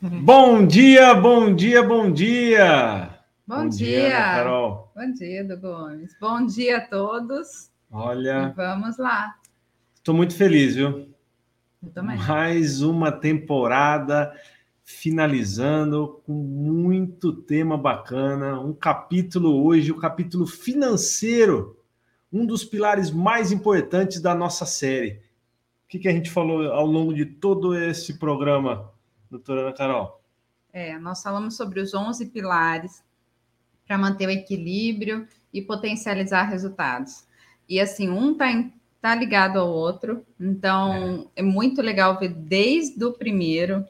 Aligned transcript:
Bom 0.00 0.64
dia, 0.64 1.12
bom 1.12 1.52
dia, 1.52 1.82
bom 1.82 2.12
dia. 2.12 3.18
Bom, 3.44 3.62
bom 3.64 3.68
dia, 3.68 4.00
dia 4.00 4.10
Carol. 4.10 4.92
Bom 4.94 5.12
dia, 5.12 5.44
do 5.44 5.58
Gomes. 5.58 6.16
Bom 6.20 6.46
dia 6.46 6.76
a 6.76 6.80
todos. 6.82 7.68
Olha. 7.90 8.48
E 8.48 8.56
vamos 8.56 8.96
lá. 8.96 9.34
Estou 9.96 10.14
muito 10.14 10.36
feliz, 10.36 10.76
viu? 10.76 11.08
Eu 11.82 11.90
também. 11.90 12.16
Mais 12.16 12.80
uma 12.80 13.10
temporada 13.10 14.32
finalizando 14.84 16.22
com 16.24 16.32
muito 16.32 17.32
tema 17.32 17.76
bacana. 17.76 18.60
Um 18.60 18.72
capítulo 18.72 19.66
hoje, 19.66 19.90
o 19.90 19.98
capítulo 19.98 20.46
financeiro, 20.46 21.76
um 22.32 22.46
dos 22.46 22.64
pilares 22.64 23.10
mais 23.10 23.50
importantes 23.50 24.20
da 24.20 24.32
nossa 24.32 24.64
série. 24.64 25.20
O 25.84 25.88
que, 25.88 25.98
que 25.98 26.08
a 26.08 26.12
gente 26.12 26.30
falou 26.30 26.70
ao 26.70 26.86
longo 26.86 27.12
de 27.12 27.26
todo 27.26 27.76
esse 27.76 28.16
programa? 28.16 28.96
Doutora 29.30 29.62
Ana 29.62 29.72
Carol? 29.72 30.20
É, 30.72 30.98
nós 30.98 31.22
falamos 31.22 31.56
sobre 31.56 31.80
os 31.80 31.94
11 31.94 32.26
pilares 32.26 33.02
para 33.86 33.98
manter 33.98 34.26
o 34.26 34.30
equilíbrio 34.30 35.26
e 35.52 35.62
potencializar 35.62 36.44
resultados. 36.44 37.26
E 37.68 37.80
assim, 37.80 38.10
um 38.10 38.32
está 38.32 38.46
tá 39.00 39.14
ligado 39.14 39.58
ao 39.58 39.68
outro, 39.68 40.24
então 40.38 41.30
é, 41.36 41.40
é 41.40 41.42
muito 41.42 41.80
legal 41.80 42.18
ver 42.18 42.28
desde 42.30 43.02
o 43.04 43.12
primeiro, 43.12 43.86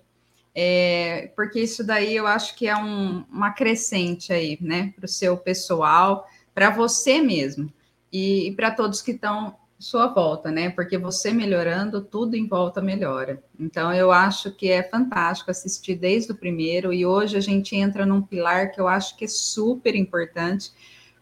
é, 0.55 1.33
porque 1.35 1.61
isso 1.61 1.85
daí 1.85 2.15
eu 2.15 2.27
acho 2.27 2.55
que 2.57 2.67
é 2.67 2.77
um, 2.77 3.25
uma 3.31 3.53
crescente 3.53 4.33
aí, 4.33 4.59
né, 4.61 4.93
para 4.97 5.05
o 5.05 5.09
seu 5.09 5.37
pessoal, 5.37 6.29
para 6.55 6.71
você 6.71 7.21
mesmo 7.21 7.73
e, 8.13 8.49
e 8.49 8.53
para 8.55 8.71
todos 8.71 9.01
que 9.01 9.13
estão 9.13 9.57
sua 9.79 10.09
volta, 10.09 10.51
né? 10.51 10.71
Porque 10.71 10.99
você 10.99 11.33
melhorando, 11.33 12.01
tudo 12.01 12.35
em 12.35 12.49
volta 12.49 12.83
melhora. 12.83 13.43
Então, 13.59 13.93
eu 13.93 14.11
acho 14.11 14.51
que 14.51 14.71
é 14.71 14.83
fantástico 14.83 15.51
assistir 15.51 15.95
desde 15.95 16.33
o 16.33 16.37
primeiro, 16.37 16.93
e 16.93 17.07
hoje 17.07 17.37
a 17.37 17.41
gente 17.41 17.77
entra 17.77 18.05
num 18.05 18.21
pilar 18.21 18.73
que 18.73 18.81
eu 18.81 18.89
acho 18.89 19.17
que 19.17 19.25
é 19.25 19.29
super 19.29 19.95
importante, 19.95 20.73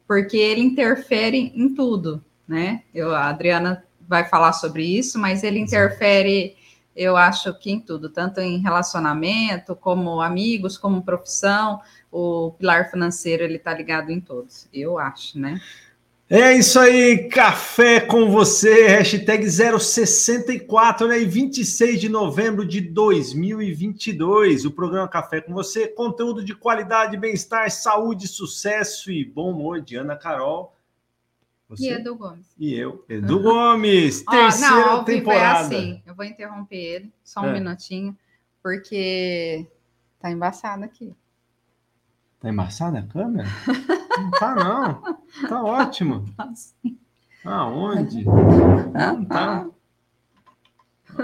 porque 0.07 0.39
ele 0.39 0.63
interfere 0.63 1.53
em 1.55 1.75
tudo, 1.75 2.25
né? 2.49 2.83
Eu, 2.95 3.15
a 3.15 3.29
Adriana 3.29 3.85
vai 4.09 4.25
falar 4.25 4.53
sobre 4.55 4.85
isso, 4.85 5.19
mas 5.19 5.43
ele 5.43 5.59
interfere, 5.59 6.57
eu 6.95 7.17
acho 7.17 7.53
que 7.59 7.71
em 7.71 7.81
tudo, 7.81 8.09
tanto 8.09 8.41
em 8.41 8.59
relacionamento, 8.59 9.77
como 9.77 10.21
amigos, 10.21 10.79
como 10.79 11.03
profissão, 11.03 11.81
o 12.11 12.53
pilar 12.53 12.91
financeiro 12.91 13.43
ele 13.43 13.57
está 13.57 13.75
ligado 13.75 14.11
em 14.11 14.21
todos, 14.21 14.67
eu 14.73 14.99
acho, 14.99 15.39
né? 15.39 15.61
É 16.29 16.55
isso 16.55 16.81
aí, 16.81 17.29
café 17.29 18.01
com 18.01 18.29
você, 18.29 18.89
hashtag 18.89 19.49
064, 19.49 21.07
né? 21.07 21.21
E 21.21 21.25
26 21.25 22.01
de 22.01 22.09
novembro 22.09 22.67
de 22.67 22.81
2022, 22.81 24.65
o 24.65 24.73
programa 24.73 25.07
Café 25.07 25.41
com 25.41 25.55
você, 25.55 25.87
conteúdo 25.87 26.45
de 26.45 26.53
qualidade, 26.53 27.17
bem-estar, 27.17 27.71
saúde, 27.71 28.27
sucesso 28.27 29.13
e 29.13 29.25
bom 29.25 29.53
humor 29.53 29.81
de 29.81 29.95
Ana 29.95 30.17
Carol. 30.17 30.75
Você? 31.69 31.85
E 31.85 31.93
Edu 31.93 32.17
Gomes. 32.17 32.47
E 32.59 32.75
eu, 32.75 33.05
Edu 33.09 33.41
Gomes, 33.43 34.25
terceira 34.25 34.75
oh, 34.75 34.97
não, 34.97 35.05
temporada. 35.05 35.73
É 35.73 35.79
assim, 35.79 36.03
eu 36.05 36.13
vou 36.13 36.25
interromper 36.25 36.77
ele, 36.77 37.13
só 37.23 37.43
um 37.43 37.51
é. 37.51 37.53
minutinho, 37.53 38.19
porque 38.61 39.65
tá 40.19 40.29
embaçado 40.29 40.83
aqui. 40.83 41.15
Tá 42.41 42.51
embaçada 42.51 42.99
a 42.99 43.03
câmera? 43.03 43.49
Não 44.19 44.31
tá, 44.31 44.55
não. 44.55 45.49
Tá 45.49 45.63
ótimo. 45.63 46.25
Aonde? 47.45 48.25
Não 48.25 49.25
tá. 49.25 49.67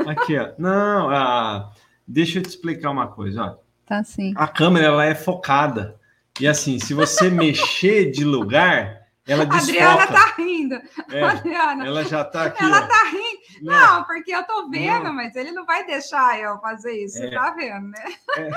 Aqui, 0.07 0.39
ó. 0.39 0.53
Não, 0.59 1.11
ah, 1.11 1.73
deixa 2.07 2.39
eu 2.39 2.43
te 2.43 2.49
explicar 2.49 2.91
uma 2.91 3.09
coisa, 3.09 3.43
ó. 3.43 3.57
Tá 3.87 4.03
sim. 4.05 4.33
A 4.37 4.47
câmera, 4.47 4.87
ela 4.87 5.05
é 5.05 5.15
focada. 5.15 6.01
E 6.41 6.47
assim, 6.47 6.79
se 6.79 6.95
você 6.95 7.29
mexer 7.31 8.11
de 8.11 8.25
lugar, 8.25 9.03
ela 9.27 9.45
desfoca. 9.45 9.85
Adriana 9.85 10.07
tá 10.07 10.35
rindo. 10.37 10.81
É, 11.11 11.23
Adriana. 11.23 11.87
Ela 11.87 12.05
já 12.05 12.25
tá 12.25 12.45
aqui. 12.45 12.65
Ela 12.65 12.85
ó. 12.85 12.87
tá 12.87 13.05
rindo. 13.11 13.43
Não, 13.63 13.99
não, 13.99 14.05
porque 14.05 14.35
eu 14.35 14.43
tô 14.45 14.69
vendo, 14.69 15.05
não. 15.05 15.15
mas 15.15 15.37
ele 15.37 15.53
não 15.53 15.65
vai 15.65 15.87
deixar 15.87 16.39
eu 16.41 16.59
fazer 16.59 16.93
isso. 17.05 17.19
É, 17.19 17.29
Você 17.29 17.31
tá 17.31 17.51
vendo, 17.51 17.89
né? 17.89 18.05
É 18.37 18.51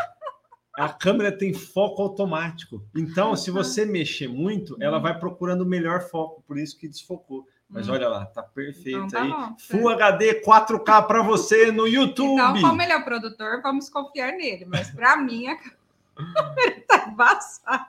a 0.77 0.89
câmera 0.89 1.31
tem 1.31 1.53
foco 1.53 2.01
automático. 2.01 2.83
Então, 2.95 3.35
se 3.35 3.49
você 3.49 3.85
mexer 3.85 4.27
muito, 4.27 4.75
ela 4.81 4.99
vai 4.99 5.17
procurando 5.17 5.61
o 5.61 5.65
melhor 5.65 6.01
foco, 6.01 6.43
por 6.45 6.57
isso 6.57 6.77
que 6.77 6.87
desfocou. 6.87 7.47
Mas 7.69 7.87
hum. 7.87 7.93
olha 7.93 8.07
lá, 8.07 8.25
tá 8.25 8.43
perfeito 8.43 9.05
então, 9.05 9.07
tá 9.07 9.21
aí. 9.21 9.29
Bom, 9.29 9.55
Full 9.59 9.89
HD 9.89 10.41
4K 10.41 11.07
para 11.07 11.21
você 11.23 11.71
no 11.71 11.87
YouTube. 11.87 12.33
Então, 12.33 12.61
como 12.61 12.81
ele 12.81 12.91
é 12.91 12.97
o 12.97 13.03
produtor, 13.03 13.61
vamos 13.61 13.89
confiar 13.89 14.33
nele. 14.33 14.65
Mas 14.65 14.91
para 14.91 15.17
mim, 15.17 15.47
a 15.47 15.57
câmera 16.15 16.83
tá 16.87 17.09
embaçada. 17.09 17.85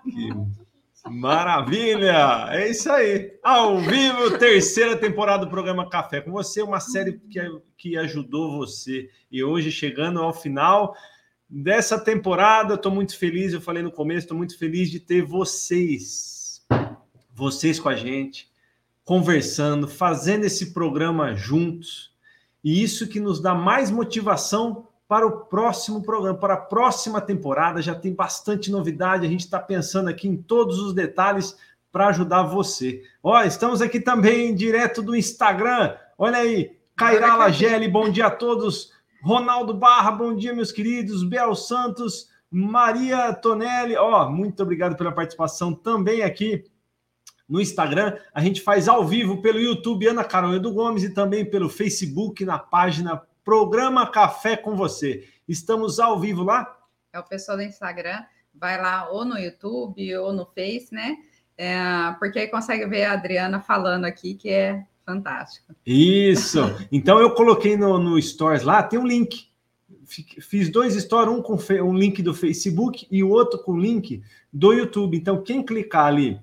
Maravilha! 1.09 2.49
É 2.51 2.69
isso 2.69 2.91
aí. 2.91 3.39
Ao 3.43 3.79
vivo, 3.79 4.39
terceira 4.39 4.97
temporada 4.97 5.45
do 5.45 5.51
programa 5.51 5.89
Café 5.89 6.21
com 6.21 6.33
você, 6.33 6.63
uma 6.63 6.81
série 6.81 7.21
que, 7.31 7.41
que 7.77 7.97
ajudou 7.97 8.59
você. 8.59 9.09
E 9.31 9.45
hoje, 9.45 9.71
chegando 9.71 10.21
ao 10.21 10.33
final, 10.33 10.97
dessa 11.49 11.99
temporada. 11.99 12.75
Estou 12.75 12.93
muito 12.93 13.19
feliz, 13.19 13.53
eu 13.53 13.61
falei 13.61 13.83
no 13.83 13.93
começo, 13.93 14.21
estou 14.21 14.37
muito 14.37 14.59
feliz 14.59 14.91
de 14.91 15.01
ter 15.01 15.23
vocês, 15.23 16.65
vocês 17.33 17.79
com 17.79 17.89
a 17.89 17.97
gente, 17.97 18.51
conversando, 19.05 19.87
fazendo 19.87 20.45
esse 20.45 20.73
programa 20.73 21.35
juntos. 21.35 22.13
E 22.63 22.83
isso 22.83 23.09
que 23.09 23.21
nos 23.21 23.41
dá 23.41 23.55
mais 23.55 23.91
motivação 23.91 24.89
para 25.09 25.27
o 25.27 25.45
próximo 25.45 26.03
programa, 26.03 26.37
para 26.37 26.55
a 26.55 26.59
próxima 26.59 27.21
temporada. 27.21 27.81
Já 27.81 27.95
tem 27.95 28.13
bastante 28.13 28.71
novidade, 28.71 29.25
a 29.25 29.29
gente 29.29 29.45
está 29.45 29.61
pensando 29.61 30.09
aqui 30.09 30.27
em 30.27 30.37
todos 30.37 30.81
os 30.81 30.93
detalhes 30.93 31.57
para 31.93 32.09
ajudar 32.09 32.43
você. 32.43 33.03
Ó, 33.23 33.41
estamos 33.43 33.81
aqui 33.81 34.01
também 34.01 34.55
direto 34.55 35.01
do 35.01 35.15
Instagram. 35.15 35.95
Olha 36.19 36.39
aí, 36.39 36.77
Cairala 36.97 37.45
Lageli, 37.45 37.89
bom 37.89 38.11
dia 38.11 38.27
a 38.27 38.31
todos. 38.31 38.93
Ronaldo 39.27 39.75
Barra, 39.75 40.13
bom 40.13 40.37
dia, 40.37 40.55
meus 40.55 40.71
queridos. 40.71 41.25
Bel 41.25 41.53
Santos, 41.57 42.31
Maria 42.49 43.35
Tonelli, 43.35 43.97
ó, 43.97 44.31
muito 44.31 44.63
obrigado 44.63 44.97
pela 44.97 45.11
participação 45.11 45.75
também 45.75 46.23
aqui 46.23 46.63
no 47.49 47.61
Instagram. 47.61 48.17
A 48.33 48.41
gente 48.41 48.61
faz 48.61 48.87
ao 48.87 49.05
vivo 49.05 49.43
pelo 49.43 49.59
YouTube 49.59 50.07
Ana 50.07 50.23
Carol 50.23 50.55
Edu 50.55 50.73
Gomes 50.73 51.03
e 51.03 51.13
também 51.13 51.45
pelo 51.45 51.69
Facebook 51.69 52.45
na 52.45 52.57
página 52.57 53.21
Programa 53.45 54.09
Café 54.09 54.57
com 54.57 54.77
Você. 54.77 55.29
Estamos 55.49 55.99
ao 55.99 56.21
vivo 56.21 56.45
lá? 56.45 56.79
É 57.13 57.19
o 57.19 57.25
pessoal 57.25 57.57
do 57.57 57.65
Instagram, 57.65 58.23
vai 58.55 58.81
lá 58.81 59.11
ou 59.11 59.25
no 59.25 59.37
YouTube 59.37 60.17
ou 60.19 60.33
no 60.33 60.47
Face, 60.47 60.95
né? 60.95 61.17
É, 61.59 61.75
porque 62.21 62.39
aí 62.39 62.47
consegue 62.47 62.87
ver 62.87 63.07
a 63.07 63.15
Adriana 63.15 63.61
falando 63.61 64.05
aqui, 64.05 64.35
que 64.37 64.51
é 64.51 64.87
Fantástico. 65.07 65.73
Isso. 65.87 66.59
Então 66.91 67.21
eu 67.21 67.31
coloquei 67.31 67.77
no, 67.77 67.97
no 67.97 68.21
Stories 68.21 68.65
lá, 68.65 68.83
tem 68.83 68.99
um 68.99 69.07
link. 69.07 69.47
Fiz 70.05 70.69
dois 70.69 70.95
stories, 70.95 71.33
um 71.33 71.43
com 71.43 71.57
um 71.83 71.95
link 71.95 72.23
do 72.23 72.35
Facebook 72.35 73.07
e 73.11 73.23
o 73.23 73.31
outro 73.31 73.61
com 73.61 73.79
link 73.79 74.23
do 74.53 74.73
YouTube. 74.73 75.17
Então, 75.17 75.43
quem 75.43 75.65
clicar 75.65 76.07
ali 76.07 76.41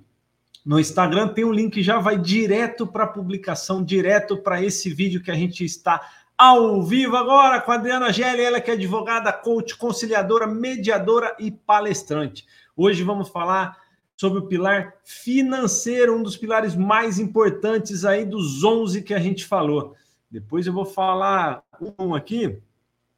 no 0.65 0.79
Instagram, 0.79 1.29
tem 1.29 1.43
um 1.43 1.51
link 1.51 1.81
já 1.81 1.99
vai 1.99 2.17
direto 2.17 2.87
para 2.87 3.03
a 3.03 3.07
publicação, 3.07 3.83
direto 3.83 4.37
para 4.37 4.61
esse 4.61 4.93
vídeo 4.93 5.21
que 5.21 5.31
a 5.31 5.35
gente 5.35 5.63
está 5.63 6.01
ao 6.37 6.81
vivo 6.83 7.15
agora 7.15 7.61
com 7.61 7.71
a 7.71 7.75
Adriana 7.75 8.11
Gelli, 8.11 8.41
ela 8.41 8.61
que 8.61 8.71
é 8.71 8.73
advogada, 8.73 9.31
coach, 9.31 9.75
conciliadora, 9.75 10.47
mediadora 10.47 11.35
e 11.39 11.51
palestrante. 11.51 12.45
Hoje 12.75 13.03
vamos 13.03 13.29
falar 13.29 13.77
sobre 14.23 14.39
o 14.39 14.47
pilar 14.47 14.95
financeiro, 15.03 16.15
um 16.17 16.23
dos 16.23 16.37
pilares 16.37 16.77
mais 16.77 17.19
importantes 17.19 18.05
aí 18.05 18.23
dos 18.23 18.63
11 18.63 19.01
que 19.01 19.13
a 19.13 19.19
gente 19.19 19.43
falou. 19.43 19.95
Depois 20.31 20.65
eu 20.65 20.71
vou 20.71 20.85
falar 20.85 21.61
um 21.99 22.15
aqui, 22.15 22.57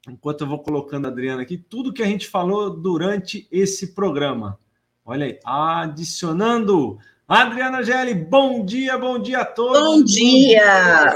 enquanto 0.09 0.41
eu 0.41 0.47
vou 0.47 0.57
colocando 0.63 1.05
a 1.05 1.09
Adriana 1.09 1.43
aqui, 1.43 1.59
tudo 1.59 1.93
que 1.93 2.01
a 2.01 2.07
gente 2.07 2.27
falou 2.27 2.71
durante 2.71 3.47
esse 3.51 3.93
programa. 3.93 4.57
Olha 5.05 5.27
aí, 5.27 5.39
adicionando. 5.45 6.97
Adriana 7.27 7.83
Gelli, 7.83 8.15
bom 8.15 8.65
dia, 8.65 8.97
bom 8.97 9.19
dia 9.19 9.41
a 9.41 9.45
todos. 9.45 9.79
Bom 9.79 10.03
dia. 10.03 11.15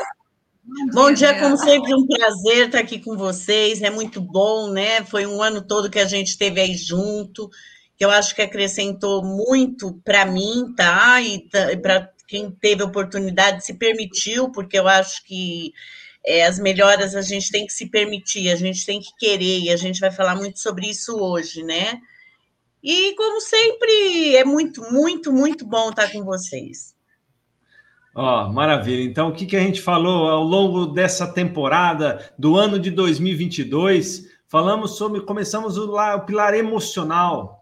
Bom 0.94 1.12
dia, 1.12 1.40
como 1.40 1.58
sempre, 1.58 1.96
um 1.96 2.06
prazer 2.06 2.68
estar 2.68 2.78
aqui 2.78 3.00
com 3.00 3.18
vocês. 3.18 3.82
É 3.82 3.90
muito 3.90 4.22
bom, 4.22 4.70
né? 4.70 5.04
Foi 5.06 5.26
um 5.26 5.42
ano 5.42 5.64
todo 5.64 5.90
que 5.90 5.98
a 5.98 6.06
gente 6.06 6.28
esteve 6.28 6.62
aí 6.62 6.76
junto 6.76 7.50
que 8.00 8.06
eu 8.06 8.12
acho 8.12 8.34
que 8.34 8.42
acrescentou 8.42 9.22
muito 9.22 10.00
para 10.06 10.26
mim, 10.26 10.74
tá? 10.74 11.22
E 11.22 11.50
para 11.82 12.10
quem 12.26 12.50
teve 12.50 12.82
oportunidade 12.82 13.66
se 13.66 13.74
permitiu, 13.74 14.50
porque 14.54 14.80
eu 14.80 14.88
acho 14.88 15.22
que 15.26 15.74
é, 16.26 16.46
as 16.46 16.58
melhoras 16.58 17.14
a 17.14 17.22
gente 17.22 17.52
tem 17.52 17.66
que 17.66 17.74
se 17.74 17.90
permitir, 17.90 18.50
a 18.50 18.56
gente 18.56 18.86
tem 18.86 19.02
que 19.02 19.10
querer, 19.20 19.60
e 19.60 19.70
a 19.70 19.76
gente 19.76 20.00
vai 20.00 20.12
falar 20.12 20.36
muito 20.36 20.60
sobre 20.60 20.88
isso 20.88 21.20
hoje, 21.20 21.62
né? 21.62 22.00
E, 22.82 23.14
como 23.16 23.42
sempre, 23.42 24.38
é 24.38 24.46
muito, 24.46 24.82
muito, 24.94 25.34
muito 25.34 25.66
bom 25.66 25.90
estar 25.90 26.10
com 26.10 26.24
vocês. 26.24 26.96
Ó, 28.16 28.46
oh, 28.46 28.54
maravilha. 28.54 29.04
Então, 29.04 29.28
o 29.28 29.34
que, 29.34 29.46
que 29.46 29.58
a 29.58 29.60
gente 29.60 29.82
falou 29.82 30.30
ao 30.30 30.44
longo 30.44 30.86
dessa 30.86 31.28
temporada 31.28 32.32
do 32.40 32.56
ano 32.56 32.80
de 32.80 32.92
2022? 32.92 34.24
Falamos 34.48 34.98
sobre, 34.98 35.20
começamos 35.20 35.78
o, 35.78 35.98
o 35.98 36.20
pilar 36.22 36.54
emocional, 36.54 37.59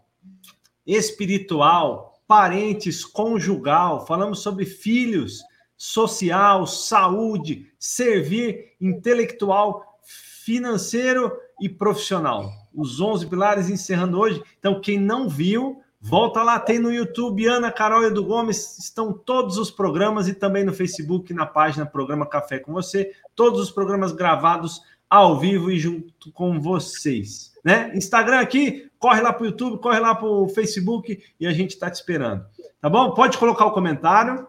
espiritual, 0.88 2.18
parentes, 2.26 3.04
conjugal. 3.04 4.06
Falamos 4.06 4.40
sobre 4.40 4.64
filhos, 4.64 5.42
social, 5.76 6.66
saúde, 6.66 7.70
servir, 7.78 8.74
intelectual, 8.80 10.00
financeiro 10.02 11.30
e 11.60 11.68
profissional. 11.68 12.50
Os 12.74 13.00
11 13.00 13.26
pilares 13.26 13.68
encerrando 13.68 14.18
hoje. 14.18 14.42
Então, 14.58 14.80
quem 14.80 14.98
não 14.98 15.28
viu, 15.28 15.82
volta 16.00 16.42
lá, 16.42 16.58
tem 16.58 16.78
no 16.78 16.90
YouTube, 16.90 17.46
Ana 17.46 17.70
Carol 17.70 18.04
e 18.04 18.06
Edu 18.06 18.24
Gomes, 18.24 18.78
estão 18.78 19.12
todos 19.12 19.58
os 19.58 19.70
programas 19.70 20.26
e 20.26 20.32
também 20.32 20.64
no 20.64 20.72
Facebook, 20.72 21.34
na 21.34 21.44
página 21.44 21.84
Programa 21.84 22.24
Café 22.24 22.58
com 22.58 22.72
Você, 22.72 23.12
todos 23.34 23.60
os 23.60 23.70
programas 23.70 24.12
gravados 24.12 24.80
ao 25.08 25.38
vivo 25.38 25.70
e 25.70 25.78
junto 25.78 26.30
com 26.32 26.60
vocês. 26.60 27.52
Né? 27.64 27.90
Instagram 27.94 28.40
aqui, 28.40 28.90
corre 28.98 29.20
lá 29.20 29.32
para 29.32 29.42
o 29.42 29.46
YouTube, 29.46 29.78
corre 29.78 29.98
lá 29.98 30.14
para 30.14 30.26
o 30.26 30.48
Facebook 30.48 31.22
e 31.38 31.46
a 31.46 31.52
gente 31.52 31.70
está 31.70 31.90
te 31.90 31.94
esperando. 31.94 32.44
Tá 32.80 32.88
bom? 32.88 33.12
Pode 33.12 33.38
colocar 33.38 33.66
o 33.66 33.72
comentário. 33.72 34.46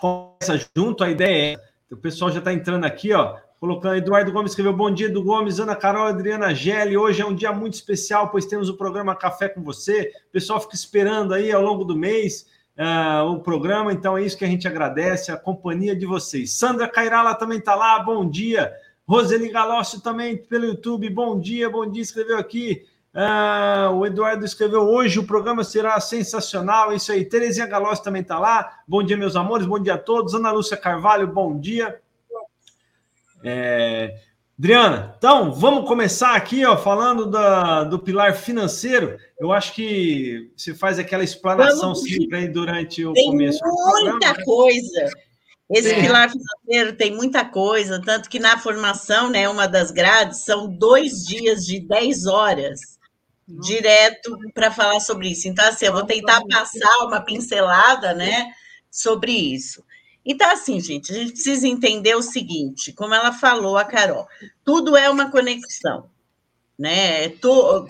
Começa 0.00 0.58
junto, 0.76 1.04
a 1.04 1.10
ideia 1.10 1.54
é. 1.54 1.94
O 1.94 1.96
pessoal 1.96 2.30
já 2.30 2.40
está 2.40 2.52
entrando 2.52 2.84
aqui, 2.84 3.12
ó. 3.12 3.36
Colocando, 3.60 3.96
Eduardo 3.96 4.32
Gomes 4.32 4.50
escreveu 4.50 4.72
bom 4.72 4.90
dia, 4.90 5.08
do 5.08 5.22
Gomes, 5.22 5.60
Ana 5.60 5.74
Carol, 5.74 6.06
Adriana 6.06 6.52
Gelli. 6.54 6.96
Hoje 6.96 7.22
é 7.22 7.26
um 7.26 7.34
dia 7.34 7.52
muito 7.52 7.74
especial, 7.74 8.28
pois 8.28 8.44
temos 8.44 8.68
o 8.68 8.76
programa 8.76 9.14
Café 9.14 9.48
com 9.48 9.62
você. 9.62 10.12
O 10.28 10.32
pessoal 10.32 10.60
fica 10.60 10.74
esperando 10.74 11.32
aí 11.32 11.50
ao 11.50 11.62
longo 11.62 11.84
do 11.84 11.96
mês 11.96 12.46
uh, 12.76 13.24
o 13.30 13.40
programa, 13.40 13.92
então 13.92 14.16
é 14.16 14.22
isso 14.22 14.36
que 14.36 14.44
a 14.44 14.48
gente 14.48 14.68
agradece, 14.68 15.32
a 15.32 15.36
companhia 15.36 15.96
de 15.96 16.04
vocês. 16.04 16.52
Sandra 16.52 16.86
Cairala 16.86 17.34
também 17.34 17.58
está 17.58 17.74
lá, 17.74 17.98
bom 18.00 18.28
dia. 18.28 18.72
Roseli 19.08 19.48
Galócio 19.50 20.00
também 20.00 20.36
pelo 20.36 20.64
YouTube, 20.64 21.08
bom 21.10 21.38
dia, 21.38 21.70
bom 21.70 21.88
dia, 21.88 22.02
escreveu 22.02 22.38
aqui. 22.38 22.84
Uh, 23.14 23.94
o 23.94 24.04
Eduardo 24.04 24.44
escreveu 24.44 24.82
hoje, 24.82 25.18
o 25.18 25.26
programa 25.26 25.64
será 25.64 25.98
sensacional. 26.00 26.92
Isso 26.92 27.10
aí. 27.12 27.24
Terezinha 27.24 27.66
Galócio 27.66 28.04
também 28.04 28.20
está 28.20 28.38
lá. 28.38 28.80
Bom 28.86 29.02
dia, 29.02 29.16
meus 29.16 29.36
amores, 29.36 29.66
bom 29.66 29.78
dia 29.78 29.94
a 29.94 29.98
todos. 29.98 30.34
Ana 30.34 30.50
Lúcia 30.50 30.76
Carvalho, 30.76 31.26
bom 31.26 31.58
dia. 31.58 31.98
É... 33.42 34.18
Adriana, 34.58 35.14
então 35.18 35.52
vamos 35.52 35.86
começar 35.86 36.34
aqui, 36.34 36.64
ó, 36.64 36.78
falando 36.78 37.26
da, 37.26 37.84
do 37.84 37.98
pilar 37.98 38.34
financeiro. 38.34 39.18
Eu 39.38 39.52
acho 39.52 39.74
que 39.74 40.50
você 40.56 40.74
faz 40.74 40.98
aquela 40.98 41.22
explanação 41.22 41.92
vamos, 41.92 42.02
sempre 42.02 42.38
aí 42.38 42.48
durante 42.48 43.04
o 43.04 43.12
tem 43.12 43.30
começo. 43.30 43.60
Muita 43.62 44.42
coisa. 44.44 45.10
Esse 45.68 45.92
é. 45.92 46.00
pilar 46.00 46.30
financeiro 46.30 46.96
tem 46.96 47.12
muita 47.12 47.44
coisa, 47.44 48.00
tanto 48.00 48.28
que 48.30 48.38
na 48.38 48.56
formação, 48.58 49.28
né, 49.28 49.48
uma 49.48 49.66
das 49.66 49.90
grades, 49.90 50.44
são 50.44 50.68
dois 50.68 51.24
dias 51.24 51.66
de 51.66 51.80
10 51.80 52.26
horas 52.26 52.80
Nossa. 53.48 53.68
direto 53.68 54.38
para 54.54 54.70
falar 54.70 55.00
sobre 55.00 55.30
isso. 55.30 55.48
Então, 55.48 55.68
assim, 55.68 55.86
eu 55.86 55.92
vou 55.92 56.04
tentar 56.04 56.40
passar 56.48 57.04
uma 57.04 57.20
pincelada, 57.20 58.14
né, 58.14 58.52
sobre 58.90 59.32
isso. 59.32 59.84
Então, 60.24 60.50
assim, 60.50 60.80
gente, 60.80 61.12
a 61.12 61.14
gente 61.14 61.32
precisa 61.32 61.68
entender 61.68 62.14
o 62.16 62.22
seguinte, 62.22 62.92
como 62.92 63.14
ela 63.14 63.32
falou, 63.32 63.76
a 63.76 63.84
Carol, 63.84 64.26
tudo 64.64 64.96
é 64.96 65.10
uma 65.10 65.30
conexão. 65.30 66.08
Né? 66.78 67.30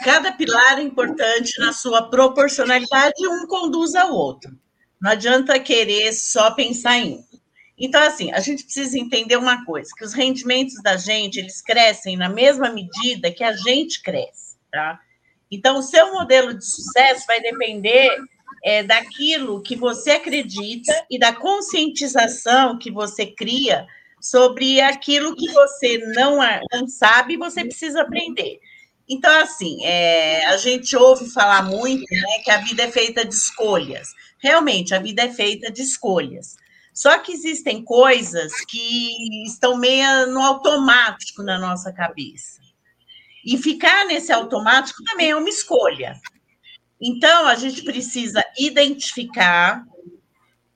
Cada 0.05 0.32
pilar 0.32 0.79
é 0.79 0.82
importante 0.82 1.58
na 1.58 1.72
sua 1.72 2.08
proporcionalidade 2.08 3.14
e 3.19 3.29
um 3.29 3.46
conduz 3.46 3.94
ao 3.94 4.12
outro. 4.12 4.56
Não 5.00 5.11
adianta 5.11 5.58
querer 5.58 6.12
só 6.12 6.50
pensar 6.52 6.99
em 6.99 7.14
um. 7.14 7.25
Então, 7.78 8.02
assim, 8.02 8.32
a 8.32 8.40
gente 8.40 8.64
precisa 8.64 8.99
entender 8.99 9.37
uma 9.37 9.64
coisa, 9.64 9.90
que 9.96 10.05
os 10.05 10.14
rendimentos 10.14 10.82
da 10.82 10.96
gente, 10.96 11.38
eles 11.38 11.61
crescem 11.61 12.17
na 12.17 12.28
mesma 12.28 12.70
medida 12.70 13.31
que 13.31 13.44
a 13.44 13.52
gente 13.52 14.02
cresce, 14.02 14.56
tá? 14.73 14.99
Então, 15.50 15.78
o 15.78 15.82
seu 15.82 16.12
modelo 16.12 16.55
de 16.55 16.64
sucesso 16.64 17.26
vai 17.26 17.40
depender 17.40 18.11
é, 18.64 18.82
daquilo 18.82 19.62
que 19.62 19.76
você 19.76 20.12
acredita 20.12 20.93
e 21.11 21.19
da 21.19 21.32
conscientização 21.32 22.78
que 22.78 22.90
você 22.90 23.26
cria 23.26 23.87
sobre 24.20 24.81
aquilo 24.81 25.37
que 25.37 25.49
você 25.52 25.99
não, 26.14 26.38
não 26.72 26.88
sabe 26.88 27.34
e 27.34 27.38
você 27.38 27.62
precisa 27.64 28.02
aprender. 28.02 28.58
Então, 29.08 29.31
assim, 29.40 29.84
é, 29.84 30.46
a 30.46 30.56
gente 30.56 30.96
ouve 30.96 31.31
falar 31.31 31.62
muito 31.62 32.11
né, 32.11 32.38
que 32.43 32.50
a 32.50 32.58
vida 32.58 32.82
é 32.82 32.90
feita 32.90 33.25
de 33.25 33.34
escolhas. 33.34 34.08
Realmente, 34.38 34.94
a 34.94 34.99
vida 34.99 35.22
é 35.22 35.32
feita 35.32 35.70
de 35.70 35.82
escolhas. 35.82 36.56
Só 36.96 37.19
que 37.19 37.31
existem 37.31 37.84
coisas 37.84 38.64
que 38.64 39.44
estão 39.44 39.76
meio 39.76 40.28
no 40.28 40.40
automático 40.40 41.43
na 41.43 41.58
nossa 41.58 41.93
cabeça. 41.93 42.58
E 43.44 43.58
ficar 43.58 44.06
nesse 44.06 44.32
automático 44.32 45.04
também 45.04 45.28
é 45.28 45.37
uma 45.37 45.46
escolha. 45.46 46.19
Então, 46.98 47.48
a 47.48 47.54
gente 47.54 47.84
precisa 47.84 48.43
identificar 48.58 49.84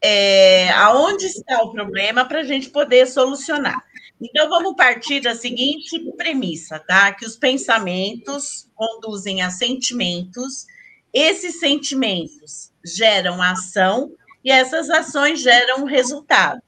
é, 0.03 0.71
aonde 0.73 1.25
está 1.25 1.63
o 1.63 1.73
problema 1.73 2.27
para 2.27 2.41
a 2.41 2.45
gente 2.45 2.69
poder 2.69 3.07
solucionar. 3.07 3.83
Então, 4.21 4.47
vamos 4.51 4.77
partir 4.77 5.21
da 5.21 5.35
seguinte 5.35 5.99
premissa, 6.19 6.79
tá? 6.79 7.15
Que 7.15 7.25
os 7.25 7.35
pensamentos 7.35 8.69
conduzem 8.75 9.41
a 9.41 9.49
sentimentos, 9.49 10.67
esses 11.15 11.59
sentimentos 11.59 12.71
geram 12.85 13.41
ação 13.41 14.13
e 14.45 14.51
essas 14.51 14.89
ações 14.91 15.41
geram 15.41 15.85
resultado. 15.85 16.63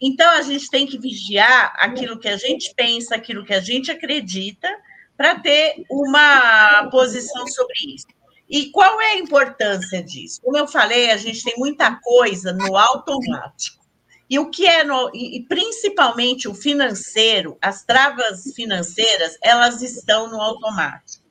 Então, 0.00 0.28
a 0.32 0.42
gente 0.42 0.68
tem 0.68 0.84
que 0.84 0.98
vigiar 0.98 1.74
aquilo 1.78 2.18
que 2.18 2.28
a 2.28 2.36
gente 2.36 2.74
pensa, 2.74 3.14
aquilo 3.14 3.44
que 3.44 3.54
a 3.54 3.60
gente 3.60 3.90
acredita, 3.90 4.68
para 5.16 5.38
ter 5.38 5.84
uma 5.88 6.88
posição 6.90 7.46
sobre 7.46 7.94
isso. 7.94 8.06
E 8.50 8.70
qual 8.70 9.00
é 9.00 9.12
a 9.12 9.18
importância 9.18 10.02
disso? 10.02 10.40
Como 10.42 10.58
eu 10.58 10.66
falei, 10.66 11.12
a 11.12 11.16
gente 11.16 11.44
tem 11.44 11.54
muita 11.56 11.94
coisa 12.02 12.52
no 12.52 12.76
automático. 12.76 13.80
E 14.28 14.38
o 14.38 14.50
que 14.50 14.66
é 14.66 14.82
no, 14.82 15.10
e 15.14 15.44
principalmente 15.48 16.48
o 16.48 16.54
financeiro, 16.54 17.56
as 17.62 17.84
travas 17.84 18.42
financeiras, 18.56 19.38
elas 19.42 19.82
estão 19.82 20.28
no 20.28 20.40
automático. 20.40 21.22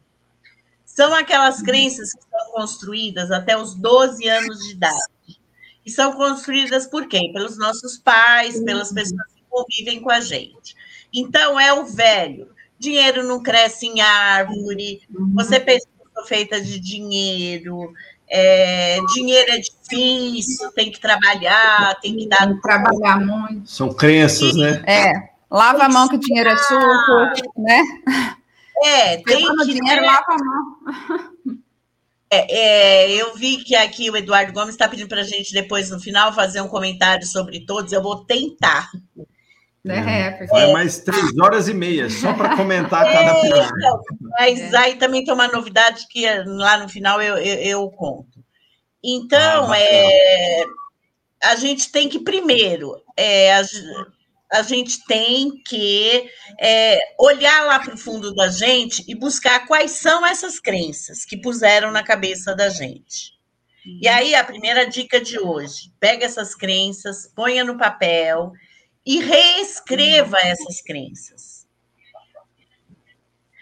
São 0.85 1.13
aquelas 1.13 1.61
crenças 1.61 2.13
que 2.13 2.21
são 2.21 2.51
construídas 2.53 3.31
até 3.31 3.57
os 3.57 3.75
12 3.75 4.27
anos 4.29 4.59
de 4.59 4.71
idade 4.71 5.40
e 5.85 5.91
são 5.91 6.13
construídas 6.13 6.87
por 6.87 7.07
quem? 7.07 7.31
Pelos 7.33 7.57
nossos 7.57 7.97
pais, 7.97 8.59
pelas 8.63 8.89
uhum. 8.89 8.95
pessoas 8.95 9.33
que 9.35 9.43
convivem 9.49 10.01
com 10.01 10.11
a 10.11 10.19
gente. 10.19 10.75
Então, 11.13 11.59
é 11.59 11.73
o 11.73 11.85
velho. 11.85 12.49
Dinheiro 12.79 13.23
não 13.23 13.41
cresce 13.41 13.87
em 13.87 14.01
árvore, 14.01 15.01
uhum. 15.13 15.33
você 15.35 15.59
pensa 15.59 15.87
que 15.87 16.27
feita 16.27 16.61
de 16.61 16.79
dinheiro, 16.79 17.93
é, 18.33 18.97
dinheiro 19.13 19.51
é 19.51 19.57
difícil, 19.57 20.71
tem 20.71 20.89
que 20.89 20.99
trabalhar, 21.01 21.99
tem 22.01 22.15
que 22.15 22.29
dar. 22.29 22.47
Tem 22.47 22.55
que 22.55 22.61
trabalhar 22.61 23.19
muito. 23.19 23.69
São 23.69 23.93
crenças, 23.93 24.55
né? 24.55 24.81
É. 24.87 25.31
Lava 25.49 25.83
a 25.83 25.89
mão 25.89 26.07
que 26.07 26.15
o 26.15 26.19
dinheiro 26.19 26.49
é 26.49 26.55
suco, 26.55 27.51
né? 27.57 27.83
É, 28.83 29.17
tem 29.17 29.45
que. 29.45 29.73
dinheiro, 29.73 30.05
lava 30.05 30.25
a 30.29 30.37
mão. 30.37 31.30
É, 32.33 32.47
é, 32.49 33.11
eu 33.11 33.35
vi 33.35 33.57
que 33.57 33.75
aqui 33.75 34.09
o 34.09 34.15
Eduardo 34.15 34.53
Gomes 34.53 34.69
está 34.73 34.87
pedindo 34.87 35.09
para 35.09 35.19
a 35.19 35.25
gente 35.25 35.53
depois, 35.53 35.89
no 35.89 35.99
final, 35.99 36.33
fazer 36.33 36.61
um 36.61 36.69
comentário 36.69 37.27
sobre 37.27 37.65
todos. 37.65 37.91
Eu 37.91 38.01
vou 38.01 38.23
tentar. 38.23 38.89
É, 39.85 40.31
porque... 40.31 40.45
Vai 40.47 40.71
mais 40.71 40.99
três 40.99 41.37
horas 41.37 41.67
e 41.67 41.73
meia, 41.73 42.09
só 42.09 42.33
para 42.33 42.55
comentar 42.55 43.03
cada 43.03 43.37
é, 43.37 43.41
pilar. 43.41 43.69
Então, 43.75 44.01
mas 44.39 44.59
é. 44.61 44.77
aí 44.77 44.95
também 44.95 45.25
tem 45.25 45.33
uma 45.33 45.49
novidade 45.49 46.07
que 46.07 46.25
lá 46.45 46.77
no 46.77 46.87
final 46.87 47.21
eu, 47.21 47.37
eu, 47.37 47.55
eu 47.55 47.89
conto. 47.89 48.41
Então, 49.03 49.71
ah, 49.71 49.77
é, 49.77 50.63
a 51.43 51.55
gente 51.55 51.91
tem 51.91 52.07
que 52.07 52.19
primeiro 52.19 52.95
é, 53.17 53.61
a, 54.51 54.61
gente 54.61 55.03
tem 55.05 55.51
que 55.63 56.29
é, 56.59 56.99
olhar 57.19 57.65
lá 57.65 57.79
para 57.79 57.93
o 57.93 57.97
fundo 57.97 58.33
da 58.33 58.49
gente 58.49 59.03
e 59.07 59.15
buscar 59.15 59.65
quais 59.67 59.91
são 59.91 60.25
essas 60.25 60.59
crenças 60.59 61.25
que 61.25 61.37
puseram 61.37 61.91
na 61.91 62.03
cabeça 62.03 62.55
da 62.55 62.69
gente. 62.69 63.39
E 63.85 64.07
aí, 64.07 64.35
a 64.35 64.43
primeira 64.43 64.87
dica 64.87 65.19
de 65.19 65.39
hoje: 65.39 65.91
pega 65.99 66.25
essas 66.25 66.53
crenças, 66.53 67.31
ponha 67.35 67.63
no 67.63 67.77
papel 67.77 68.51
e 69.05 69.19
reescreva 69.19 70.37
uhum. 70.37 70.47
essas 70.47 70.81
crenças. 70.81 71.67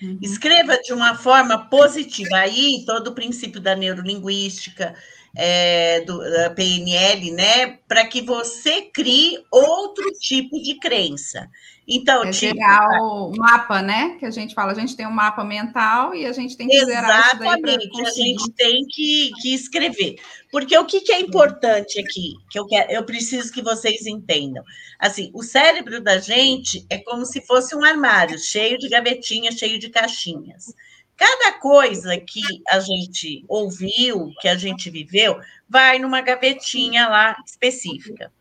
Uhum. 0.01 0.19
Escreva 0.21 0.77
de 0.77 0.93
uma 0.93 1.15
forma 1.15 1.69
positiva. 1.69 2.37
Aí, 2.37 2.83
todo 2.85 3.07
o 3.07 3.15
princípio 3.15 3.61
da 3.61 3.75
neurolinguística, 3.75 4.95
é, 5.35 6.01
do, 6.01 6.17
da 6.17 6.49
PNL, 6.49 7.31
né, 7.31 7.77
para 7.87 8.05
que 8.05 8.21
você 8.21 8.81
crie 8.81 9.39
outro 9.51 10.11
tipo 10.19 10.61
de 10.61 10.75
crença. 10.79 11.49
Então, 11.91 12.23
é 12.23 12.29
tipo, 12.29 12.55
o 12.55 13.35
mapa, 13.35 13.81
né? 13.81 14.15
Que 14.19 14.25
a 14.27 14.29
gente 14.29 14.53
fala, 14.53 14.73
a 14.73 14.75
gente 14.75 14.95
tem 14.95 15.07
um 15.07 15.11
mapa 15.11 15.43
mental 15.43 16.13
e 16.13 16.23
a 16.23 16.31
gente 16.31 16.55
tem 16.55 16.67
que 16.67 16.75
Exatamente, 16.75 17.39
zerar 17.39 18.05
a 18.05 18.11
gente 18.11 18.51
tem 18.51 18.85
que, 18.87 19.31
que 19.41 19.55
escrever. 19.55 20.17
Porque 20.51 20.77
o 20.77 20.85
que, 20.85 21.01
que 21.01 21.11
é 21.11 21.19
importante 21.19 21.99
aqui, 21.99 22.35
que 22.51 22.59
eu, 22.59 22.67
quero, 22.67 22.91
eu 22.91 23.03
preciso 23.03 23.51
que 23.51 23.63
vocês 23.63 24.05
entendam. 24.05 24.63
Assim, 24.99 25.31
o 25.33 25.41
cérebro 25.41 25.99
da 25.99 26.19
gente 26.19 26.85
é 26.91 26.99
como 26.99 27.25
se 27.25 27.41
fosse 27.41 27.75
um 27.75 27.83
armário, 27.83 28.37
cheio 28.37 28.77
de 28.77 28.87
gavetinhas, 28.87 29.55
cheio 29.55 29.79
de 29.79 29.89
caixinhas. 29.89 30.75
Cada 31.19 31.59
coisa 31.59 32.17
que 32.17 32.41
a 32.69 32.79
gente 32.79 33.43
ouviu, 33.49 34.31
que 34.39 34.47
a 34.47 34.55
gente 34.55 34.89
viveu, 34.89 35.37
vai 35.67 35.99
numa 35.99 36.21
gavetinha 36.21 37.09
lá 37.09 37.35
específica. 37.45 38.31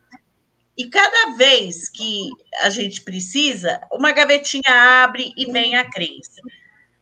E 0.77 0.87
cada 0.89 1.35
vez 1.37 1.89
que 1.89 2.31
a 2.61 2.71
gente 2.71 3.01
precisa, 3.01 3.81
uma 3.91 4.13
gavetinha 4.13 5.03
abre 5.03 5.33
e 5.37 5.51
vem 5.51 5.75
a 5.75 5.91
crença. 5.91 6.41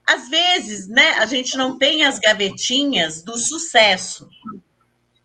Às 0.09 0.31
vezes, 0.31 0.89
né, 0.89 1.11
a 1.19 1.27
gente 1.27 1.59
não 1.59 1.77
tem 1.77 2.07
as 2.07 2.19
gavetinhas 2.19 3.23
do 3.23 3.37
sucesso, 3.37 4.31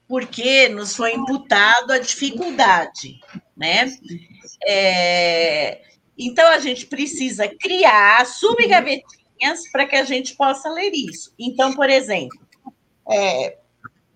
porque 0.06 0.68
nos 0.68 0.98
foi 0.98 1.14
imputado 1.14 1.94
a 1.94 1.98
dificuldade, 1.98 3.22
né? 3.56 3.90
É, 4.68 5.82
então 6.18 6.46
a 6.50 6.60
gente 6.60 6.88
precisa 6.88 7.48
criar 7.48 8.26
subgavetinhas 8.26 9.21
para 9.72 9.86
que 9.86 9.96
a 9.96 10.04
gente 10.04 10.36
possa 10.36 10.70
ler 10.70 10.92
isso. 10.94 11.34
Então, 11.40 11.74
por 11.74 11.90
exemplo, 11.90 12.40
é, 13.10 13.58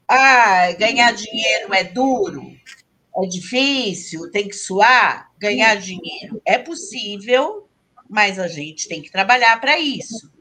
ah, 0.07 0.71
ganhar 0.73 1.11
dinheiro 1.13 1.73
é 1.73 1.83
duro, 1.83 2.55
é 3.17 3.27
difícil, 3.27 4.29
tem 4.31 4.47
que 4.47 4.55
suar, 4.55 5.31
ganhar 5.39 5.75
dinheiro. 5.75 6.41
É 6.45 6.57
possível, 6.57 7.67
mas 8.09 8.37
a 8.37 8.47
gente 8.47 8.87
tem 8.87 9.01
que 9.01 9.11
trabalhar 9.11 9.59
para 9.59 9.79
isso. 9.79 10.31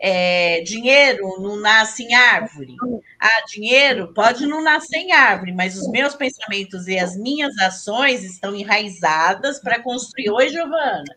É, 0.00 0.60
dinheiro 0.60 1.40
não 1.40 1.56
nasce 1.56 2.04
em 2.04 2.14
árvore. 2.14 2.76
Ah, 3.20 3.44
dinheiro 3.48 4.12
pode 4.14 4.46
não 4.46 4.62
nascer 4.62 4.98
em 4.98 5.12
árvore, 5.12 5.52
mas 5.52 5.76
os 5.76 5.90
meus 5.90 6.14
pensamentos 6.14 6.86
e 6.86 6.96
as 6.98 7.16
minhas 7.16 7.56
ações 7.58 8.22
estão 8.24 8.54
enraizadas 8.54 9.60
para 9.60 9.82
construir. 9.82 10.30
Oi, 10.30 10.48
Giovana. 10.50 11.16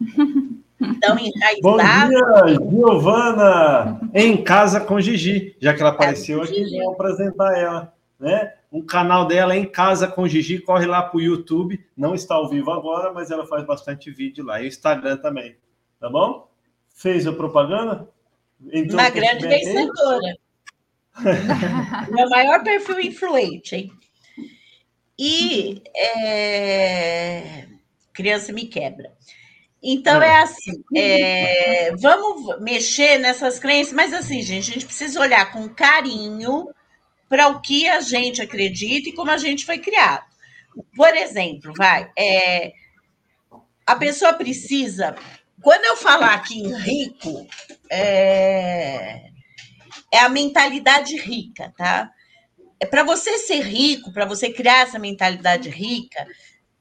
Enraizadas. 0.80 1.60
Bom 1.60 1.76
dia, 1.76 2.70
Giovana! 2.70 4.00
Em 4.14 4.42
casa 4.42 4.80
com 4.80 5.00
Gigi, 5.00 5.56
já 5.60 5.74
que 5.74 5.80
ela 5.80 5.90
apareceu 5.90 6.42
aqui, 6.42 6.64
vamos 6.70 6.94
apresentar 6.94 7.58
ela, 7.58 7.92
né? 8.18 8.54
O 8.70 8.82
canal 8.82 9.26
dela 9.26 9.54
é 9.54 9.58
em 9.58 9.64
casa 9.64 10.06
com 10.06 10.28
Gigi, 10.28 10.60
corre 10.60 10.86
lá 10.86 11.02
para 11.02 11.16
o 11.16 11.20
YouTube. 11.20 11.84
Não 11.96 12.14
está 12.14 12.34
ao 12.34 12.48
vivo 12.48 12.70
agora, 12.70 13.12
mas 13.12 13.30
ela 13.30 13.46
faz 13.46 13.64
bastante 13.64 14.10
vídeo 14.10 14.44
lá. 14.44 14.60
E 14.60 14.64
o 14.64 14.68
Instagram 14.68 15.16
também. 15.16 15.56
Tá 15.98 16.08
bom? 16.08 16.48
Fez 16.94 17.26
a 17.26 17.32
propaganda? 17.32 18.08
Entrou 18.72 19.00
Uma 19.00 19.10
grande 19.10 19.46
vencedora. 19.46 20.36
Meu 22.12 22.28
maior 22.28 22.62
perfil 22.62 23.00
influente, 23.00 23.74
hein? 23.74 23.92
E 25.18 25.82
é... 25.96 27.66
criança 28.12 28.52
me 28.52 28.66
quebra. 28.66 29.12
Então 29.82 30.20
é, 30.20 30.28
é 30.28 30.36
assim, 30.42 30.84
é... 30.96 31.96
vamos 31.96 32.60
mexer 32.60 33.18
nessas 33.18 33.58
crenças, 33.58 33.92
mas 33.92 34.12
assim, 34.12 34.42
gente, 34.42 34.70
a 34.70 34.74
gente 34.74 34.86
precisa 34.86 35.20
olhar 35.20 35.52
com 35.52 35.68
carinho 35.68 36.68
para 37.28 37.48
o 37.48 37.60
que 37.60 37.88
a 37.88 38.00
gente 38.00 38.42
acredita 38.42 39.08
e 39.08 39.12
como 39.12 39.30
a 39.30 39.36
gente 39.36 39.64
foi 39.64 39.78
criado. 39.78 40.24
Por 40.96 41.14
exemplo, 41.14 41.72
vai, 41.76 42.10
é, 42.18 42.72
a 43.86 43.96
pessoa 43.96 44.32
precisa. 44.32 45.14
Quando 45.60 45.84
eu 45.84 45.96
falar 45.96 46.34
aqui 46.34 46.58
em 46.58 46.74
rico, 46.74 47.46
é, 47.90 49.30
é 50.12 50.18
a 50.20 50.28
mentalidade 50.28 51.16
rica, 51.16 51.72
tá? 51.76 52.10
É 52.80 52.86
para 52.86 53.02
você 53.02 53.38
ser 53.38 53.60
rico, 53.60 54.12
para 54.12 54.24
você 54.24 54.52
criar 54.52 54.82
essa 54.82 54.98
mentalidade 54.98 55.68
rica, 55.68 56.26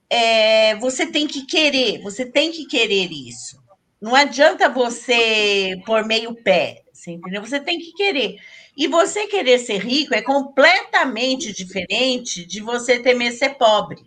é, 0.10 0.76
você 0.76 1.06
tem 1.06 1.28
que 1.28 1.46
querer, 1.46 2.02
você 2.02 2.26
tem 2.26 2.52
que 2.52 2.66
querer 2.66 3.12
isso. 3.12 3.58
Não 4.02 4.16
adianta 4.16 4.70
você 4.70 5.76
pôr 5.86 6.06
meio 6.06 6.36
pé, 6.44 6.84
você 6.94 7.12
entendeu? 7.12 7.42
Você 7.42 7.60
tem 7.60 7.80
que 7.80 7.94
querer. 7.94 8.38
E 8.76 8.88
você 8.88 9.26
querer 9.28 9.58
ser 9.58 9.80
rico 9.80 10.14
é 10.14 10.22
completamente 10.22 11.52
diferente 11.52 12.46
de 12.46 12.62
você 12.62 13.00
temer 13.00 13.34
ser 13.34 13.56
pobre. 13.56 14.04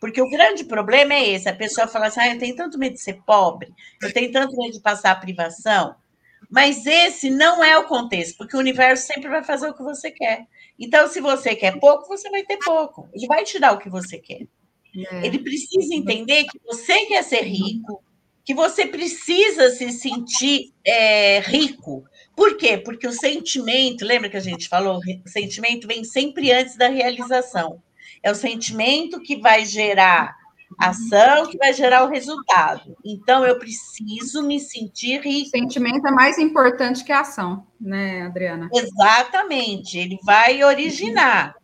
Porque 0.00 0.20
o 0.20 0.28
grande 0.28 0.64
problema 0.64 1.14
é 1.14 1.28
esse: 1.28 1.48
a 1.48 1.54
pessoa 1.54 1.86
fala 1.86 2.06
assim, 2.06 2.20
ah, 2.20 2.34
eu 2.34 2.38
tenho 2.38 2.56
tanto 2.56 2.78
medo 2.78 2.94
de 2.94 3.00
ser 3.00 3.22
pobre, 3.24 3.72
eu 4.02 4.12
tenho 4.12 4.32
tanto 4.32 4.56
medo 4.56 4.72
de 4.72 4.80
passar 4.80 5.12
a 5.12 5.16
privação. 5.16 5.94
Mas 6.50 6.86
esse 6.86 7.30
não 7.30 7.62
é 7.62 7.78
o 7.78 7.86
contexto, 7.86 8.36
porque 8.38 8.56
o 8.56 8.60
universo 8.60 9.06
sempre 9.06 9.28
vai 9.28 9.44
fazer 9.44 9.68
o 9.68 9.74
que 9.74 9.82
você 9.82 10.10
quer. 10.10 10.46
Então, 10.78 11.06
se 11.08 11.20
você 11.20 11.54
quer 11.54 11.78
pouco, 11.78 12.08
você 12.08 12.30
vai 12.30 12.42
ter 12.44 12.56
pouco. 12.58 13.08
Ele 13.12 13.26
vai 13.26 13.44
te 13.44 13.58
dar 13.58 13.72
o 13.72 13.78
que 13.78 13.90
você 13.90 14.18
quer. 14.18 14.46
É. 14.96 15.26
Ele 15.26 15.38
precisa 15.38 15.94
entender 15.94 16.44
que 16.44 16.58
você 16.64 17.06
quer 17.06 17.22
ser 17.22 17.42
rico, 17.42 18.02
que 18.44 18.54
você 18.54 18.86
precisa 18.86 19.70
se 19.70 19.92
sentir 19.92 20.72
é, 20.84 21.40
rico, 21.40 22.04
por 22.38 22.56
quê? 22.56 22.78
Porque 22.78 23.04
o 23.04 23.12
sentimento, 23.12 24.04
lembra 24.04 24.30
que 24.30 24.36
a 24.36 24.40
gente 24.40 24.68
falou? 24.68 25.00
O 25.26 25.28
sentimento 25.28 25.88
vem 25.88 26.04
sempre 26.04 26.52
antes 26.52 26.76
da 26.76 26.86
realização. 26.86 27.82
É 28.22 28.30
o 28.30 28.34
sentimento 28.34 29.20
que 29.20 29.40
vai 29.40 29.64
gerar 29.64 30.36
ação, 30.78 31.48
que 31.50 31.58
vai 31.58 31.72
gerar 31.72 32.04
o 32.04 32.08
resultado. 32.08 32.96
Então, 33.04 33.44
eu 33.44 33.58
preciso 33.58 34.44
me 34.44 34.60
sentir 34.60 35.20
rico. 35.20 35.48
O 35.48 35.60
sentimento 35.60 36.06
é 36.06 36.12
mais 36.12 36.38
importante 36.38 37.02
que 37.02 37.10
a 37.10 37.22
ação, 37.22 37.66
né, 37.80 38.22
Adriana? 38.22 38.70
Exatamente. 38.72 39.98
Ele 39.98 40.16
vai 40.22 40.62
originar. 40.62 41.56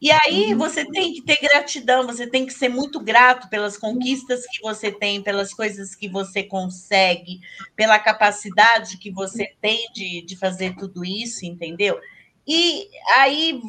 E 0.00 0.10
aí 0.10 0.52
uhum. 0.52 0.58
você 0.58 0.84
tem 0.84 1.14
que 1.14 1.22
ter 1.22 1.38
gratidão, 1.40 2.06
você 2.06 2.26
tem 2.26 2.44
que 2.44 2.52
ser 2.52 2.68
muito 2.68 3.00
grato 3.00 3.48
pelas 3.48 3.78
conquistas 3.78 4.46
que 4.46 4.60
você 4.60 4.92
tem, 4.92 5.22
pelas 5.22 5.54
coisas 5.54 5.94
que 5.94 6.06
você 6.08 6.42
consegue, 6.42 7.40
pela 7.74 7.98
capacidade 7.98 8.98
que 8.98 9.10
você 9.10 9.54
tem 9.60 9.90
de, 9.94 10.20
de 10.22 10.36
fazer 10.36 10.76
tudo 10.76 11.02
isso, 11.04 11.46
entendeu? 11.46 11.98
E 12.46 12.88
aí 13.16 13.60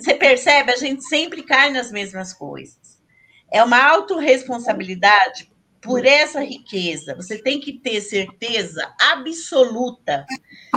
você 0.00 0.14
percebe, 0.14 0.72
a 0.72 0.76
gente 0.76 1.04
sempre 1.04 1.42
cai 1.42 1.70
nas 1.70 1.92
mesmas 1.92 2.32
coisas. 2.32 2.98
É 3.52 3.62
uma 3.62 3.82
autorresponsabilidade 3.82 5.50
por 5.80 6.04
essa 6.04 6.40
riqueza. 6.40 7.14
Você 7.14 7.38
tem 7.38 7.60
que 7.60 7.72
ter 7.74 8.00
certeza 8.00 8.92
absoluta 9.00 10.24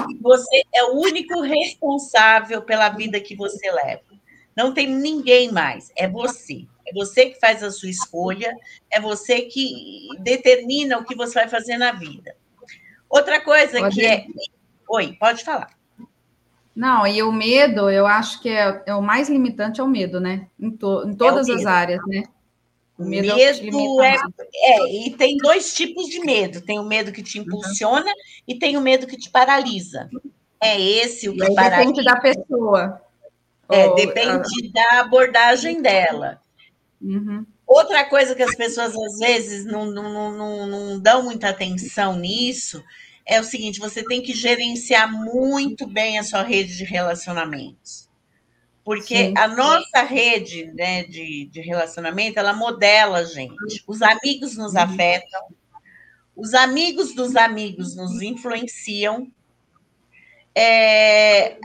que 0.07 0.17
você 0.21 0.63
é 0.73 0.83
o 0.85 0.99
único 0.99 1.41
responsável 1.41 2.61
pela 2.61 2.89
vida 2.89 3.19
que 3.19 3.35
você 3.35 3.71
leva. 3.71 4.12
Não 4.55 4.73
tem 4.73 4.87
ninguém 4.87 5.51
mais, 5.51 5.91
é 5.95 6.07
você. 6.07 6.65
É 6.85 6.93
você 6.93 7.27
que 7.27 7.39
faz 7.39 7.63
a 7.63 7.71
sua 7.71 7.89
escolha, 7.89 8.53
é 8.91 8.99
você 8.99 9.43
que 9.43 10.07
determina 10.19 10.99
o 10.99 11.05
que 11.05 11.15
você 11.15 11.35
vai 11.35 11.47
fazer 11.47 11.77
na 11.77 11.91
vida. 11.91 12.35
Outra 13.09 13.39
coisa 13.41 13.79
pode 13.79 13.95
que 13.95 14.05
é. 14.05 14.25
Oi, 14.89 15.15
pode 15.19 15.43
falar. 15.43 15.69
Não, 16.75 17.05
e 17.05 17.21
o 17.21 17.31
medo, 17.31 17.89
eu 17.89 18.07
acho 18.07 18.41
que 18.41 18.49
é, 18.49 18.83
é 18.87 18.95
o 18.95 19.01
mais 19.01 19.29
limitante 19.29 19.79
é 19.79 19.83
o 19.83 19.87
medo, 19.87 20.19
né? 20.19 20.47
Em, 20.59 20.71
to, 20.71 21.03
em 21.07 21.13
todas 21.13 21.47
é 21.47 21.53
as 21.53 21.65
áreas, 21.65 22.01
né? 22.07 22.23
O 22.97 23.05
medo, 23.05 23.31
é 23.31 23.53
medo 23.61 24.01
é, 24.01 24.15
é, 24.55 25.07
e 25.07 25.11
tem 25.11 25.37
dois 25.37 25.73
tipos 25.73 26.07
de 26.07 26.19
medo: 26.19 26.61
tem 26.61 26.79
o 26.79 26.83
medo 26.83 27.11
que 27.11 27.23
te 27.23 27.39
uhum. 27.39 27.45
impulsiona 27.45 28.05
uhum. 28.05 28.43
e 28.47 28.57
tem 28.57 28.77
o 28.77 28.81
medo 28.81 29.07
que 29.07 29.17
te 29.17 29.29
paralisa. 29.29 30.09
É 30.61 30.79
esse 30.79 31.29
o 31.29 31.33
que 31.33 31.53
paralisa. 31.53 31.91
Depende 31.91 32.03
da 32.03 32.19
pessoa. 32.19 33.01
É, 33.69 33.93
depende 33.95 34.71
da 34.71 34.99
abordagem 34.99 35.81
dela. 35.81 36.41
Uhum. 37.01 37.45
Outra 37.65 38.05
coisa 38.05 38.35
que 38.35 38.43
as 38.43 38.55
pessoas 38.55 38.95
às 38.95 39.19
vezes 39.19 39.65
não, 39.65 39.85
não, 39.85 40.31
não, 40.31 40.67
não 40.67 40.99
dão 40.99 41.23
muita 41.23 41.49
atenção 41.49 42.15
nisso 42.17 42.83
é 43.25 43.39
o 43.39 43.43
seguinte: 43.43 43.79
você 43.79 44.03
tem 44.03 44.21
que 44.21 44.33
gerenciar 44.33 45.11
muito 45.11 45.87
bem 45.87 46.19
a 46.19 46.23
sua 46.23 46.43
rede 46.43 46.77
de 46.77 46.83
relacionamentos. 46.83 48.09
Porque 48.83 49.15
sim, 49.15 49.33
a 49.37 49.47
nossa 49.47 50.03
rede 50.03 50.65
né, 50.73 51.03
de, 51.05 51.45
de 51.45 51.61
relacionamento, 51.61 52.37
ela 52.37 52.53
modela 52.53 53.19
a 53.19 53.23
gente. 53.23 53.81
Os 53.87 54.01
amigos 54.01 54.57
nos 54.57 54.73
uhum. 54.73 54.81
afetam, 54.81 55.41
os 56.35 56.53
amigos 56.53 57.15
dos 57.15 57.35
amigos 57.35 57.95
nos 57.95 58.21
influenciam. 58.21 59.31
É, 60.53 61.57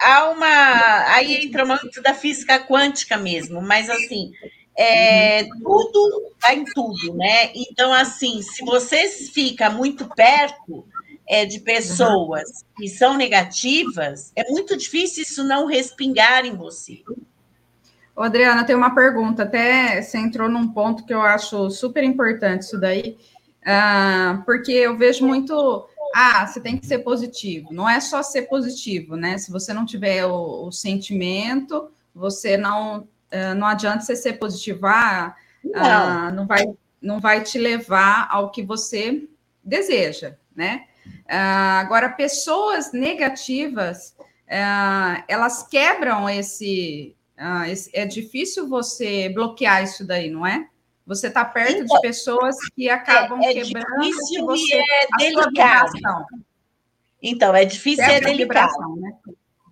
há 0.00 0.30
uma. 0.30 1.14
Aí 1.14 1.44
entra 1.44 1.64
muito 1.64 2.02
da 2.02 2.14
física 2.14 2.58
quântica 2.60 3.16
mesmo, 3.16 3.60
mas 3.60 3.88
assim, 3.90 4.32
é, 4.76 5.44
tudo 5.44 6.32
está 6.34 6.54
em 6.54 6.64
tudo, 6.64 7.14
né? 7.14 7.52
Então, 7.54 7.92
assim, 7.92 8.42
se 8.42 8.64
você 8.64 9.08
fica 9.08 9.70
muito 9.70 10.08
perto 10.14 10.86
é, 11.28 11.44
de 11.44 11.60
pessoas 11.60 12.64
que 12.76 12.88
são 12.88 13.16
negativas, 13.16 14.32
é 14.34 14.50
muito 14.50 14.76
difícil 14.76 15.22
isso 15.22 15.44
não 15.44 15.66
respingar 15.66 16.44
em 16.44 16.56
você. 16.56 17.02
Ô, 18.14 18.22
Adriana, 18.22 18.64
tem 18.64 18.76
uma 18.76 18.94
pergunta. 18.94 19.42
Até 19.42 20.00
você 20.02 20.18
entrou 20.18 20.48
num 20.48 20.68
ponto 20.68 21.04
que 21.04 21.14
eu 21.14 21.22
acho 21.22 21.70
super 21.70 22.04
importante 22.04 22.62
isso 22.62 22.78
daí, 22.78 23.16
uh, 23.62 24.42
porque 24.44 24.72
eu 24.72 24.96
vejo 24.96 25.26
muito. 25.26 25.86
Ah, 26.14 26.46
você 26.46 26.60
tem 26.60 26.76
que 26.76 26.86
ser 26.86 26.98
positivo. 26.98 27.72
Não 27.72 27.88
é 27.88 28.00
só 28.00 28.22
ser 28.22 28.42
positivo, 28.42 29.16
né? 29.16 29.38
Se 29.38 29.50
você 29.50 29.72
não 29.72 29.86
tiver 29.86 30.24
o, 30.26 30.66
o 30.66 30.72
sentimento, 30.72 31.90
você 32.14 32.56
não. 32.56 33.08
Uh, 33.32 33.54
não 33.56 33.66
adianta 33.66 34.00
você 34.00 34.14
ser 34.14 34.34
positivo. 34.34 34.86
Ah, 34.86 35.34
não. 35.64 36.28
Uh, 36.28 36.34
não, 36.34 36.46
vai, 36.46 36.64
não 37.00 37.20
vai 37.20 37.42
te 37.42 37.58
levar 37.58 38.28
ao 38.30 38.50
que 38.50 38.62
você 38.62 39.26
deseja, 39.64 40.36
né? 40.54 40.86
agora, 41.28 42.10
pessoas 42.10 42.92
negativas, 42.92 44.14
elas 45.26 45.66
quebram 45.66 46.28
esse, 46.28 47.16
ah, 47.36 47.64
é 47.92 48.04
difícil 48.06 48.68
você 48.68 49.28
bloquear 49.28 49.82
isso 49.82 50.06
daí, 50.06 50.30
não 50.30 50.46
é? 50.46 50.68
Você 51.14 51.28
está 51.28 51.44
perto 51.44 51.82
então, 51.82 51.96
de 51.96 52.02
pessoas 52.02 52.56
que 52.74 52.88
acabam 52.88 53.40
é, 53.42 53.50
é 53.50 53.54
quebrando 53.54 54.00
difícil 54.00 54.46
você, 54.46 54.76
é 54.76 55.06
delicado. 55.18 55.92
Então, 57.22 57.54
é 57.54 57.64
difícil 57.64 58.04
e 58.04 58.10
é 58.10 58.20
delicado. 58.20 58.96
Né? 58.96 59.12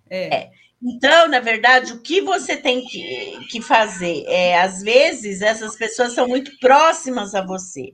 É. 0.09 0.35
é. 0.35 0.51
Então, 0.83 1.27
na 1.27 1.39
verdade, 1.39 1.93
o 1.93 2.01
que 2.01 2.21
você 2.21 2.57
tem 2.57 2.83
que, 2.85 3.45
que 3.49 3.61
fazer 3.61 4.23
é, 4.27 4.59
às 4.59 4.81
vezes, 4.81 5.41
essas 5.41 5.75
pessoas 5.75 6.13
são 6.13 6.27
muito 6.27 6.57
próximas 6.59 7.35
a 7.35 7.45
você, 7.45 7.93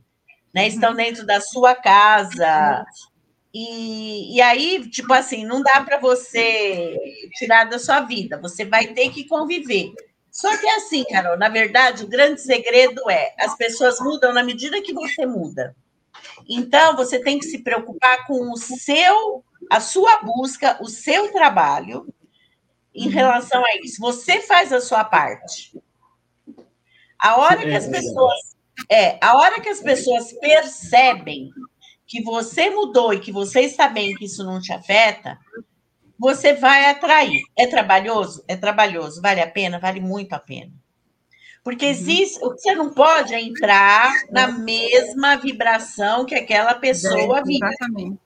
né? 0.54 0.68
Estão 0.68 0.92
uhum. 0.92 0.96
dentro 0.96 1.26
da 1.26 1.42
sua 1.42 1.76
casa, 1.76 2.86
e, 3.60 4.36
e 4.36 4.42
aí, 4.42 4.88
tipo 4.90 5.12
assim, 5.14 5.44
não 5.44 5.64
dá 5.64 5.82
para 5.82 5.98
você 5.98 6.96
tirar 7.38 7.64
da 7.64 7.80
sua 7.80 8.02
vida, 8.02 8.40
você 8.40 8.64
vai 8.64 8.88
ter 8.88 9.10
que 9.10 9.26
conviver. 9.26 9.92
Só 10.38 10.56
que 10.56 10.68
é 10.68 10.76
assim, 10.76 11.04
Carol, 11.06 11.36
na 11.36 11.50
verdade, 11.50 12.04
o 12.04 12.08
grande 12.08 12.40
segredo 12.42 13.10
é 13.10 13.34
as 13.40 13.58
pessoas 13.58 14.00
mudam 14.00 14.32
na 14.32 14.44
medida 14.44 14.80
que 14.84 14.94
você 14.94 15.26
muda. 15.26 15.76
Então, 16.48 16.96
você 16.96 17.20
tem 17.20 17.40
que 17.40 17.46
se 17.46 17.64
preocupar 17.64 18.28
com 18.28 18.52
o 18.52 18.56
seu, 18.56 19.44
a 19.68 19.80
sua 19.80 20.20
busca, 20.20 20.78
o 20.80 20.88
seu 20.88 21.32
trabalho 21.32 22.08
em 22.94 23.10
relação 23.10 23.66
a 23.66 23.78
isso. 23.84 24.00
Você 24.00 24.40
faz 24.42 24.72
a 24.72 24.80
sua 24.80 25.04
parte. 25.04 25.76
A 27.18 27.38
hora 27.38 27.64
que 27.64 27.74
as 27.74 27.88
pessoas 27.88 28.56
é, 28.92 29.18
a 29.20 29.36
hora 29.38 29.60
que 29.60 29.70
as 29.70 29.80
pessoas 29.80 30.32
percebem 30.34 31.50
que 32.06 32.22
você 32.22 32.70
mudou 32.70 33.12
e 33.12 33.20
que 33.20 33.32
você 33.32 33.62
está 33.62 33.88
bem, 33.88 34.14
que 34.14 34.26
isso 34.26 34.44
não 34.44 34.62
te 34.62 34.72
afeta, 34.72 35.36
você 36.20 36.54
vai 36.54 36.90
atrair. 36.90 37.42
É 37.56 37.68
trabalhoso? 37.68 38.44
É 38.48 38.56
trabalhoso. 38.56 39.22
Vale 39.22 39.42
a 39.42 39.50
pena? 39.50 39.80
Vale 39.80 40.00
muito 40.00 40.34
a 40.34 40.40
pena. 40.40 40.72
Porque 41.64 41.86
uhum. 41.86 41.92
existe, 41.92 42.40
o 42.44 42.54
que 42.54 42.62
você 42.62 42.74
não 42.74 42.94
pode 42.94 43.34
é 43.34 43.42
entrar 43.42 44.12
na 44.32 44.48
mesma 44.48 45.36
vibração 45.36 46.26
que 46.26 46.34
aquela 46.34 46.74
pessoa 46.76 47.40
é, 47.40 47.44
vive. 47.44 47.66
Exatamente. 47.66 48.20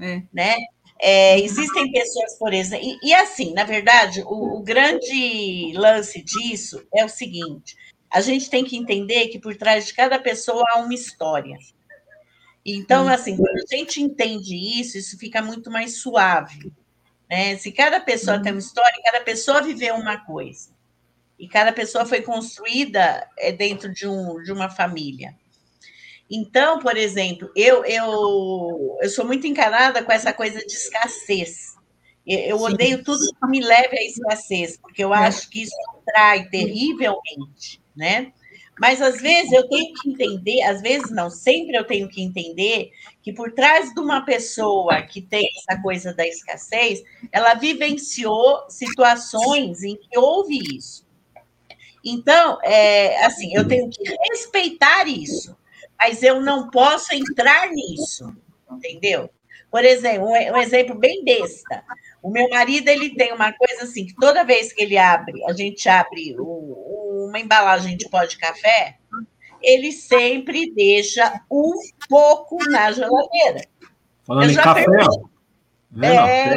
É. 0.00 0.22
Né? 0.32 0.56
É, 1.00 1.40
existem 1.40 1.90
pessoas, 1.90 2.38
por 2.38 2.52
exemplo, 2.52 2.86
e, 2.86 3.08
e 3.08 3.14
assim, 3.14 3.52
na 3.52 3.64
verdade, 3.64 4.22
o, 4.22 4.58
o, 4.58 4.62
grande 4.62 5.72
lance 5.74 6.22
disso 6.22 6.86
é 6.94 7.04
o 7.04 7.08
seguinte: 7.08 7.76
a 8.08 8.20
gente 8.20 8.48
tem 8.48 8.64
que 8.64 8.76
entender 8.76 9.26
que 9.28 9.40
por 9.40 9.56
trás 9.56 9.86
de 9.86 9.92
cada 9.92 10.18
pessoa 10.18 10.64
há 10.70 10.78
uma 10.78 10.94
história. 10.94 11.58
Então, 12.64 13.08
assim, 13.08 13.36
quando 13.36 13.58
a 13.58 13.76
gente 13.76 14.00
entende 14.00 14.54
isso, 14.80 14.96
isso 14.96 15.18
fica 15.18 15.42
muito 15.42 15.70
mais 15.70 16.00
suave. 16.00 16.72
Né? 17.28 17.56
Se 17.56 17.72
cada 17.72 18.00
pessoa 18.00 18.42
tem 18.42 18.52
uma 18.52 18.58
história, 18.58 19.02
cada 19.04 19.20
pessoa 19.20 19.62
viveu 19.62 19.94
uma 19.94 20.18
coisa. 20.24 20.70
E 21.38 21.48
cada 21.48 21.72
pessoa 21.72 22.06
foi 22.06 22.22
construída 22.22 23.28
é, 23.38 23.50
dentro 23.50 23.92
de, 23.92 24.06
um, 24.06 24.42
de 24.42 24.52
uma 24.52 24.68
família. 24.70 25.34
Então, 26.30 26.78
por 26.78 26.96
exemplo, 26.96 27.50
eu, 27.54 27.84
eu, 27.84 28.98
eu 29.00 29.10
sou 29.10 29.26
muito 29.26 29.46
encanada 29.46 30.02
com 30.02 30.12
essa 30.12 30.32
coisa 30.32 30.58
de 30.58 30.72
escassez. 30.72 31.74
Eu, 32.26 32.38
eu 32.38 32.60
odeio 32.62 33.04
tudo 33.04 33.20
que 33.20 33.46
me 33.48 33.60
leve 33.60 33.98
à 33.98 34.02
escassez, 34.02 34.78
porque 34.78 35.04
eu 35.04 35.14
é. 35.14 35.18
acho 35.18 35.50
que 35.50 35.62
isso 35.62 35.76
atrai 35.98 36.48
terrivelmente, 36.48 37.82
né? 37.94 38.32
Mas 38.78 39.00
às 39.00 39.20
vezes 39.20 39.52
eu 39.52 39.68
tenho 39.68 39.94
que 39.94 40.10
entender, 40.10 40.62
às 40.62 40.82
vezes 40.82 41.10
não, 41.10 41.30
sempre 41.30 41.76
eu 41.76 41.84
tenho 41.84 42.08
que 42.08 42.22
entender 42.22 42.90
que 43.22 43.32
por 43.32 43.52
trás 43.52 43.94
de 43.94 44.00
uma 44.00 44.22
pessoa 44.24 45.00
que 45.02 45.22
tem 45.22 45.48
essa 45.58 45.80
coisa 45.80 46.12
da 46.12 46.26
escassez, 46.26 47.02
ela 47.30 47.54
vivenciou 47.54 48.68
situações 48.68 49.82
em 49.82 49.96
que 49.96 50.18
houve 50.18 50.58
isso. 50.76 51.06
Então, 52.04 52.58
é, 52.62 53.24
assim, 53.24 53.54
eu 53.54 53.66
tenho 53.66 53.88
que 53.88 54.02
respeitar 54.30 55.08
isso, 55.08 55.56
mas 55.98 56.22
eu 56.22 56.40
não 56.40 56.68
posso 56.68 57.14
entrar 57.14 57.70
nisso, 57.70 58.34
entendeu? 58.70 59.30
Por 59.70 59.84
exemplo, 59.84 60.28
um, 60.28 60.56
exemplo 60.58 60.94
bem 60.94 61.24
besta. 61.24 61.82
O 62.22 62.30
meu 62.30 62.48
marido 62.50 62.88
ele 62.88 63.10
tem 63.14 63.32
uma 63.32 63.52
coisa 63.52 63.84
assim 63.84 64.06
que 64.06 64.14
toda 64.16 64.44
vez 64.44 64.72
que 64.72 64.82
ele 64.82 64.98
abre, 64.98 65.42
a 65.44 65.52
gente 65.52 65.88
abre 65.88 66.36
o, 66.38 66.44
uma 67.34 67.40
embalagem 67.40 67.96
de 67.96 68.08
pó 68.08 68.24
de 68.24 68.38
café, 68.38 68.96
ele 69.60 69.90
sempre 69.90 70.72
deixa 70.72 71.40
um 71.50 71.72
pouco 72.08 72.58
na 72.70 72.92
geladeira. 72.92 73.66
Falando 74.24 74.50
em 74.50 74.54
café, 74.54 74.84
é... 76.00 76.54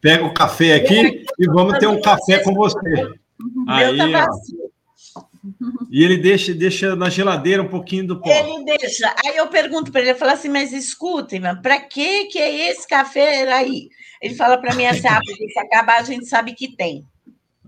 pega 0.00 0.24
o 0.24 0.34
café 0.34 0.74
aqui 0.74 1.24
e 1.38 1.46
vamos 1.46 1.78
ter 1.78 1.86
um 1.86 2.00
café 2.00 2.42
com 2.42 2.52
você. 2.54 3.14
Aí, 3.68 3.96
E 5.90 6.02
ele 6.02 6.16
deixa, 6.16 6.52
deixa 6.52 6.96
na 6.96 7.08
geladeira 7.08 7.62
um 7.62 7.68
pouquinho 7.68 8.08
do 8.08 8.20
pó. 8.20 8.28
Ele 8.28 8.64
deixa. 8.64 9.14
Aí 9.24 9.36
eu 9.36 9.46
pergunto 9.46 9.92
para 9.92 10.00
ele, 10.00 10.10
eu 10.10 10.16
falo 10.16 10.32
assim, 10.32 10.48
mas 10.48 10.72
escuta, 10.72 11.36
para 11.62 11.80
que 11.80 12.24
que 12.24 12.38
é 12.38 12.70
esse 12.70 12.88
café 12.88 13.50
aí? 13.52 13.88
Ele 14.20 14.34
fala 14.34 14.58
para 14.58 14.74
mim 14.74 14.86
assim, 14.86 15.06
ah, 15.06 15.20
porque 15.24 15.48
se 15.50 15.58
acabar 15.60 16.00
a 16.00 16.02
gente 16.02 16.26
sabe 16.26 16.54
que 16.54 16.74
tem. 16.74 17.06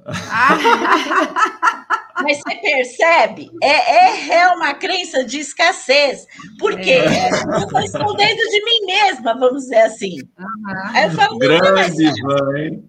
Mas 2.22 2.38
você 2.38 2.54
percebe? 2.56 3.50
É, 3.62 3.68
é, 3.68 4.34
é 4.38 4.48
uma 4.48 4.74
crença 4.74 5.24
de 5.24 5.38
escassez. 5.38 6.26
Por 6.58 6.76
quê? 6.76 6.92
É. 6.92 7.30
Eu 7.30 7.64
estou 7.64 7.80
escondendo 7.80 8.40
de 8.40 8.64
mim 8.64 8.86
mesma, 8.86 9.38
vamos 9.38 9.64
dizer 9.64 9.82
assim. 9.82 10.20
Uhum. 10.38 10.94
Aí 10.94 11.04
eu 11.04 11.10
falo, 11.12 11.38
Grande, 11.38 12.22
mãe. 12.22 12.84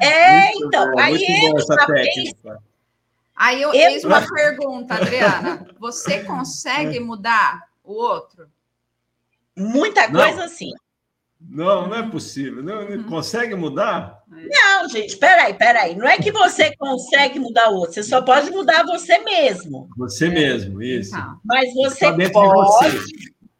É, 0.00 0.44
muito 0.52 0.66
então, 0.66 0.90
bom, 0.92 1.00
aí 1.00 1.14
eu 1.14 2.60
Aí 3.36 3.62
eu, 3.62 3.72
eu 3.72 3.92
fiz 3.92 4.04
uma 4.04 4.20
pergunta, 4.20 4.94
Adriana. 4.94 5.66
Você 5.78 6.22
consegue 6.24 7.00
mudar 7.00 7.62
o 7.82 7.94
outro? 7.94 8.46
Muita 9.56 10.10
coisa, 10.10 10.42
Não. 10.42 10.48
sim. 10.48 10.72
Não, 11.40 11.88
não 11.88 11.96
é 11.96 12.08
possível. 12.08 12.62
Não, 12.62 12.88
não 12.88 13.04
consegue 13.04 13.54
mudar? 13.54 14.22
Não, 14.28 14.88
gente, 14.88 15.16
peraí, 15.16 15.54
peraí. 15.54 15.96
Não 15.96 16.06
é 16.06 16.18
que 16.18 16.30
você 16.30 16.74
consegue 16.76 17.38
mudar 17.38 17.70
o 17.70 17.76
outro, 17.76 17.94
você 17.94 18.02
só 18.02 18.22
pode 18.22 18.50
mudar 18.50 18.84
você 18.84 19.18
mesmo. 19.18 19.88
Você 19.96 20.28
mesmo, 20.28 20.82
isso. 20.82 21.16
Então. 21.16 21.40
Mas 21.44 21.74
você 21.74 22.30
pode. 22.30 22.90
Você. 22.90 23.04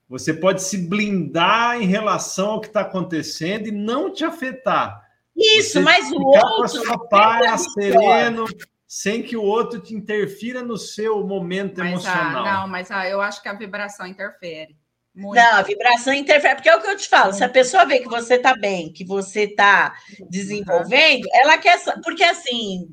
você 0.08 0.34
pode 0.34 0.62
se 0.62 0.78
blindar 0.78 1.80
em 1.80 1.86
relação 1.86 2.50
ao 2.50 2.60
que 2.60 2.68
está 2.68 2.82
acontecendo 2.82 3.66
e 3.66 3.72
não 3.72 4.12
te 4.12 4.24
afetar. 4.24 5.02
Isso, 5.36 5.72
você 5.72 5.80
mas 5.80 6.10
o 6.12 6.20
outro. 6.20 6.56
Com 6.56 6.62
a 6.62 6.68
sua 6.68 7.08
paz, 7.08 7.72
sereno, 7.72 8.44
sem 8.86 9.22
que 9.22 9.36
o 9.36 9.42
outro 9.42 9.80
te 9.80 9.94
interfira 9.94 10.62
no 10.62 10.76
seu 10.76 11.26
momento 11.26 11.78
mas, 11.78 11.92
emocional. 11.92 12.44
Ah, 12.44 12.52
não, 12.52 12.68
mas 12.68 12.90
ah, 12.90 13.08
eu 13.08 13.20
acho 13.20 13.42
que 13.42 13.48
a 13.48 13.54
vibração 13.54 14.06
interfere. 14.06 14.76
Muito. 15.14 15.34
Não, 15.34 15.54
a 15.56 15.62
vibração 15.62 16.14
interfere, 16.14 16.54
porque 16.54 16.68
é 16.68 16.76
o 16.76 16.80
que 16.80 16.88
eu 16.88 16.96
te 16.96 17.08
falo, 17.08 17.32
se 17.32 17.42
a 17.42 17.48
pessoa 17.48 17.84
vê 17.84 17.98
que 17.98 18.08
você 18.08 18.34
está 18.34 18.54
bem, 18.54 18.92
que 18.92 19.04
você 19.04 19.42
está 19.42 19.94
desenvolvendo, 20.28 21.26
ela 21.32 21.58
quer, 21.58 21.78
porque 22.02 22.22
assim, 22.22 22.88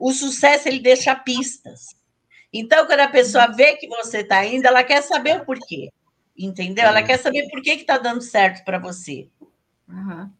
o 0.00 0.12
sucesso 0.12 0.66
ele 0.66 0.80
deixa 0.80 1.14
pistas. 1.14 1.96
Então, 2.52 2.86
quando 2.86 3.00
a 3.00 3.08
pessoa 3.08 3.48
vê 3.48 3.76
que 3.76 3.86
você 3.86 4.20
está 4.20 4.44
indo, 4.46 4.66
ela 4.66 4.82
quer 4.82 5.02
saber 5.02 5.40
o 5.40 5.44
porquê, 5.44 5.90
entendeu? 6.36 6.86
Ela 6.86 7.02
quer 7.02 7.18
saber 7.18 7.46
por 7.50 7.60
que 7.60 7.70
está 7.70 7.98
dando 7.98 8.22
certo 8.22 8.64
para 8.64 8.78
você. 8.78 9.28
Uhum. 9.86 10.30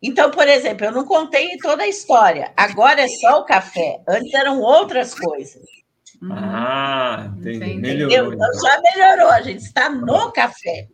Então, 0.00 0.30
por 0.30 0.46
exemplo, 0.46 0.86
eu 0.86 0.92
não 0.92 1.04
contei 1.04 1.56
toda 1.58 1.82
a 1.82 1.88
história, 1.88 2.52
agora 2.56 3.02
é 3.02 3.08
só 3.08 3.40
o 3.40 3.44
café, 3.44 4.00
antes 4.06 4.32
eram 4.32 4.60
outras 4.60 5.12
coisas. 5.12 5.77
Uhum. 6.20 6.32
Ah, 6.32 7.32
entendi. 7.36 7.74
Melhorou. 7.76 8.34
Então. 8.34 8.52
Já 8.54 8.80
melhorou, 8.82 9.30
a 9.30 9.42
gente 9.42 9.60
está 9.60 9.88
no 9.88 10.32
café. 10.32 10.88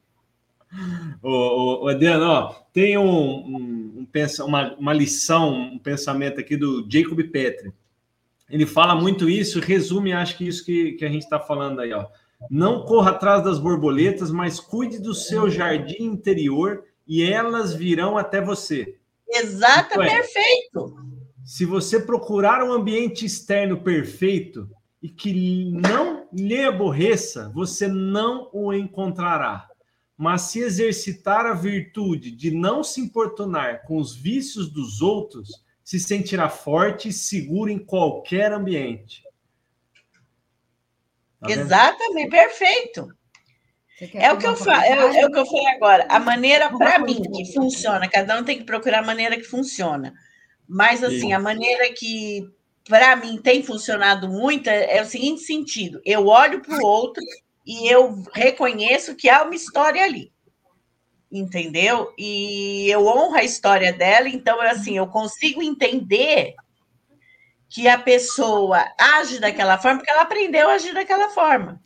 Ô, 1.23 1.31
ô, 1.31 1.85
ô 1.85 1.89
Adriano, 1.89 2.25
ó, 2.25 2.55
tem 2.73 2.99
um, 2.99 3.07
um, 3.07 4.07
um, 4.15 4.45
uma, 4.45 4.75
uma 4.75 4.93
lição, 4.93 5.51
um 5.51 5.79
pensamento 5.79 6.41
aqui 6.41 6.57
do 6.57 6.87
Jacob 6.91 7.23
Petri. 7.31 7.73
Ele 8.51 8.67
fala 8.67 8.95
muito 8.95 9.29
isso, 9.29 9.61
resume, 9.61 10.13
acho 10.13 10.37
que 10.37 10.47
isso 10.47 10.65
que, 10.65 10.93
que 10.93 11.05
a 11.05 11.09
gente 11.09 11.23
está 11.23 11.41
falando 11.41 11.81
aí, 11.81 11.93
ó. 11.93 12.07
Não 12.51 12.85
corra 12.85 13.13
atrás 13.13 13.43
das 13.43 13.59
borboletas, 13.59 14.31
mas 14.31 14.61
cuide 14.61 14.99
do 14.99 15.15
seu 15.15 15.49
jardim 15.49 16.03
interior 16.03 16.85
e 17.07 17.23
elas 17.23 17.73
virão 17.73 18.19
até 18.19 18.41
você. 18.41 18.97
Exato, 19.29 20.01
é, 20.03 20.09
perfeito. 20.09 20.95
se 21.45 21.65
você 21.65 21.99
procurar 21.99 22.63
um 22.63 22.73
ambiente 22.73 23.25
externo 23.25 23.81
perfeito 23.81 24.69
e 25.05 25.11
que 25.11 25.71
não 25.71 26.27
lhe 26.33 26.65
aborreça, 26.65 27.51
você 27.55 27.87
não 27.87 28.49
o 28.55 28.73
encontrará. 28.73 29.69
Mas 30.17 30.43
se 30.43 30.61
exercitar 30.61 31.45
a 31.45 31.53
virtude 31.53 32.31
de 32.31 32.51
não 32.51 32.83
se 32.83 33.03
importunar 33.03 33.85
com 33.85 33.99
os 33.99 34.17
vícios 34.17 34.73
dos 34.73 35.03
outros, 35.03 35.63
se 35.85 36.01
sentirá 36.01 36.49
forte 36.49 37.11
e 37.11 37.13
seguro 37.13 37.71
em 37.71 37.79
qualquer 37.79 38.51
ambiente. 38.51 39.23
Tá 41.39 41.51
Exatamente, 41.51 42.31
perfeito. 42.31 43.07
É 44.15 44.33
o, 44.33 44.39
que 44.39 44.47
eu 44.47 44.57
falo, 44.57 44.81
é, 44.85 45.21
é, 45.21 45.27
o 45.27 45.31
que 45.31 45.39
eu 45.39 45.45
falei 45.45 45.67
agora. 45.67 46.07
A 46.09 46.19
maneira, 46.19 46.75
para 46.79 46.99
mim, 46.99 47.21
que 47.31 47.53
funciona, 47.53 48.09
cada 48.09 48.41
um 48.41 48.43
tem 48.43 48.57
que 48.57 48.65
procurar 48.65 49.01
a 49.01 49.07
maneira 49.07 49.37
que 49.37 49.45
funciona. 49.45 50.15
Mas, 50.67 51.05
assim, 51.05 51.21
Sim. 51.21 51.33
a 51.35 51.39
maneira 51.39 51.93
que, 51.93 52.49
para 52.89 53.17
mim, 53.17 53.39
tem 53.39 53.63
funcionado 53.63 54.29
muito 54.29 54.69
é, 54.69 54.99
é 54.99 55.03
o 55.03 55.07
seguinte 55.07 55.43
sentido: 55.43 56.01
eu 56.05 56.27
olho 56.27 56.61
para 56.61 56.77
o 56.77 56.87
outro 56.87 57.23
e 57.67 57.89
eu 57.89 58.23
reconheço 58.33 59.15
que 59.15 59.29
há 59.29 59.43
uma 59.43 59.55
história 59.55 60.05
ali. 60.05 60.33
Entendeu? 61.33 62.13
E 62.17 62.89
eu 62.89 63.07
honro 63.07 63.35
a 63.35 63.43
história 63.43 63.93
dela, 63.93 64.29
então, 64.29 64.61
assim, 64.61 64.97
eu 64.97 65.07
consigo 65.09 65.63
entender 65.63 66.55
que 67.69 67.89
a 67.89 67.99
pessoa 67.99 68.85
age 68.97 69.41
daquela 69.41 69.77
forma, 69.77 69.99
porque 69.99 70.11
ela 70.11 70.23
aprendeu 70.23 70.69
a 70.69 70.75
agir 70.75 70.95
daquela 70.95 71.31
forma. 71.31 71.81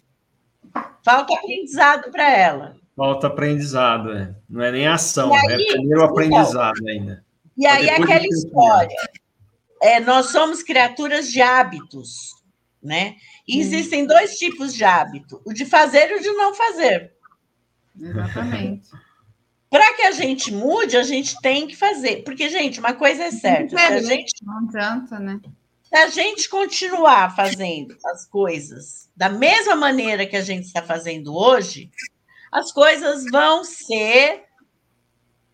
Falta 1.02 1.32
aprendizado 1.32 2.10
para 2.10 2.30
ela. 2.30 2.76
Falta 2.94 3.28
aprendizado, 3.28 4.12
é. 4.12 4.34
não 4.50 4.62
é 4.62 4.72
nem 4.72 4.86
ação, 4.86 5.34
é 5.34 5.38
aí, 5.38 5.62
é 5.62 5.66
primeiro 5.72 6.02
então, 6.02 6.10
aprendizado 6.10 6.86
ainda. 6.86 7.24
E 7.56 7.66
aí 7.66 7.88
aquela 7.88 8.26
história. 8.26 8.96
É, 9.82 10.00
nós 10.00 10.26
somos 10.26 10.62
criaturas 10.62 11.30
de 11.30 11.40
hábitos, 11.40 12.34
né? 12.82 13.16
E 13.46 13.56
hum. 13.56 13.60
existem 13.60 14.06
dois 14.06 14.36
tipos 14.36 14.74
de 14.74 14.84
hábito: 14.84 15.40
o 15.44 15.52
de 15.52 15.64
fazer 15.64 16.10
e 16.10 16.14
o 16.14 16.20
de 16.20 16.32
não 16.32 16.54
fazer. 16.54 17.12
Exatamente. 18.00 18.88
Para 19.70 19.94
que 19.94 20.02
a 20.02 20.12
gente 20.12 20.50
mude, 20.52 20.96
a 20.96 21.02
gente 21.02 21.38
tem 21.42 21.66
que 21.66 21.76
fazer. 21.76 22.24
Porque, 22.24 22.48
gente, 22.48 22.80
uma 22.80 22.94
coisa 22.94 23.24
é 23.24 23.30
certa: 23.30 23.76
se 23.76 23.82
a 23.82 24.00
gente, 24.00 24.44
não 24.44 24.58
adianta, 24.66 25.18
né? 25.18 25.40
Se 25.82 25.96
a 25.96 26.08
gente 26.08 26.48
continuar 26.48 27.34
fazendo 27.34 27.96
as 28.04 28.26
coisas 28.26 29.10
da 29.16 29.28
mesma 29.28 29.74
maneira 29.74 30.26
que 30.26 30.36
a 30.36 30.42
gente 30.42 30.66
está 30.66 30.82
fazendo 30.82 31.34
hoje, 31.34 31.90
as 32.52 32.72
coisas 32.72 33.24
vão 33.30 33.64
ser 33.64 34.44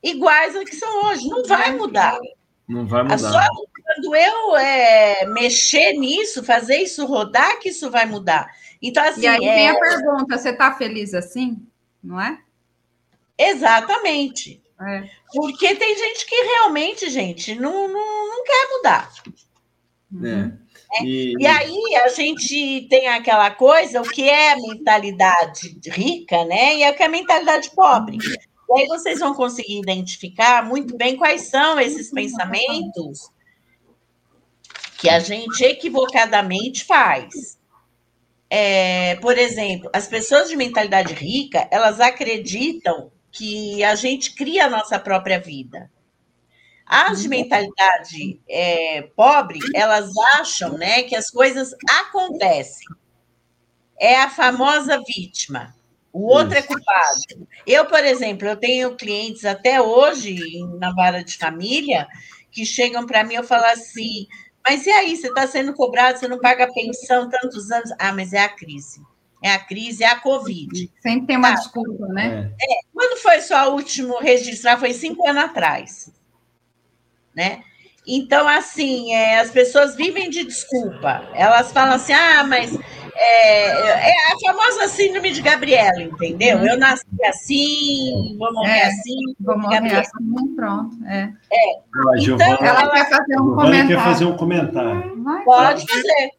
iguais 0.02 0.54
ao 0.54 0.64
que 0.64 0.76
são 0.76 1.06
hoje. 1.06 1.28
Não 1.28 1.44
vai 1.44 1.76
mudar. 1.76 2.18
Não 2.68 2.86
vai 2.86 3.02
mudar. 3.02 3.18
Só 3.18 3.40
quando 3.84 4.16
eu 4.16 4.56
é, 4.56 5.26
mexer 5.26 5.92
nisso, 5.92 6.42
fazer 6.42 6.78
isso 6.78 7.04
rodar, 7.06 7.58
que 7.60 7.68
isso 7.68 7.90
vai 7.90 8.06
mudar. 8.06 8.50
Então, 8.80 9.02
assim. 9.04 9.22
E 9.22 9.26
aí 9.26 9.44
é... 9.44 9.54
vem 9.54 9.68
a 9.68 9.78
pergunta: 9.78 10.38
você 10.38 10.50
está 10.50 10.72
feliz 10.74 11.14
assim? 11.14 11.58
Não 12.02 12.20
é? 12.20 12.38
Exatamente. 13.38 14.62
É. 14.80 15.08
Porque 15.32 15.74
tem 15.74 15.96
gente 15.96 16.26
que 16.26 16.34
realmente, 16.34 17.08
gente, 17.10 17.54
não, 17.54 17.88
não, 17.88 18.28
não 18.28 18.44
quer 18.44 18.68
mudar. 18.70 19.12
É. 20.22 20.64
É. 21.00 21.04
E... 21.04 21.34
e... 21.38 21.46
aí 21.46 21.96
a 22.04 22.08
gente 22.08 22.86
tem 22.88 23.08
aquela 23.08 23.50
coisa, 23.50 24.00
o 24.00 24.08
que 24.08 24.28
é 24.28 24.52
a 24.52 24.56
mentalidade 24.56 25.78
rica, 25.86 26.44
né? 26.44 26.76
E 26.76 26.90
o 26.90 26.94
que 26.94 27.02
é 27.02 27.06
a 27.06 27.10
mentalidade 27.10 27.70
pobre. 27.70 28.18
E 28.70 28.80
aí 28.80 28.86
vocês 28.86 29.20
vão 29.20 29.34
conseguir 29.34 29.78
identificar 29.78 30.64
muito 30.64 30.96
bem 30.96 31.16
quais 31.16 31.48
são 31.48 31.78
esses 31.78 32.10
pensamentos 32.10 33.30
que 34.98 35.08
a 35.08 35.18
gente 35.18 35.62
equivocadamente 35.62 36.84
faz. 36.84 37.58
É, 38.48 39.16
por 39.16 39.36
exemplo, 39.36 39.90
as 39.92 40.06
pessoas 40.06 40.48
de 40.48 40.56
mentalidade 40.56 41.12
rica, 41.12 41.68
elas 41.70 42.00
acreditam 42.00 43.10
que 43.30 43.82
a 43.82 43.94
gente 43.94 44.34
cria 44.34 44.66
a 44.66 44.70
nossa 44.70 44.98
própria 44.98 45.40
vida. 45.40 45.90
As 46.86 47.22
de 47.22 47.28
mentalidade 47.28 48.40
é, 48.48 49.02
pobre, 49.16 49.58
elas 49.74 50.10
acham 50.34 50.78
né, 50.78 51.02
que 51.02 51.16
as 51.16 51.30
coisas 51.30 51.74
acontecem. 51.90 52.86
É 53.98 54.16
a 54.20 54.30
famosa 54.30 55.02
vítima. 55.06 55.74
O 56.14 56.32
outro 56.32 56.56
é 56.56 56.62
culpado. 56.62 57.48
Eu, 57.66 57.86
por 57.86 58.04
exemplo, 58.04 58.48
eu 58.48 58.56
tenho 58.56 58.96
clientes 58.96 59.44
até 59.44 59.82
hoje 59.82 60.38
na 60.78 60.94
vara 60.94 61.22
de 61.22 61.36
família 61.36 62.06
que 62.50 62.64
chegam 62.64 63.04
para 63.04 63.24
mim 63.24 63.34
e 63.34 63.42
falam 63.42 63.70
assim: 63.70 64.26
mas 64.66 64.86
e 64.86 64.90
aí, 64.90 65.16
você 65.16 65.26
está 65.26 65.46
sendo 65.46 65.74
cobrado, 65.74 66.18
você 66.18 66.28
não 66.28 66.38
paga 66.38 66.72
pensão 66.72 67.28
tantos 67.28 67.70
anos? 67.70 67.90
Ah, 67.98 68.12
mas 68.12 68.32
é 68.32 68.44
a 68.44 68.48
crise. 68.48 69.02
É 69.42 69.50
a 69.50 69.58
crise, 69.58 70.04
é 70.04 70.06
a 70.06 70.20
Covid. 70.20 70.90
Sempre 71.02 71.26
tem 71.26 71.36
uma 71.36 71.50
tá. 71.50 71.56
desculpa, 71.56 72.06
né? 72.06 72.50
É. 72.62 72.78
Quando 72.94 73.20
foi 73.20 73.42
só 73.42 73.70
o 73.70 73.74
último 73.74 74.18
registrar? 74.18 74.78
Foi 74.78 74.94
cinco 74.94 75.28
anos 75.28 75.44
atrás 75.44 76.10
né? 77.34 77.62
Então, 78.06 78.46
assim, 78.46 79.14
é, 79.14 79.40
as 79.40 79.50
pessoas 79.50 79.96
vivem 79.96 80.28
de 80.28 80.44
desculpa. 80.44 81.26
Elas 81.32 81.72
falam 81.72 81.94
assim, 81.94 82.12
ah, 82.12 82.44
mas 82.44 82.78
é, 83.16 84.10
é 84.10 84.12
a 84.12 84.52
famosa 84.52 84.88
síndrome 84.88 85.32
de 85.32 85.40
Gabriela, 85.40 86.02
entendeu? 86.02 86.58
Uhum. 86.58 86.68
Eu 86.68 86.78
nasci 86.78 87.06
assim, 87.24 88.36
vou 88.38 88.52
morrer 88.52 88.78
é, 88.78 88.86
assim. 88.86 89.34
Vou 89.40 89.58
morrer 89.58 89.76
Gabriela. 89.76 90.00
assim, 90.00 90.54
pronto. 90.54 91.04
É. 91.06 91.32
é. 91.52 91.80
Ah, 91.94 92.18
então, 92.18 92.38
ela, 92.40 92.80
ela, 92.82 92.90
quer 92.90 93.08
fazer 93.08 93.40
um 93.40 93.54
comentário. 93.54 93.88
quer 93.88 94.04
fazer 94.04 94.24
um 94.26 94.36
comentário. 94.36 95.22
Vai, 95.22 95.44
Pode 95.44 95.86
fazer. 95.86 96.30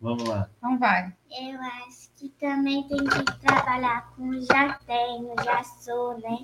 Vamos 0.00 0.24
lá. 0.24 0.48
Então 0.58 0.78
vai. 0.78 1.12
Eu 1.30 1.60
acho 1.60 2.10
que 2.16 2.28
também 2.40 2.82
tem 2.84 2.98
que 2.98 3.40
trabalhar 3.40 4.08
com 4.16 4.32
já 4.40 4.78
tenho, 4.86 5.34
já 5.44 5.62
sou, 5.64 6.18
né? 6.18 6.38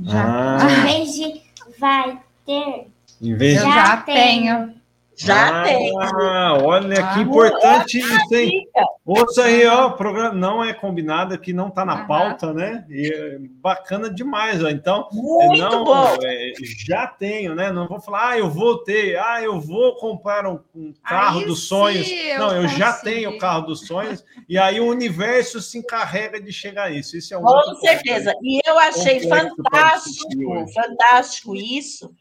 Já. 0.00 0.24
Ah. 0.24 0.58
Em 0.64 0.82
vez 0.82 1.12
de 1.12 1.42
vai 1.78 2.20
ter. 2.44 2.88
Em 3.20 3.36
vez 3.36 3.60
de... 3.60 3.66
Eu 3.66 3.72
já 3.72 3.96
tenho. 3.98 4.74
Já 5.16 5.60
ah, 5.60 5.64
tem. 5.64 5.92
Olha 5.96 6.96
que 6.96 7.18
ah, 7.20 7.22
importante 7.22 7.98
isso, 7.98 8.34
hein? 8.34 8.68
Ouça 9.06 9.44
aí, 9.44 9.64
ó, 9.66 9.88
o 9.88 9.92
programa 9.92 10.34
não 10.34 10.64
é 10.64 10.74
combinado, 10.74 11.38
que 11.38 11.52
não 11.52 11.68
está 11.68 11.84
na 11.84 12.04
pauta, 12.04 12.52
né? 12.52 12.84
E 12.88 13.12
é 13.12 13.38
bacana 13.38 14.10
demais, 14.10 14.62
ó. 14.64 14.68
Então, 14.68 15.08
Muito 15.12 15.60
não, 15.60 15.84
bom. 15.84 16.16
É, 16.20 16.52
já 16.84 17.06
tenho, 17.06 17.54
né? 17.54 17.70
Não 17.70 17.86
vou 17.86 18.00
falar, 18.00 18.30
ah, 18.30 18.38
eu 18.38 18.50
vou 18.50 18.78
ter, 18.78 19.16
ah, 19.18 19.40
eu 19.40 19.60
vou 19.60 19.94
comprar 19.96 20.46
um, 20.46 20.58
um 20.74 20.92
carro 21.04 21.40
aí 21.40 21.46
dos 21.46 21.68
sonhos. 21.68 22.10
Eu 22.10 22.38
não, 22.40 22.52
eu 22.52 22.62
consegui. 22.62 22.78
já 22.80 22.92
tenho 22.94 23.30
o 23.30 23.38
carro 23.38 23.66
dos 23.66 23.86
sonhos, 23.86 24.24
e 24.48 24.58
aí 24.58 24.80
o 24.80 24.86
universo 24.86 25.60
se 25.60 25.78
encarrega 25.78 26.40
de 26.40 26.52
chegar 26.52 26.84
a 26.84 26.90
isso. 26.90 27.16
Isso 27.16 27.32
é 27.32 27.38
um 27.38 27.42
Com 27.42 27.74
certeza. 27.76 28.34
E 28.42 28.60
eu 28.66 28.78
achei 28.78 29.20
fantástico, 29.28 30.72
fantástico 30.74 31.54
isso 31.54 32.12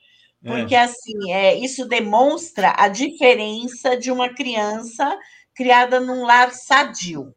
porque, 0.44 0.76
é. 0.76 0.82
assim, 0.82 1.32
é, 1.32 1.56
isso 1.56 1.86
demonstra 1.86 2.74
a 2.78 2.88
diferença 2.88 3.96
de 3.98 4.12
uma 4.12 4.30
criança 4.34 5.18
criada 5.56 6.00
num 6.00 6.26
lar 6.26 6.52
sadio. 6.52 7.34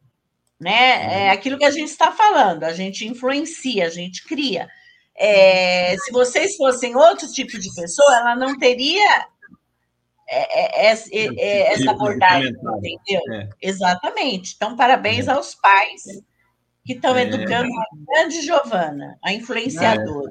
Né? 0.59 1.27
É 1.27 1.27
uhum. 1.27 1.33
aquilo 1.33 1.59
que 1.59 1.65
a 1.65 1.71
gente 1.71 1.91
está 1.91 2.11
falando, 2.11 2.65
a 2.65 2.73
gente 2.73 3.07
influencia, 3.07 3.87
a 3.87 3.91
gente 3.91 4.25
cria. 4.25 4.69
É, 5.15 5.97
se 5.99 6.11
vocês 6.11 6.57
fossem 6.57 6.97
outro 6.97 7.31
tipo 7.31 7.59
de 7.59 7.73
pessoa, 7.75 8.17
ela 8.17 8.37
não 8.37 8.59
teria 8.59 9.27
é, 10.29 10.89
é, 10.89 10.95
é, 11.13 11.73
essa 11.73 11.91
abordagem, 11.91 12.53
entendeu? 12.83 13.49
Exatamente. 13.61 14.55
Então, 14.57 14.77
parabéns 14.77 15.29
aos 15.29 15.55
pais 15.55 16.03
que 16.85 16.95
estão 16.95 17.17
é. 17.17 17.23
educando 17.23 17.71
a 17.73 17.85
grande 18.13 18.43
Giovana, 18.43 19.19
a 19.23 19.33
influenciadora. 19.33 20.31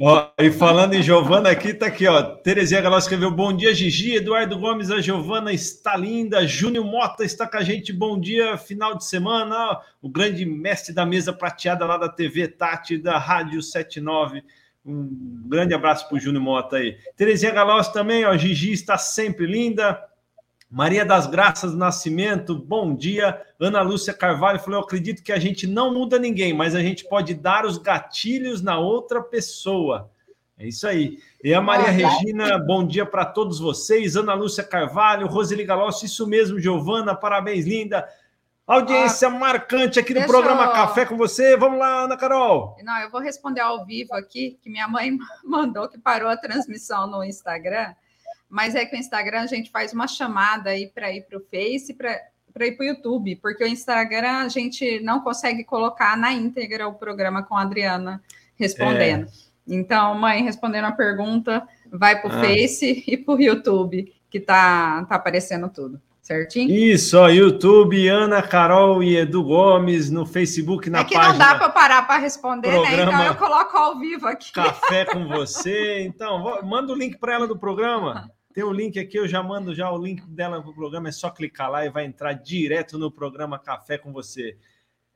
Ó, 0.00 0.30
e 0.38 0.52
falando 0.52 0.94
em 0.94 1.02
Giovana, 1.02 1.50
aqui 1.50 1.74
tá 1.74 1.86
aqui, 1.86 2.06
ó. 2.06 2.22
Terezinha 2.36 2.80
Galó 2.80 2.96
escreveu: 2.98 3.32
Bom 3.32 3.52
dia, 3.52 3.74
Gigi. 3.74 4.14
Eduardo 4.14 4.56
Gomes, 4.56 4.92
a 4.92 5.00
Giovana 5.00 5.52
está 5.52 5.96
linda. 5.96 6.46
Júnior 6.46 6.84
Mota 6.84 7.24
está 7.24 7.48
com 7.48 7.56
a 7.56 7.62
gente. 7.62 7.92
Bom 7.92 8.18
dia, 8.18 8.56
final 8.56 8.96
de 8.96 9.04
semana. 9.04 9.80
O 10.00 10.08
grande 10.08 10.46
mestre 10.46 10.94
da 10.94 11.04
mesa 11.04 11.32
prateada 11.32 11.84
lá 11.84 11.96
da 11.96 12.08
TV 12.08 12.46
Tati, 12.46 12.96
da 12.96 13.18
Rádio 13.18 13.60
79. 13.60 14.44
Um 14.86 15.48
grande 15.48 15.74
abraço 15.74 16.08
para 16.08 16.16
o 16.16 16.20
Júnior 16.20 16.44
Mota 16.44 16.76
aí. 16.76 16.96
Terezinha 17.16 17.52
Galós 17.52 17.88
também, 17.88 18.24
ó. 18.24 18.36
Gigi 18.36 18.72
está 18.72 18.96
sempre 18.96 19.46
linda. 19.46 20.00
Maria 20.72 21.04
das 21.04 21.26
Graças 21.26 21.74
Nascimento, 21.74 22.54
bom 22.54 22.94
dia. 22.94 23.38
Ana 23.60 23.82
Lúcia 23.82 24.14
Carvalho 24.14 24.58
falou: 24.58 24.80
Eu 24.80 24.84
acredito 24.84 25.22
que 25.22 25.30
a 25.30 25.38
gente 25.38 25.66
não 25.66 25.92
muda 25.92 26.18
ninguém, 26.18 26.54
mas 26.54 26.74
a 26.74 26.80
gente 26.80 27.04
pode 27.04 27.34
dar 27.34 27.66
os 27.66 27.76
gatilhos 27.76 28.62
na 28.62 28.78
outra 28.78 29.22
pessoa. 29.22 30.10
É 30.58 30.66
isso 30.66 30.88
aí. 30.88 31.18
E 31.44 31.52
a 31.52 31.60
Maria 31.60 31.90
Regina, 31.90 32.58
bom 32.58 32.86
dia 32.86 33.04
para 33.04 33.26
todos 33.26 33.60
vocês. 33.60 34.16
Ana 34.16 34.32
Lúcia 34.32 34.64
Carvalho, 34.64 35.26
Roseli 35.26 35.62
Galossi, 35.62 36.06
isso 36.06 36.26
mesmo, 36.26 36.58
Giovana, 36.58 37.14
parabéns, 37.14 37.66
linda. 37.66 38.08
Audiência 38.66 39.28
ah, 39.28 39.30
marcante 39.30 40.00
aqui 40.00 40.14
no 40.14 40.26
programa 40.26 40.64
eu... 40.64 40.72
Café 40.72 41.04
com 41.04 41.18
você. 41.18 41.54
Vamos 41.54 41.78
lá, 41.80 42.04
Ana 42.04 42.16
Carol. 42.16 42.78
Não, 42.82 42.98
eu 43.00 43.10
vou 43.10 43.20
responder 43.20 43.60
ao 43.60 43.84
vivo 43.84 44.14
aqui, 44.14 44.58
que 44.62 44.70
minha 44.70 44.88
mãe 44.88 45.18
mandou 45.44 45.86
que 45.86 45.98
parou 45.98 46.30
a 46.30 46.36
transmissão 46.38 47.06
no 47.06 47.22
Instagram. 47.22 47.92
Mas 48.52 48.74
é 48.74 48.84
que 48.84 48.94
o 48.94 48.98
Instagram 48.98 49.40
a 49.40 49.46
gente 49.46 49.70
faz 49.70 49.94
uma 49.94 50.06
chamada 50.06 50.68
aí 50.68 50.86
para 50.86 51.10
ir 51.10 51.22
para 51.22 51.38
o 51.38 51.40
Face, 51.40 51.94
para 51.94 52.66
ir 52.66 52.72
para 52.72 52.84
o 52.84 52.86
YouTube, 52.86 53.36
porque 53.36 53.64
o 53.64 53.66
Instagram 53.66 54.44
a 54.44 54.48
gente 54.48 55.00
não 55.00 55.20
consegue 55.20 55.64
colocar 55.64 56.18
na 56.18 56.34
íntegra 56.34 56.86
o 56.86 56.92
programa 56.92 57.42
com 57.42 57.56
a 57.56 57.62
Adriana 57.62 58.22
respondendo. 58.54 59.26
É. 59.26 59.28
Então, 59.66 60.14
mãe, 60.16 60.44
respondendo 60.44 60.84
a 60.84 60.92
pergunta, 60.92 61.66
vai 61.90 62.20
para 62.20 62.30
o 62.30 62.36
ah. 62.36 62.40
Face 62.40 63.02
e 63.06 63.16
para 63.16 63.34
o 63.34 63.40
YouTube, 63.40 64.12
que 64.28 64.38
tá, 64.38 65.06
tá 65.08 65.14
aparecendo 65.14 65.70
tudo. 65.70 65.98
Certinho? 66.20 66.70
Isso, 66.70 67.18
ó, 67.18 67.28
YouTube, 67.28 68.06
Ana 68.06 68.42
Carol 68.42 69.02
e 69.02 69.16
Edu 69.16 69.42
Gomes, 69.42 70.10
no 70.10 70.26
Facebook, 70.26 70.90
na 70.90 70.98
página. 70.98 71.08
É 71.08 71.08
que 71.08 71.26
página, 71.26 71.46
não 71.46 71.52
dá 71.52 71.58
para 71.58 71.70
parar 71.70 72.06
para 72.06 72.20
responder, 72.20 72.70
né? 72.70 73.02
Então 73.02 73.24
eu 73.24 73.34
coloco 73.34 73.76
ao 73.76 73.98
vivo 73.98 74.26
aqui. 74.28 74.52
Café 74.52 75.06
com 75.06 75.26
você. 75.26 76.02
Então, 76.02 76.60
manda 76.62 76.92
o 76.92 76.94
link 76.94 77.16
para 77.16 77.32
ela 77.32 77.48
do 77.48 77.58
programa. 77.58 78.30
Tem 78.52 78.62
o 78.62 78.68
um 78.68 78.72
link 78.72 78.98
aqui, 78.98 79.18
eu 79.18 79.26
já 79.26 79.42
mando 79.42 79.74
já 79.74 79.90
o 79.90 79.98
link 79.98 80.22
dela 80.26 80.62
pro 80.62 80.74
programa, 80.74 81.08
é 81.08 81.12
só 81.12 81.30
clicar 81.30 81.70
lá 81.70 81.84
e 81.84 81.90
vai 81.90 82.04
entrar 82.04 82.32
direto 82.34 82.98
no 82.98 83.10
programa 83.10 83.58
Café 83.58 83.98
com 83.98 84.12
você. 84.12 84.56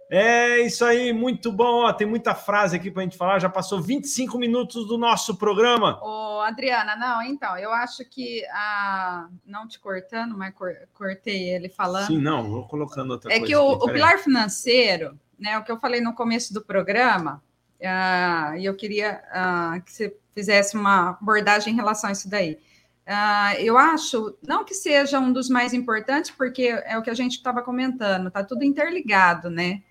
É 0.09 0.61
isso 0.61 0.85
aí, 0.85 1.13
muito 1.13 1.51
bom. 1.51 1.85
Ó, 1.85 1.93
tem 1.93 2.07
muita 2.07 2.35
frase 2.35 2.77
aqui 2.77 2.91
para 2.91 3.03
a 3.03 3.05
gente 3.05 3.17
falar. 3.17 3.41
Já 3.41 3.49
passou 3.49 3.81
25 3.81 4.39
minutos 4.39 4.87
do 4.87 4.97
nosso 4.97 5.37
programa. 5.37 6.01
Ô, 6.01 6.41
Adriana, 6.43 6.95
não, 6.95 7.23
então, 7.23 7.59
eu 7.59 7.73
acho 7.73 8.05
que 8.05 8.45
a. 8.53 9.29
Não 9.45 9.67
te 9.67 9.81
cortando, 9.81 10.39
mas 10.39 10.55
cortei 10.95 11.51
ele 11.51 11.69
falando. 11.69 12.07
Sim, 12.07 12.19
não, 12.19 12.49
vou 12.49 12.69
colocando 12.69 13.11
outra 13.11 13.33
é 13.33 13.39
coisa. 13.41 13.45
É 13.45 13.49
que 13.49 13.57
o, 13.57 13.73
o, 13.73 13.93
pilar 13.93 14.19
financeiro, 14.21 15.19
né, 15.37 15.59
o 15.59 15.65
que 15.65 15.73
eu 15.73 15.79
falei 15.79 16.01
no 16.01 16.15
começo 16.15 16.55
do 16.55 16.65
programa, 16.65 17.43
uh, 17.81 18.57
e 18.57 18.65
eu 18.65 18.77
queria 18.77 19.21
uh, 19.33 19.83
que 19.83 19.93
você 19.93 20.17
fizesse 20.33 20.77
uma 20.77 21.11
abordagem 21.11 21.73
em 21.73 21.77
relação 21.77 22.11
a 22.11 22.13
isso 22.13 22.31
daí. 22.31 22.59
Uh, 23.07 23.61
eu 23.61 23.79
acho, 23.79 24.37
não 24.43 24.65
que 24.65 24.75
seja 24.75 25.21
um 25.21 25.33
dos 25.33 25.49
mais 25.49 25.73
importantes, 25.73 26.31
porque 26.33 26.65
é 26.85 26.99
o 26.99 27.03
que 27.03 27.11
a 27.11 27.15
gente 27.15 27.37
estava 27.37 27.63
comentando, 27.63 28.29
está 28.29 28.43
tudo 28.43 28.65
interligado, 28.65 29.49
né? 29.49 29.83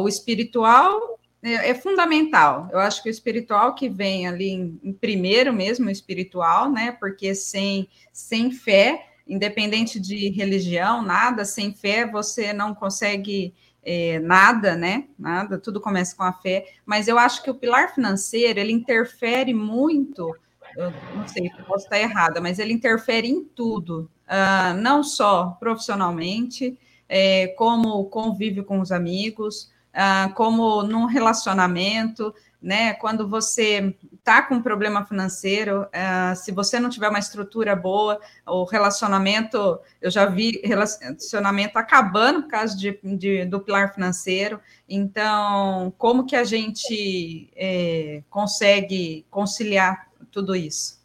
O 0.00 0.08
espiritual 0.08 1.18
é, 1.44 1.70
é, 1.70 1.74
fundamental. 1.74 2.70
Eu 2.72 2.78
acho 2.78 3.02
que 3.02 3.08
o 3.08 3.10
espiritual 3.10 3.74
que 3.74 3.86
vem 3.86 4.26
ali 4.26 4.48
em, 4.48 4.80
em, 4.82 4.92
primeiro 4.94 5.52
mesmo, 5.52 5.88
o 5.88 5.90
espiritual, 5.90 6.72
né? 6.72 6.92
Porque 6.92 7.34
sem, 7.34 7.86
sem 8.10 8.50
fé, 8.50 9.08
independente 9.28 10.00
de 10.00 10.30
religião, 10.30 11.02
nada, 11.02 11.44
sem 11.44 11.74
fé 11.74 12.06
você 12.06 12.54
não 12.54 12.74
consegue 12.74 13.52
é, 13.82 14.18
nada, 14.20 14.74
né? 14.74 15.04
Nada, 15.18 15.58
tudo 15.58 15.82
começa 15.82 16.16
com 16.16 16.22
a 16.22 16.32
fé. 16.32 16.66
Mas 16.86 17.08
eu 17.08 17.18
acho 17.18 17.42
que 17.42 17.50
o 17.50 17.54
pilar 17.54 17.94
financeiro 17.94 18.58
ele 18.58 18.72
interfere 18.72 19.52
muito. 19.52 20.34
Eu 20.76 20.92
não 21.14 21.26
sei, 21.26 21.50
posso 21.66 21.84
estar 21.84 21.98
errada, 21.98 22.40
mas 22.40 22.58
ele 22.58 22.72
interfere 22.72 23.28
em 23.28 23.44
tudo, 23.44 24.10
uh, 24.26 24.74
não 24.80 25.02
só 25.02 25.56
profissionalmente, 25.60 26.78
é, 27.08 27.48
como 27.48 28.04
convívio 28.06 28.64
com 28.64 28.80
os 28.80 28.90
amigos, 28.90 29.72
ah, 29.96 30.32
como 30.34 30.82
num 30.82 31.06
relacionamento, 31.06 32.34
né? 32.60 32.94
Quando 32.94 33.28
você 33.28 33.94
está 34.12 34.42
com 34.42 34.56
um 34.56 34.62
problema 34.62 35.04
financeiro, 35.06 35.86
ah, 35.92 36.34
se 36.34 36.50
você 36.50 36.80
não 36.80 36.90
tiver 36.90 37.08
uma 37.08 37.18
estrutura 37.20 37.76
boa, 37.76 38.18
o 38.44 38.64
relacionamento, 38.64 39.78
eu 40.00 40.10
já 40.10 40.26
vi 40.26 40.60
relacionamento 40.64 41.78
acabando 41.78 42.42
por 42.42 42.48
causa 42.48 42.76
de, 42.76 42.98
de 43.04 43.44
do 43.44 43.60
pilar 43.60 43.94
financeiro. 43.94 44.58
Então, 44.88 45.94
como 45.96 46.26
que 46.26 46.34
a 46.34 46.42
gente 46.42 47.48
é, 47.54 48.22
consegue 48.28 49.24
conciliar 49.30 50.08
tudo 50.34 50.54
isso? 50.54 51.02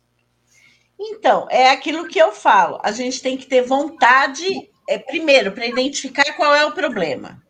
Então, 0.99 1.47
é 1.49 1.69
aquilo 1.69 2.09
que 2.09 2.19
eu 2.19 2.33
falo. 2.33 2.79
A 2.83 2.91
gente 2.91 3.21
tem 3.21 3.37
que 3.37 3.45
ter 3.45 3.61
vontade 3.61 4.69
é, 4.89 4.97
primeiro, 4.97 5.51
para 5.51 5.67
identificar 5.67 6.33
qual 6.33 6.53
é 6.55 6.65
o 6.65 6.71
problema. 6.71 7.41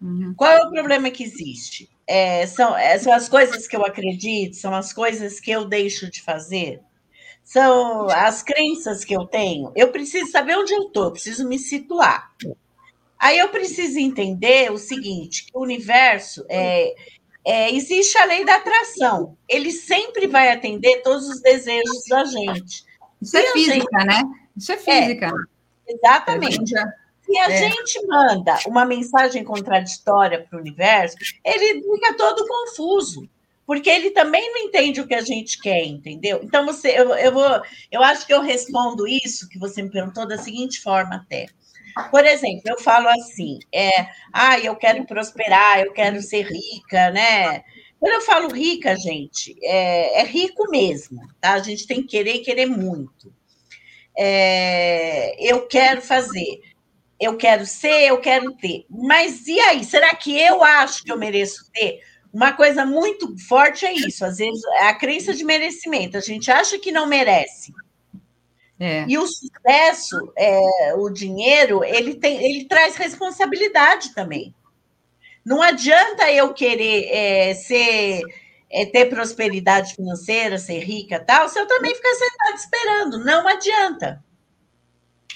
Uhum. 0.00 0.32
Qual 0.34 0.50
é 0.50 0.64
o 0.64 0.70
problema 0.70 1.10
que 1.10 1.22
existe? 1.22 1.90
É, 2.06 2.46
são, 2.46 2.74
é, 2.74 2.98
são 2.98 3.12
as 3.12 3.28
coisas 3.28 3.68
que 3.68 3.76
eu 3.76 3.84
acredito, 3.84 4.56
são 4.56 4.74
as 4.74 4.94
coisas 4.94 5.38
que 5.38 5.50
eu 5.50 5.66
deixo 5.66 6.10
de 6.10 6.22
fazer, 6.22 6.80
são 7.44 8.08
as 8.08 8.42
crenças 8.42 9.04
que 9.04 9.14
eu 9.14 9.26
tenho. 9.26 9.72
Eu 9.76 9.92
preciso 9.92 10.30
saber 10.30 10.56
onde 10.56 10.72
eu 10.72 10.84
estou, 10.84 11.12
preciso 11.12 11.46
me 11.46 11.58
situar. 11.58 12.32
Aí 13.18 13.38
eu 13.38 13.48
preciso 13.50 13.98
entender 13.98 14.72
o 14.72 14.78
seguinte: 14.78 15.44
que 15.44 15.52
o 15.54 15.60
universo 15.60 16.46
é, 16.48 16.94
é, 17.46 17.72
existe 17.72 18.18
a 18.18 18.24
lei 18.24 18.44
da 18.44 18.56
atração. 18.56 19.38
Ele 19.48 19.70
sempre 19.70 20.26
vai 20.26 20.50
atender 20.50 21.00
todos 21.02 21.28
os 21.28 21.40
desejos 21.40 22.04
da 22.08 22.24
gente. 22.24 22.84
Isso 23.22 23.36
é 23.36 23.52
física, 23.52 24.00
gente... 24.00 24.06
né? 24.06 24.22
Isso 24.56 24.72
é 24.72 24.76
física. 24.76 25.30
É, 25.86 25.92
Exatamente. 25.92 26.74
Se 27.22 27.38
a 27.38 27.50
é. 27.50 27.56
gente 27.56 28.04
manda 28.06 28.58
uma 28.66 28.84
mensagem 28.84 29.44
contraditória 29.44 30.42
para 30.42 30.56
o 30.56 30.60
universo, 30.60 31.16
ele 31.44 31.82
fica 31.82 32.14
todo 32.14 32.46
confuso, 32.46 33.28
porque 33.64 33.90
ele 33.90 34.10
também 34.10 34.52
não 34.52 34.62
entende 34.62 35.00
o 35.00 35.06
que 35.06 35.14
a 35.14 35.22
gente 35.22 35.60
quer, 35.60 35.84
entendeu? 35.84 36.40
Então 36.42 36.66
você, 36.66 36.98
eu, 36.98 37.14
eu 37.14 37.32
vou, 37.32 37.62
eu 37.92 38.02
acho 38.02 38.26
que 38.26 38.34
eu 38.34 38.40
respondo 38.40 39.06
isso 39.06 39.48
que 39.48 39.58
você 39.58 39.82
me 39.82 39.90
perguntou 39.90 40.26
da 40.26 40.36
seguinte 40.36 40.80
forma 40.80 41.16
até. 41.16 41.46
Por 42.10 42.24
exemplo, 42.24 42.62
eu 42.66 42.78
falo 42.78 43.08
assim, 43.08 43.58
é, 43.72 43.90
ah, 44.32 44.58
eu 44.58 44.76
quero 44.76 45.04
prosperar, 45.06 45.80
eu 45.80 45.92
quero 45.92 46.20
ser 46.22 46.42
rica, 46.46 47.10
né? 47.10 47.62
Quando 47.98 48.14
eu 48.14 48.20
falo 48.20 48.52
rica, 48.52 48.94
gente, 48.96 49.56
é, 49.62 50.20
é 50.20 50.24
rico 50.24 50.70
mesmo, 50.70 51.20
tá? 51.40 51.54
A 51.54 51.60
gente 51.60 51.86
tem 51.86 52.02
que 52.02 52.08
querer 52.08 52.34
e 52.34 52.42
querer 52.42 52.66
muito 52.66 53.34
é, 54.16 55.36
eu 55.38 55.66
quero 55.66 56.00
fazer, 56.00 56.60
eu 57.20 57.36
quero 57.36 57.66
ser, 57.66 58.08
eu 58.08 58.18
quero 58.18 58.52
ter. 58.56 58.86
Mas 58.88 59.46
e 59.46 59.60
aí? 59.60 59.84
Será 59.84 60.14
que 60.14 60.38
eu 60.40 60.62
acho 60.62 61.04
que 61.04 61.12
eu 61.12 61.18
mereço 61.18 61.70
ter? 61.72 62.00
Uma 62.32 62.52
coisa 62.52 62.84
muito 62.84 63.34
forte 63.46 63.86
é 63.86 63.92
isso, 63.92 64.24
às 64.24 64.38
vezes 64.38 64.62
é 64.80 64.88
a 64.88 64.94
crença 64.94 65.32
de 65.34 65.44
merecimento. 65.44 66.16
A 66.16 66.20
gente 66.20 66.50
acha 66.50 66.78
que 66.78 66.92
não 66.92 67.06
merece. 67.06 67.72
É. 68.78 69.06
E 69.08 69.16
o 69.16 69.26
sucesso, 69.26 70.32
é, 70.36 70.94
o 70.96 71.08
dinheiro, 71.08 71.82
ele 71.82 72.14
tem, 72.14 72.44
ele 72.44 72.66
traz 72.66 72.96
responsabilidade 72.96 74.14
também. 74.14 74.54
Não 75.44 75.62
adianta 75.62 76.30
eu 76.30 76.52
querer 76.52 77.08
é, 77.08 77.54
ser 77.54 78.22
é, 78.70 78.84
ter 78.84 79.06
prosperidade 79.06 79.94
financeira, 79.94 80.58
ser 80.58 80.80
rica 80.80 81.20
tal, 81.20 81.48
se 81.48 81.58
eu 81.58 81.66
também 81.66 81.94
ficar 81.94 82.14
sentado 82.14 82.56
esperando, 82.56 83.24
não 83.24 83.48
adianta. 83.48 84.22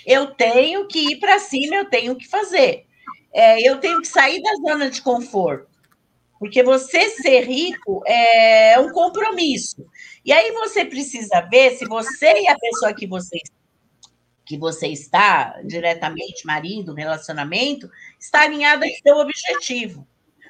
Eu 0.07 0.35
tenho 0.35 0.87
que 0.87 1.13
ir 1.13 1.17
para 1.21 1.39
cima, 1.39 1.77
eu 1.77 1.85
tenho 1.85 2.17
que 2.17 2.27
fazer. 2.29 2.87
É, 3.33 3.61
eu 3.67 3.79
tenho 3.79 4.01
que 4.01 4.09
sair 4.09 4.43
da 4.43 4.55
zona 4.57 4.91
de 4.91 5.01
conforto. 5.03 5.69
Porque 6.39 6.63
você 6.63 7.09
ser 7.11 7.43
rico 7.43 8.03
é 8.07 8.79
um 8.81 8.91
compromisso. 8.91 9.87
E 10.25 10.33
aí 10.33 10.53
você 10.53 10.85
precisa 10.85 11.41
ver 11.51 11.77
se 11.77 11.87
você 11.87 12.33
e 12.43 12.49
a 12.49 12.59
pessoa 12.59 12.95
que 12.95 13.07
você 13.07 13.39
que 14.51 14.59
você 14.59 14.89
está 14.89 15.61
diretamente, 15.65 16.45
marido, 16.45 16.93
relacionamento, 16.93 17.89
está 18.19 18.41
alinhada 18.41 18.85
com 18.85 18.95
seu 19.01 19.17
objetivo. 19.19 20.05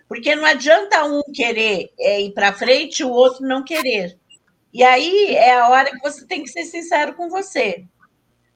Porque 0.08 0.34
não 0.34 0.46
adianta 0.46 1.04
um 1.04 1.20
querer 1.34 1.90
é, 2.00 2.22
ir 2.22 2.32
para 2.32 2.54
frente 2.54 3.00
e 3.00 3.04
o 3.04 3.10
outro 3.10 3.46
não 3.46 3.62
querer. 3.62 4.18
E 4.72 4.82
aí 4.82 5.34
é 5.34 5.58
a 5.58 5.68
hora 5.68 5.90
que 5.90 6.00
você 6.00 6.26
tem 6.26 6.42
que 6.42 6.48
ser 6.48 6.64
sincero 6.64 7.12
com 7.12 7.28
você. 7.28 7.84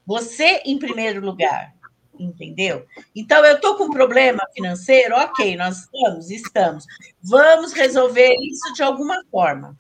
Você 0.07 0.62
em 0.64 0.79
primeiro 0.79 1.20
lugar, 1.20 1.74
entendeu? 2.18 2.87
Então, 3.14 3.44
eu 3.44 3.57
estou 3.57 3.77
com 3.77 3.85
um 3.85 3.90
problema 3.90 4.42
financeiro, 4.55 5.14
ok, 5.14 5.57
nós 5.57 5.83
estamos, 5.83 6.31
estamos. 6.31 6.87
Vamos 7.22 7.72
resolver 7.72 8.35
isso 8.40 8.72
de 8.74 8.83
alguma 8.83 9.22
forma. 9.31 9.77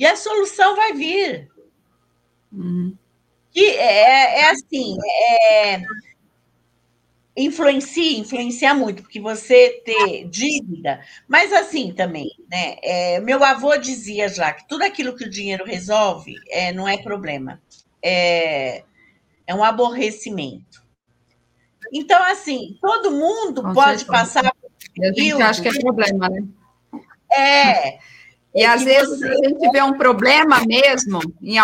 E 0.00 0.06
a 0.06 0.16
solução 0.16 0.74
vai 0.74 0.94
vir. 0.94 1.50
Uhum. 2.50 2.96
Que 3.52 3.66
é, 3.66 4.40
é 4.40 4.50
assim, 4.50 4.96
é, 5.04 5.82
influencia, 7.36 8.18
influencia 8.18 8.72
muito, 8.72 9.02
porque 9.02 9.20
você 9.20 9.82
ter 9.84 10.26
dívida, 10.26 11.04
mas 11.28 11.52
assim 11.52 11.92
também, 11.92 12.30
né? 12.50 12.76
É, 12.82 13.20
meu 13.20 13.44
avô 13.44 13.76
dizia 13.76 14.26
já 14.30 14.54
que 14.54 14.66
tudo 14.66 14.84
aquilo 14.84 15.14
que 15.14 15.24
o 15.24 15.30
dinheiro 15.30 15.66
resolve 15.66 16.34
é, 16.48 16.72
não 16.72 16.88
é 16.88 16.96
problema, 16.96 17.60
é, 18.02 18.82
é 19.46 19.54
um 19.54 19.62
aborrecimento. 19.62 20.82
Então, 21.92 22.22
assim, 22.22 22.78
todo 22.80 23.10
mundo 23.10 23.62
Com 23.62 23.74
pode 23.74 24.04
certeza. 24.04 24.12
passar. 24.12 24.56
Eu 24.96 25.42
acho 25.42 25.60
que 25.60 25.68
é 25.68 25.78
problema, 25.78 26.30
né? 26.30 26.42
É. 27.30 27.98
E 28.54 28.62
é 28.62 28.66
às 28.66 28.82
vezes 28.82 29.20
você... 29.20 29.28
a 29.28 29.48
gente 29.48 29.70
vê 29.70 29.80
um 29.80 29.96
problema 29.96 30.60
mesmo 30.66 31.20
em, 31.40 31.56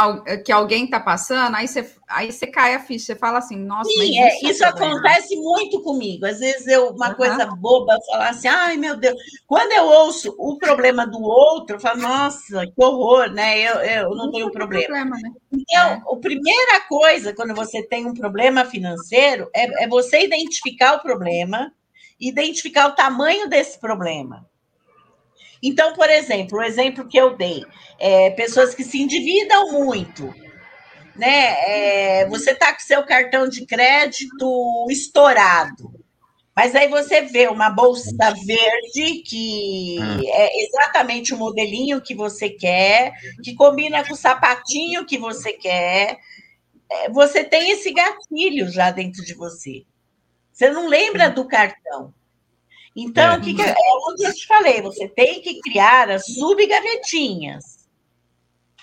que 0.44 0.52
alguém 0.52 0.84
está 0.84 1.00
passando, 1.00 1.56
aí 1.56 1.66
você, 1.66 1.90
aí 2.08 2.30
você 2.30 2.46
cai 2.46 2.74
a 2.74 2.80
ficha, 2.80 3.06
você 3.06 3.16
fala 3.16 3.38
assim, 3.38 3.56
nossa, 3.56 3.90
Sim, 3.90 3.98
mas 3.98 4.08
isso, 4.08 4.46
é, 4.46 4.50
isso 4.50 4.64
é 4.64 4.68
acontece 4.68 5.36
muito 5.36 5.82
comigo. 5.82 6.24
Às 6.26 6.38
vezes 6.38 6.66
eu, 6.68 6.90
uma 6.90 7.08
uhum. 7.08 7.14
coisa 7.16 7.46
boba, 7.46 7.96
falar 8.06 8.30
assim, 8.30 8.46
ai 8.46 8.76
meu 8.76 8.96
Deus. 8.96 9.16
Quando 9.48 9.72
eu 9.72 9.84
ouço 9.84 10.34
o 10.38 10.56
problema 10.58 11.04
do 11.06 11.20
outro, 11.20 11.76
eu 11.76 11.80
falo, 11.80 12.02
nossa, 12.02 12.64
que 12.66 12.84
horror, 12.84 13.32
né? 13.32 13.58
Eu, 13.58 13.74
eu 13.80 14.10
não, 14.10 14.26
não 14.26 14.30
tenho 14.30 14.50
problema. 14.52 14.84
problema 14.86 15.16
né? 15.16 15.30
Então, 15.52 15.90
é. 15.90 16.02
a 16.14 16.16
primeira 16.20 16.80
coisa, 16.88 17.34
quando 17.34 17.54
você 17.54 17.82
tem 17.82 18.06
um 18.06 18.14
problema 18.14 18.64
financeiro, 18.64 19.50
é, 19.52 19.84
é 19.84 19.88
você 19.88 20.24
identificar 20.24 20.94
o 20.94 21.02
problema, 21.02 21.72
identificar 22.20 22.86
o 22.86 22.94
tamanho 22.94 23.48
desse 23.48 23.76
problema. 23.80 24.46
Então, 25.66 25.92
por 25.94 26.08
exemplo, 26.08 26.58
o 26.58 26.62
exemplo 26.62 27.08
que 27.08 27.18
eu 27.18 27.36
dei, 27.36 27.64
é, 27.98 28.30
pessoas 28.30 28.72
que 28.72 28.84
se 28.84 29.02
endividam 29.02 29.72
muito, 29.72 30.32
né? 31.16 32.20
É, 32.20 32.28
você 32.28 32.52
está 32.52 32.72
com 32.72 32.78
seu 32.78 33.04
cartão 33.04 33.48
de 33.48 33.66
crédito 33.66 34.86
estourado, 34.88 35.92
mas 36.54 36.72
aí 36.76 36.88
você 36.88 37.22
vê 37.22 37.48
uma 37.48 37.68
bolsa 37.68 38.12
verde 38.46 39.22
que 39.26 39.98
é 40.28 40.64
exatamente 40.64 41.34
o 41.34 41.36
modelinho 41.36 42.00
que 42.00 42.14
você 42.14 42.48
quer, 42.48 43.12
que 43.42 43.52
combina 43.52 44.06
com 44.06 44.14
o 44.14 44.16
sapatinho 44.16 45.04
que 45.04 45.18
você 45.18 45.52
quer. 45.52 46.16
É, 46.88 47.10
você 47.10 47.42
tem 47.42 47.72
esse 47.72 47.92
gatilho 47.92 48.70
já 48.70 48.92
dentro 48.92 49.24
de 49.24 49.34
você. 49.34 49.84
Você 50.52 50.70
não 50.70 50.86
lembra 50.86 51.28
do 51.28 51.44
cartão. 51.44 52.14
Então, 52.96 53.34
é. 53.34 53.36
o 53.36 53.40
que, 53.42 53.52
que 53.52 53.60
é, 53.60 53.68
é 53.68 53.74
o 53.74 54.14
que 54.16 54.26
eu 54.26 54.34
te 54.34 54.46
falei? 54.46 54.80
Você 54.80 55.06
tem 55.06 55.42
que 55.42 55.60
criar 55.60 56.10
as 56.10 56.24
subgavetinhas, 56.24 57.86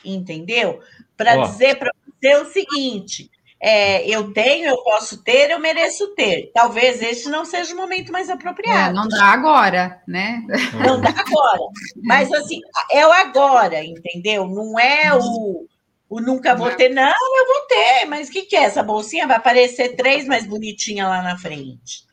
entendeu? 0.06 0.80
Para 1.18 1.38
dizer 1.38 1.80
para 1.80 1.92
você 2.06 2.36
o 2.36 2.46
seguinte: 2.46 3.32
é, 3.60 4.08
eu 4.08 4.32
tenho, 4.32 4.68
eu 4.70 4.78
posso 4.84 5.24
ter, 5.24 5.50
eu 5.50 5.58
mereço 5.58 6.14
ter. 6.16 6.52
Talvez 6.54 7.02
este 7.02 7.28
não 7.28 7.44
seja 7.44 7.74
o 7.74 7.78
momento 7.78 8.12
mais 8.12 8.30
apropriado. 8.30 8.92
É, 8.92 8.94
não 8.94 9.08
dá 9.08 9.26
agora, 9.26 10.02
né? 10.08 10.44
Não 10.86 11.02
dá 11.02 11.10
agora. 11.10 11.62
Mas 12.04 12.32
assim, 12.34 12.60
é 12.92 13.08
o 13.08 13.12
agora, 13.12 13.84
entendeu? 13.84 14.48
Não 14.48 14.78
é 14.78 15.12
o, 15.16 15.66
o 16.08 16.22
nunca 16.22 16.54
vou 16.56 16.70
ter, 16.72 16.90
não, 16.90 17.04
eu 17.04 17.48
vou 17.48 17.68
ter. 17.68 18.06
Mas 18.06 18.28
o 18.28 18.32
que, 18.32 18.44
que 18.44 18.56
é? 18.56 18.64
Essa 18.64 18.84
bolsinha 18.84 19.26
vai 19.26 19.38
aparecer 19.38 19.96
três 19.96 20.28
mais 20.28 20.46
bonitinha 20.46 21.08
lá 21.08 21.24
na 21.24 21.36
frente. 21.36 22.04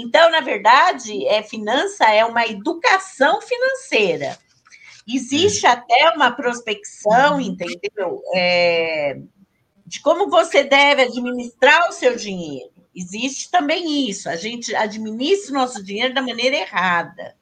Então, 0.00 0.30
na 0.30 0.40
verdade, 0.40 1.26
é 1.26 1.42
finança 1.42 2.04
é 2.04 2.24
uma 2.24 2.46
educação 2.46 3.40
financeira. 3.40 4.38
Existe 5.06 5.66
é. 5.66 5.70
até 5.70 6.10
uma 6.14 6.30
prospecção, 6.30 7.40
entendeu? 7.40 8.22
É, 8.34 9.18
de 9.86 10.00
como 10.00 10.28
você 10.28 10.62
deve 10.62 11.02
administrar 11.02 11.88
o 11.88 11.92
seu 11.92 12.14
dinheiro. 12.14 12.70
Existe 12.94 13.50
também 13.50 14.08
isso. 14.08 14.28
A 14.28 14.36
gente 14.36 14.74
administra 14.74 15.50
o 15.50 15.58
nosso 15.58 15.82
dinheiro 15.82 16.14
da 16.14 16.22
maneira 16.22 16.56
errada. 16.56 17.36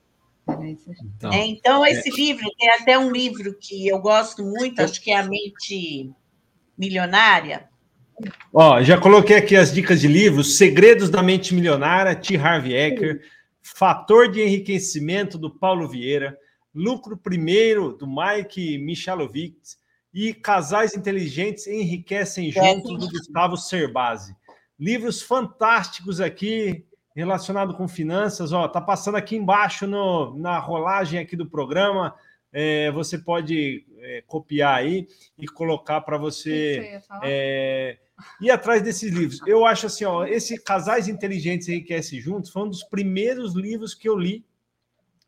Então, 0.49 1.33
é, 1.33 1.47
então 1.47 1.85
esse 1.85 2.09
é... 2.09 2.13
livro, 2.13 2.47
tem 2.57 2.71
até 2.71 2.99
um 2.99 3.11
livro 3.11 3.55
que 3.59 3.89
eu 3.89 3.99
gosto 3.99 4.45
muito, 4.45 4.81
acho 4.81 5.01
que 5.03 5.11
é 5.11 5.19
A 5.19 5.25
Mente 5.25 6.13
Milionária, 6.79 7.69
Ó, 8.53 8.83
já 8.83 8.99
coloquei 8.99 9.37
aqui 9.37 9.57
as 9.57 9.73
dicas 9.73 10.01
de 10.01 10.09
livros: 10.09 10.57
Segredos 10.57 11.11
da 11.11 11.23
Mente 11.23 11.55
Milionária, 11.55 12.15
T. 12.15 12.37
Harvey 12.37 12.75
Eker, 12.75 13.23
Fator 13.63 14.31
de 14.31 14.41
Enriquecimento, 14.41 15.37
do 15.37 15.51
Paulo 15.51 15.89
Vieira, 15.89 16.39
Lucro 16.75 17.17
Primeiro, 17.17 17.93
do 17.93 18.07
Mike 18.07 18.79
Michalovic, 18.79 19.57
e 20.17 20.33
Casais 20.33 20.97
Inteligentes 20.97 21.67
Enriquecem 21.67 22.51
Juntos, 22.51 22.99
do 22.99 23.11
Gustavo 23.11 23.55
Cerbasi. 23.57 24.35
Livros 24.81 25.21
fantásticos 25.21 26.23
aqui, 26.23 26.87
relacionado 27.15 27.75
com 27.75 27.87
finanças. 27.87 28.51
Ó, 28.51 28.67
tá 28.67 28.81
passando 28.81 29.17
aqui 29.17 29.37
embaixo 29.37 29.87
no, 29.87 30.35
na 30.39 30.59
rolagem 30.59 31.21
aqui 31.21 31.37
do 31.37 31.45
programa. 31.45 32.15
É, 32.51 32.91
você 32.93 33.19
pode 33.19 33.85
é, 33.99 34.23
copiar 34.27 34.77
aí 34.77 35.07
e 35.39 35.47
colocar 35.47 36.01
para 36.01 36.17
você 36.17 37.03
é, 37.23 37.99
ir 38.41 38.51
atrás 38.51 38.83
desses 38.83 39.13
livros. 39.13 39.41
Eu 39.47 39.65
acho 39.65 39.87
assim, 39.87 40.05
ó, 40.05 40.25
esse 40.25 40.63
Casais 40.63 41.09
Inteligentes 41.09 41.69
Enriquece 41.69 42.21
Juntos 42.21 42.51
foi 42.51 42.63
um 42.63 42.69
dos 42.69 42.83
primeiros 42.83 43.55
livros 43.55 43.95
que 43.95 44.09
eu 44.09 44.17
li 44.17 44.45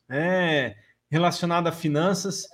é, 0.09 0.77
relacionado 1.11 1.67
a 1.67 1.73
finanças. 1.73 2.49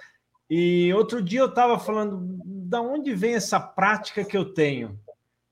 E 0.48 0.92
outro 0.94 1.22
dia 1.22 1.40
eu 1.40 1.46
estava 1.46 1.78
falando, 1.78 2.38
da 2.44 2.80
onde 2.80 3.14
vem 3.14 3.34
essa 3.34 3.58
prática 3.58 4.24
que 4.24 4.36
eu 4.36 4.52
tenho? 4.52 4.98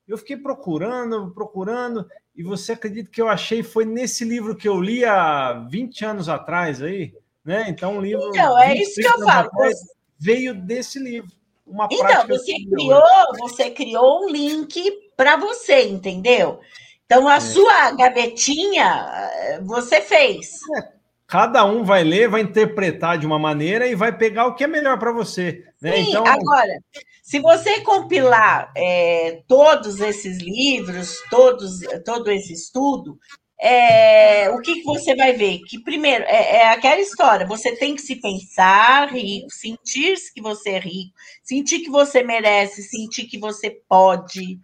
Eu 0.06 0.18
fiquei 0.18 0.36
procurando, 0.36 1.30
procurando, 1.30 2.06
e 2.34 2.42
você 2.42 2.72
acredita 2.72 3.10
que 3.10 3.22
eu 3.22 3.28
achei 3.28 3.62
foi 3.62 3.84
nesse 3.84 4.24
livro 4.24 4.56
que 4.56 4.68
eu 4.68 4.80
li 4.80 5.04
há 5.04 5.66
20 5.70 6.04
anos 6.04 6.28
atrás 6.28 6.82
aí, 6.82 7.14
né? 7.44 7.66
Então, 7.68 7.96
um 7.96 8.00
livro. 8.00 8.28
Então, 8.28 8.58
é 8.58 8.76
isso 8.76 9.00
que 9.00 9.06
eu 9.06 9.20
falo. 9.20 9.48
Atrás, 9.48 9.78
veio 10.18 10.54
desse 10.54 10.98
livro. 10.98 11.30
Uma 11.72 11.88
então, 11.90 12.28
você 12.28 12.52
criou, 12.52 13.02
você 13.38 13.70
criou 13.70 14.24
um 14.24 14.28
link 14.28 14.92
para 15.16 15.36
você, 15.36 15.88
entendeu? 15.88 16.60
Então, 17.06 17.26
a 17.26 17.36
é. 17.36 17.40
sua 17.40 17.90
gavetinha 17.92 19.30
você 19.62 20.02
fez. 20.02 20.50
É. 20.76 20.92
Cada 21.26 21.64
um 21.64 21.82
vai 21.82 22.04
ler, 22.04 22.28
vai 22.28 22.42
interpretar 22.42 23.16
de 23.16 23.26
uma 23.26 23.38
maneira 23.38 23.86
e 23.86 23.94
vai 23.94 24.14
pegar 24.14 24.46
o 24.46 24.54
que 24.54 24.64
é 24.64 24.66
melhor 24.66 24.98
para 24.98 25.12
você. 25.12 25.64
Né? 25.80 25.92
Sim, 25.92 26.10
então... 26.10 26.26
agora, 26.26 26.78
se 27.22 27.40
você 27.40 27.80
compilar 27.80 28.70
é, 28.76 29.40
todos 29.48 29.98
esses 30.00 30.42
livros, 30.42 31.16
todos, 31.30 31.80
todo 32.04 32.30
esse 32.30 32.52
estudo, 32.52 33.18
é, 33.64 34.50
o 34.50 34.60
que, 34.60 34.80
que 34.80 34.82
você 34.82 35.14
vai 35.14 35.34
ver? 35.34 35.60
Que 35.60 35.78
primeiro 35.78 36.24
é, 36.24 36.56
é, 36.56 36.68
aquela 36.70 37.00
história, 37.00 37.46
você 37.46 37.76
tem 37.76 37.94
que 37.94 38.02
se 38.02 38.16
pensar 38.16 39.12
rico, 39.12 39.48
sentir 39.52 40.16
que 40.34 40.42
você 40.42 40.70
é 40.70 40.78
rico, 40.80 41.14
sentir 41.44 41.78
que 41.78 41.88
você 41.88 42.24
merece, 42.24 42.82
sentir 42.82 43.26
que 43.26 43.38
você 43.38 43.70
pode, 43.88 44.58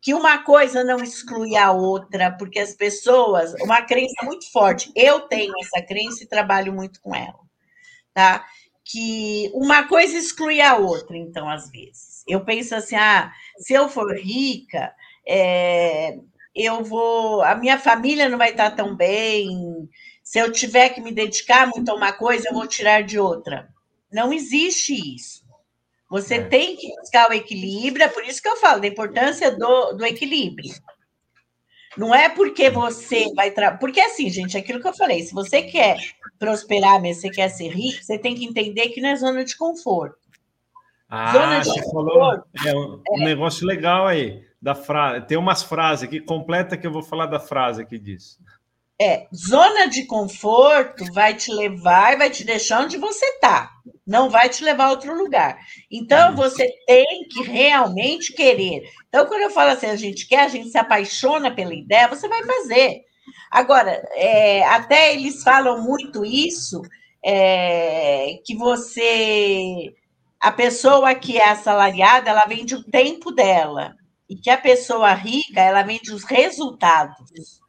que 0.00 0.14
uma 0.14 0.44
coisa 0.44 0.84
não 0.84 1.02
exclui 1.02 1.56
a 1.56 1.72
outra, 1.72 2.30
porque 2.30 2.60
as 2.60 2.72
pessoas, 2.72 3.52
uma 3.60 3.82
crença 3.82 4.24
muito 4.24 4.48
forte, 4.52 4.92
eu 4.94 5.22
tenho 5.22 5.52
essa 5.60 5.84
crença 5.84 6.22
e 6.22 6.28
trabalho 6.28 6.72
muito 6.72 7.00
com 7.00 7.12
ela, 7.12 7.40
tá? 8.14 8.46
Que 8.84 9.50
uma 9.54 9.88
coisa 9.88 10.16
exclui 10.16 10.60
a 10.60 10.76
outra, 10.76 11.16
então, 11.16 11.50
às 11.50 11.68
vezes. 11.68 12.22
Eu 12.28 12.44
penso 12.44 12.76
assim, 12.76 12.94
ah, 12.94 13.32
se 13.58 13.72
eu 13.72 13.88
for 13.88 14.16
rica, 14.16 14.94
é, 15.26 16.16
eu 16.56 16.82
vou, 16.82 17.42
a 17.42 17.54
minha 17.54 17.78
família 17.78 18.30
não 18.30 18.38
vai 18.38 18.50
estar 18.50 18.70
tão 18.70 18.96
bem. 18.96 19.88
Se 20.24 20.38
eu 20.38 20.50
tiver 20.50 20.88
que 20.88 21.02
me 21.02 21.12
dedicar 21.12 21.66
muito 21.66 21.90
a 21.90 21.94
uma 21.94 22.12
coisa, 22.12 22.48
eu 22.48 22.54
vou 22.54 22.66
tirar 22.66 23.02
de 23.02 23.18
outra. 23.18 23.68
Não 24.10 24.32
existe 24.32 24.94
isso. 25.14 25.44
Você 26.08 26.36
é. 26.36 26.42
tem 26.42 26.74
que 26.76 26.88
buscar 26.96 27.28
o 27.28 27.34
equilíbrio, 27.34 28.04
é 28.04 28.08
por 28.08 28.24
isso 28.24 28.40
que 28.40 28.48
eu 28.48 28.56
falo 28.56 28.80
da 28.80 28.86
importância 28.86 29.50
do, 29.54 29.92
do 29.92 30.06
equilíbrio. 30.06 30.72
Não 31.96 32.14
é 32.14 32.28
porque 32.28 32.70
você 32.70 33.32
vai. 33.34 33.50
Tra... 33.50 33.76
Porque 33.76 34.00
assim, 34.00 34.30
gente, 34.30 34.56
é 34.56 34.60
aquilo 34.60 34.80
que 34.80 34.88
eu 34.88 34.94
falei: 34.94 35.22
se 35.22 35.34
você 35.34 35.62
quer 35.62 35.98
prosperar, 36.38 37.00
mesmo 37.00 37.22
você 37.22 37.30
quer 37.30 37.48
ser 37.48 37.68
rico, 37.68 38.02
você 38.02 38.18
tem 38.18 38.34
que 38.34 38.44
entender 38.44 38.90
que 38.90 39.00
não 39.00 39.08
é 39.10 39.16
zona 39.16 39.44
de 39.44 39.56
conforto. 39.56 40.18
Ah, 41.08 41.32
zona 41.32 41.60
de 41.60 41.68
você 41.68 41.82
conforto, 41.82 41.92
falou 41.92 42.44
é 42.64 42.74
um, 42.74 43.02
é. 43.08 43.12
um 43.12 43.24
negócio 43.24 43.66
legal 43.66 44.06
aí 44.06 44.45
da 44.60 44.74
frase. 44.74 45.26
Tem 45.26 45.36
umas 45.36 45.62
frases 45.62 46.04
aqui 46.04 46.20
completa 46.20 46.76
que 46.76 46.86
eu 46.86 46.92
vou 46.92 47.02
falar 47.02 47.26
da 47.26 47.40
frase 47.40 47.82
aqui 47.82 47.98
disso. 47.98 48.38
É, 48.98 49.26
zona 49.34 49.88
de 49.88 50.06
conforto 50.06 51.04
vai 51.12 51.34
te 51.34 51.52
levar 51.52 52.14
e 52.14 52.16
vai 52.16 52.30
te 52.30 52.44
deixar 52.44 52.82
onde 52.82 52.96
você 52.96 53.26
está, 53.26 53.70
não 54.06 54.30
vai 54.30 54.48
te 54.48 54.64
levar 54.64 54.86
a 54.86 54.90
outro 54.90 55.14
lugar. 55.14 55.58
Então, 55.90 56.34
você 56.34 56.66
tem 56.86 57.28
que 57.30 57.42
realmente 57.42 58.32
querer. 58.32 58.84
Então, 59.06 59.26
quando 59.26 59.42
eu 59.42 59.50
falo 59.50 59.72
assim, 59.72 59.86
a 59.86 59.96
gente 59.96 60.26
quer, 60.26 60.44
a 60.44 60.48
gente 60.48 60.70
se 60.70 60.78
apaixona 60.78 61.54
pela 61.54 61.74
ideia, 61.74 62.08
você 62.08 62.26
vai 62.26 62.42
fazer. 62.42 63.02
Agora, 63.50 64.02
é, 64.14 64.64
até 64.64 65.12
eles 65.12 65.42
falam 65.42 65.82
muito 65.82 66.24
isso, 66.24 66.80
é, 67.22 68.38
que 68.46 68.56
você. 68.56 69.92
A 70.40 70.52
pessoa 70.52 71.14
que 71.14 71.36
é 71.36 71.50
assalariada, 71.50 72.30
ela 72.30 72.46
vende 72.46 72.74
o 72.74 72.84
tempo 72.84 73.30
dela 73.30 73.94
e 74.28 74.36
que 74.36 74.50
a 74.50 74.58
pessoa 74.58 75.12
rica, 75.12 75.60
ela 75.60 75.82
vende 75.82 76.12
os 76.12 76.24
resultados. 76.24 77.60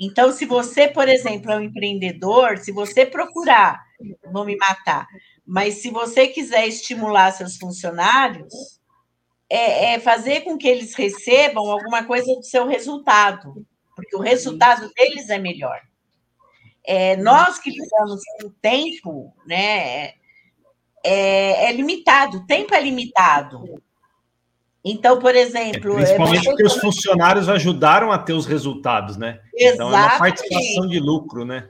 Então, 0.00 0.30
se 0.32 0.44
você, 0.44 0.88
por 0.88 1.08
exemplo, 1.08 1.50
é 1.50 1.56
um 1.56 1.62
empreendedor, 1.62 2.58
se 2.58 2.70
você 2.70 3.06
procurar, 3.06 3.82
vou 4.30 4.44
me 4.44 4.56
matar, 4.56 5.06
mas 5.46 5.74
se 5.74 5.90
você 5.90 6.28
quiser 6.28 6.66
estimular 6.66 7.32
seus 7.32 7.56
funcionários, 7.56 8.52
é, 9.48 9.94
é, 9.94 10.00
fazer 10.00 10.42
com 10.42 10.58
que 10.58 10.68
eles 10.68 10.94
recebam 10.94 11.70
alguma 11.70 12.04
coisa 12.04 12.26
do 12.34 12.42
seu 12.42 12.66
resultado, 12.66 13.66
porque 13.94 14.14
o 14.16 14.20
resultado 14.20 14.92
deles 14.92 15.30
é 15.30 15.38
melhor. 15.38 15.80
É, 16.84 17.16
nós 17.16 17.58
que 17.58 17.70
lidamos 17.70 18.20
com 18.38 18.48
o 18.48 18.50
tempo, 18.50 19.32
né? 19.46 20.12
é, 21.06 21.66
é 21.66 21.72
limitado, 21.72 22.38
o 22.38 22.46
tempo 22.46 22.74
é 22.74 22.80
limitado. 22.80 23.80
Então, 24.88 25.18
por 25.18 25.34
exemplo. 25.34 25.94
É, 25.94 25.96
principalmente 25.96 26.44
porque 26.44 26.64
os 26.64 26.76
funcionários 26.76 27.48
ajudaram 27.48 28.12
a 28.12 28.18
ter 28.18 28.34
os 28.34 28.46
resultados, 28.46 29.16
né? 29.16 29.40
Exatamente. 29.52 29.74
Então, 29.74 29.88
é 29.88 30.06
uma 30.06 30.18
participação 30.18 30.86
de 30.86 31.00
lucro, 31.00 31.44
né? 31.44 31.68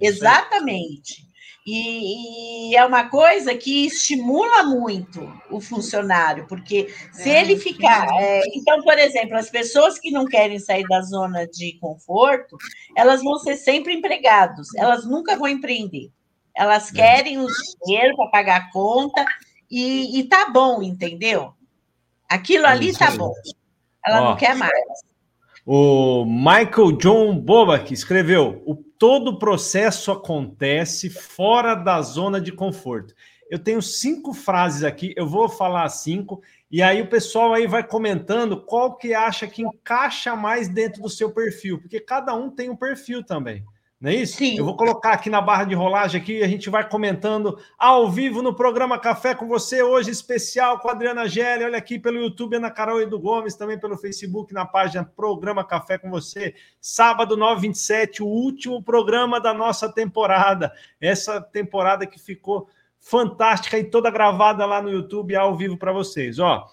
Exatamente. 0.00 1.26
E, 1.66 2.70
e, 2.70 2.76
é 2.76 2.84
uma 2.84 3.08
coisa 3.08 3.54
que 3.54 3.86
estimula 3.86 4.64
muito 4.64 5.32
o 5.50 5.60
funcionário, 5.60 6.46
porque 6.48 6.92
se 7.12 7.30
é, 7.30 7.40
ele 7.40 7.56
ficar. 7.56 8.06
É, 8.20 8.42
então, 8.54 8.80
por 8.82 8.98
exemplo, 8.98 9.36
as 9.36 9.50
pessoas 9.50 9.98
que 9.98 10.10
não 10.10 10.24
querem 10.24 10.58
sair 10.58 10.84
da 10.88 11.00
zona 11.02 11.46
de 11.46 11.78
conforto, 11.80 12.56
elas 12.96 13.22
vão 13.22 13.38
ser 13.38 13.56
sempre 13.56 13.92
empregados, 13.92 14.68
elas 14.76 15.04
nunca 15.04 15.36
vão 15.36 15.48
empreender. 15.48 16.10
Elas 16.56 16.90
é. 16.90 16.94
querem 16.94 17.38
o 17.38 17.46
dinheiro 17.84 18.16
para 18.16 18.30
pagar 18.30 18.56
a 18.60 18.72
conta 18.72 19.24
e, 19.70 20.18
e 20.18 20.24
tá 20.24 20.50
bom, 20.50 20.82
entendeu? 20.82 21.54
Aquilo 22.32 22.66
ali 22.66 22.96
tá 22.96 23.10
bom. 23.10 23.30
Ela 24.04 24.22
Ó, 24.22 24.30
não 24.30 24.36
quer 24.36 24.56
mais. 24.56 24.72
O 25.66 26.24
Michael 26.24 26.92
John 26.92 27.38
Bobak 27.38 27.92
escreveu: 27.92 28.62
o, 28.66 28.74
todo 28.74 29.32
o 29.32 29.38
processo 29.38 30.10
acontece 30.10 31.10
fora 31.10 31.74
da 31.74 32.00
zona 32.00 32.40
de 32.40 32.50
conforto. 32.50 33.14
Eu 33.50 33.58
tenho 33.58 33.82
cinco 33.82 34.32
frases 34.32 34.82
aqui, 34.82 35.12
eu 35.14 35.26
vou 35.26 35.46
falar 35.46 35.86
cinco, 35.90 36.42
e 36.70 36.82
aí 36.82 37.02
o 37.02 37.10
pessoal 37.10 37.52
aí 37.52 37.66
vai 37.66 37.86
comentando 37.86 38.64
qual 38.64 38.96
que 38.96 39.12
acha 39.12 39.46
que 39.46 39.62
encaixa 39.62 40.34
mais 40.34 40.70
dentro 40.70 41.02
do 41.02 41.10
seu 41.10 41.30
perfil, 41.30 41.78
porque 41.78 42.00
cada 42.00 42.34
um 42.34 42.50
tem 42.50 42.70
um 42.70 42.76
perfil 42.76 43.22
também. 43.22 43.62
Não 44.02 44.10
é 44.10 44.16
isso? 44.16 44.38
Sim. 44.38 44.58
Eu 44.58 44.64
vou 44.64 44.76
colocar 44.76 45.12
aqui 45.12 45.30
na 45.30 45.40
barra 45.40 45.62
de 45.62 45.76
rolagem 45.76 46.20
aqui, 46.20 46.42
a 46.42 46.48
gente 46.48 46.68
vai 46.68 46.88
comentando 46.88 47.56
ao 47.78 48.10
vivo 48.10 48.42
no 48.42 48.52
programa 48.52 48.98
Café 48.98 49.32
com 49.32 49.46
você, 49.46 49.80
hoje 49.80 50.10
especial 50.10 50.80
com 50.80 50.88
a 50.88 50.90
Adriana 50.90 51.28
Gelli, 51.28 51.62
olha 51.62 51.78
aqui 51.78 52.00
pelo 52.00 52.18
YouTube, 52.18 52.56
Ana 52.56 52.68
Carol 52.68 53.00
Edu 53.00 53.20
Gomes, 53.20 53.54
também 53.54 53.78
pelo 53.78 53.96
Facebook, 53.96 54.52
na 54.52 54.66
página 54.66 55.04
Programa 55.04 55.62
Café 55.62 55.98
com 55.98 56.10
você, 56.10 56.52
sábado 56.80 57.36
927, 57.36 58.24
o 58.24 58.26
último 58.26 58.82
programa 58.82 59.40
da 59.40 59.54
nossa 59.54 59.88
temporada, 59.88 60.72
essa 61.00 61.40
temporada 61.40 62.04
que 62.04 62.18
ficou 62.18 62.68
fantástica 62.98 63.78
e 63.78 63.84
toda 63.84 64.10
gravada 64.10 64.66
lá 64.66 64.82
no 64.82 64.90
YouTube, 64.90 65.36
ao 65.36 65.56
vivo 65.56 65.76
para 65.76 65.92
vocês, 65.92 66.40
ó. 66.40 66.66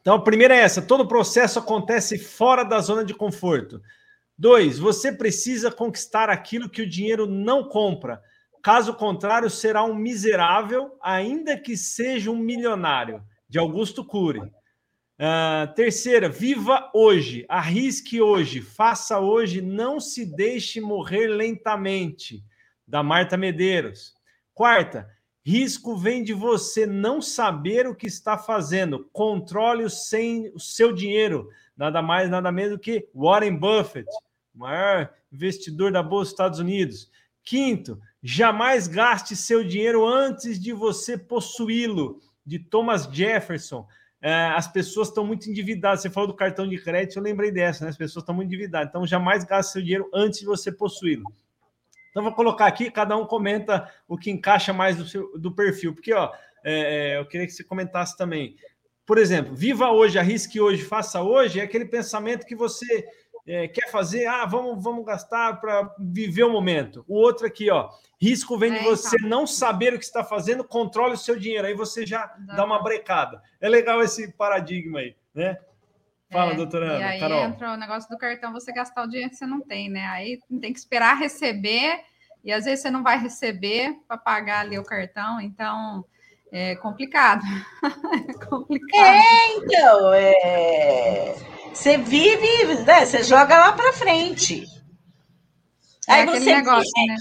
Então, 0.00 0.14
a 0.14 0.22
primeira 0.22 0.54
é 0.54 0.60
essa, 0.60 0.80
todo 0.80 1.00
o 1.00 1.08
processo 1.08 1.58
acontece 1.58 2.16
fora 2.16 2.62
da 2.62 2.78
zona 2.78 3.04
de 3.04 3.12
conforto. 3.12 3.82
Dois, 4.36 4.78
você 4.78 5.12
precisa 5.12 5.70
conquistar 5.70 6.28
aquilo 6.28 6.68
que 6.68 6.82
o 6.82 6.88
dinheiro 6.88 7.26
não 7.26 7.68
compra. 7.68 8.20
Caso 8.62 8.94
contrário, 8.94 9.48
será 9.48 9.84
um 9.84 9.94
miserável, 9.94 10.96
ainda 11.02 11.56
que 11.56 11.76
seja 11.76 12.30
um 12.30 12.38
milionário. 12.38 13.22
De 13.48 13.58
Augusto 13.58 14.04
Cury. 14.04 14.40
Uh, 14.40 15.72
terceira, 15.76 16.28
viva 16.28 16.90
hoje, 16.92 17.46
arrisque 17.48 18.20
hoje, 18.20 18.60
faça 18.60 19.20
hoje, 19.20 19.60
não 19.60 20.00
se 20.00 20.26
deixe 20.26 20.80
morrer 20.80 21.28
lentamente. 21.28 22.42
Da 22.86 23.02
Marta 23.02 23.36
Medeiros. 23.36 24.14
Quarta, 24.52 25.08
risco 25.44 25.96
vem 25.96 26.22
de 26.22 26.32
você 26.32 26.86
não 26.86 27.20
saber 27.20 27.86
o 27.86 27.94
que 27.94 28.06
está 28.06 28.38
fazendo. 28.38 29.08
Controle 29.12 29.84
o, 29.84 29.90
sem, 29.90 30.48
o 30.54 30.58
seu 30.58 30.92
dinheiro 30.92 31.48
nada 31.76 32.00
mais, 32.00 32.30
nada 32.30 32.50
menos 32.52 32.72
do 32.72 32.78
que 32.78 33.08
Warren 33.14 33.56
Buffett, 33.56 34.08
o 34.54 34.58
maior 34.58 35.12
investidor 35.32 35.92
da 35.92 36.02
Bolsa 36.02 36.24
dos 36.24 36.32
Estados 36.32 36.58
Unidos. 36.58 37.10
Quinto, 37.44 38.00
jamais 38.22 38.86
gaste 38.86 39.36
seu 39.36 39.62
dinheiro 39.64 40.06
antes 40.06 40.58
de 40.58 40.72
você 40.72 41.18
possuí-lo, 41.18 42.20
de 42.46 42.58
Thomas 42.58 43.04
Jefferson. 43.04 43.86
É, 44.20 44.46
as 44.56 44.66
pessoas 44.66 45.08
estão 45.08 45.26
muito 45.26 45.50
endividadas. 45.50 46.00
Você 46.00 46.08
falou 46.08 46.28
do 46.28 46.34
cartão 46.34 46.66
de 46.66 46.78
crédito, 46.78 47.18
eu 47.18 47.22
lembrei 47.22 47.50
dessa, 47.50 47.84
né? 47.84 47.90
As 47.90 47.96
pessoas 47.96 48.22
estão 48.22 48.34
muito 48.34 48.48
endividadas. 48.48 48.88
Então, 48.88 49.06
jamais 49.06 49.44
gaste 49.44 49.72
seu 49.72 49.82
dinheiro 49.82 50.08
antes 50.14 50.40
de 50.40 50.46
você 50.46 50.72
possuí-lo. 50.72 51.24
Então, 52.14 52.22
vou 52.22 52.32
colocar 52.32 52.66
aqui, 52.66 52.92
cada 52.92 53.16
um 53.16 53.26
comenta 53.26 53.92
o 54.06 54.16
que 54.16 54.30
encaixa 54.30 54.72
mais 54.72 54.96
do, 54.96 55.04
seu, 55.04 55.36
do 55.36 55.50
perfil. 55.50 55.92
Porque, 55.92 56.14
ó, 56.14 56.32
é, 56.62 57.14
é 57.14 57.18
eu 57.18 57.26
queria 57.26 57.44
que 57.44 57.52
você 57.52 57.64
comentasse 57.64 58.16
também. 58.16 58.54
Por 59.04 59.18
exemplo, 59.18 59.52
viva 59.52 59.90
hoje, 59.90 60.16
arrisque 60.16 60.60
hoje, 60.60 60.84
faça 60.84 61.20
hoje, 61.20 61.58
é 61.58 61.64
aquele 61.64 61.84
pensamento 61.84 62.46
que 62.46 62.54
você 62.54 63.04
é, 63.44 63.66
quer 63.66 63.90
fazer, 63.90 64.26
ah, 64.26 64.46
vamos, 64.46 64.80
vamos 64.80 65.04
gastar 65.04 65.60
para 65.60 65.92
viver 65.98 66.44
o 66.44 66.52
momento. 66.52 67.04
O 67.08 67.16
outro 67.16 67.48
aqui, 67.48 67.68
ó, 67.68 67.90
risco 68.16 68.56
vem 68.56 68.72
de 68.72 68.78
é, 68.78 68.84
você 68.84 69.16
então. 69.18 69.28
não 69.28 69.44
saber 69.44 69.92
o 69.92 69.98
que 69.98 70.04
está 70.04 70.22
fazendo, 70.22 70.62
controle 70.62 71.14
o 71.14 71.18
seu 71.18 71.36
dinheiro, 71.36 71.66
aí 71.66 71.74
você 71.74 72.06
já 72.06 72.26
dá, 72.46 72.54
dá 72.58 72.64
uma 72.64 72.80
brecada. 72.80 73.42
É 73.60 73.68
legal 73.68 74.00
esse 74.00 74.30
paradigma 74.34 75.00
aí, 75.00 75.16
né? 75.34 75.58
Fala, 76.34 76.52
é, 76.52 76.56
doutora 76.56 76.86
Ana, 76.86 77.00
e 77.00 77.02
aí 77.04 77.20
Carol. 77.20 77.44
entra 77.44 77.72
o 77.72 77.76
negócio 77.76 78.10
do 78.10 78.18
cartão, 78.18 78.52
você 78.52 78.72
gastar 78.72 79.04
o 79.04 79.06
dinheiro 79.06 79.30
que 79.30 79.36
você 79.36 79.46
não 79.46 79.60
tem, 79.60 79.88
né? 79.88 80.04
Aí 80.06 80.40
tem 80.60 80.72
que 80.72 80.78
esperar 80.78 81.16
receber, 81.16 82.00
e 82.42 82.52
às 82.52 82.64
vezes 82.64 82.80
você 82.80 82.90
não 82.90 83.04
vai 83.04 83.18
receber 83.18 83.94
para 84.08 84.18
pagar 84.18 84.60
ali 84.60 84.76
o 84.76 84.84
cartão, 84.84 85.40
então 85.40 86.04
é 86.50 86.74
complicado. 86.74 87.44
é 88.28 88.46
complicado. 88.46 89.00
É, 89.00 89.56
então, 89.56 90.12
é... 90.12 91.36
você 91.72 91.96
vive, 91.98 92.82
né? 92.84 93.06
Você 93.06 93.22
joga 93.22 93.56
lá 93.56 93.72
para 93.72 93.92
frente. 93.92 94.64
É 96.08 96.14
Aí 96.14 96.26
você 96.26 96.52
negócio, 96.52 96.90
vê, 96.96 97.06
né? 97.06 97.16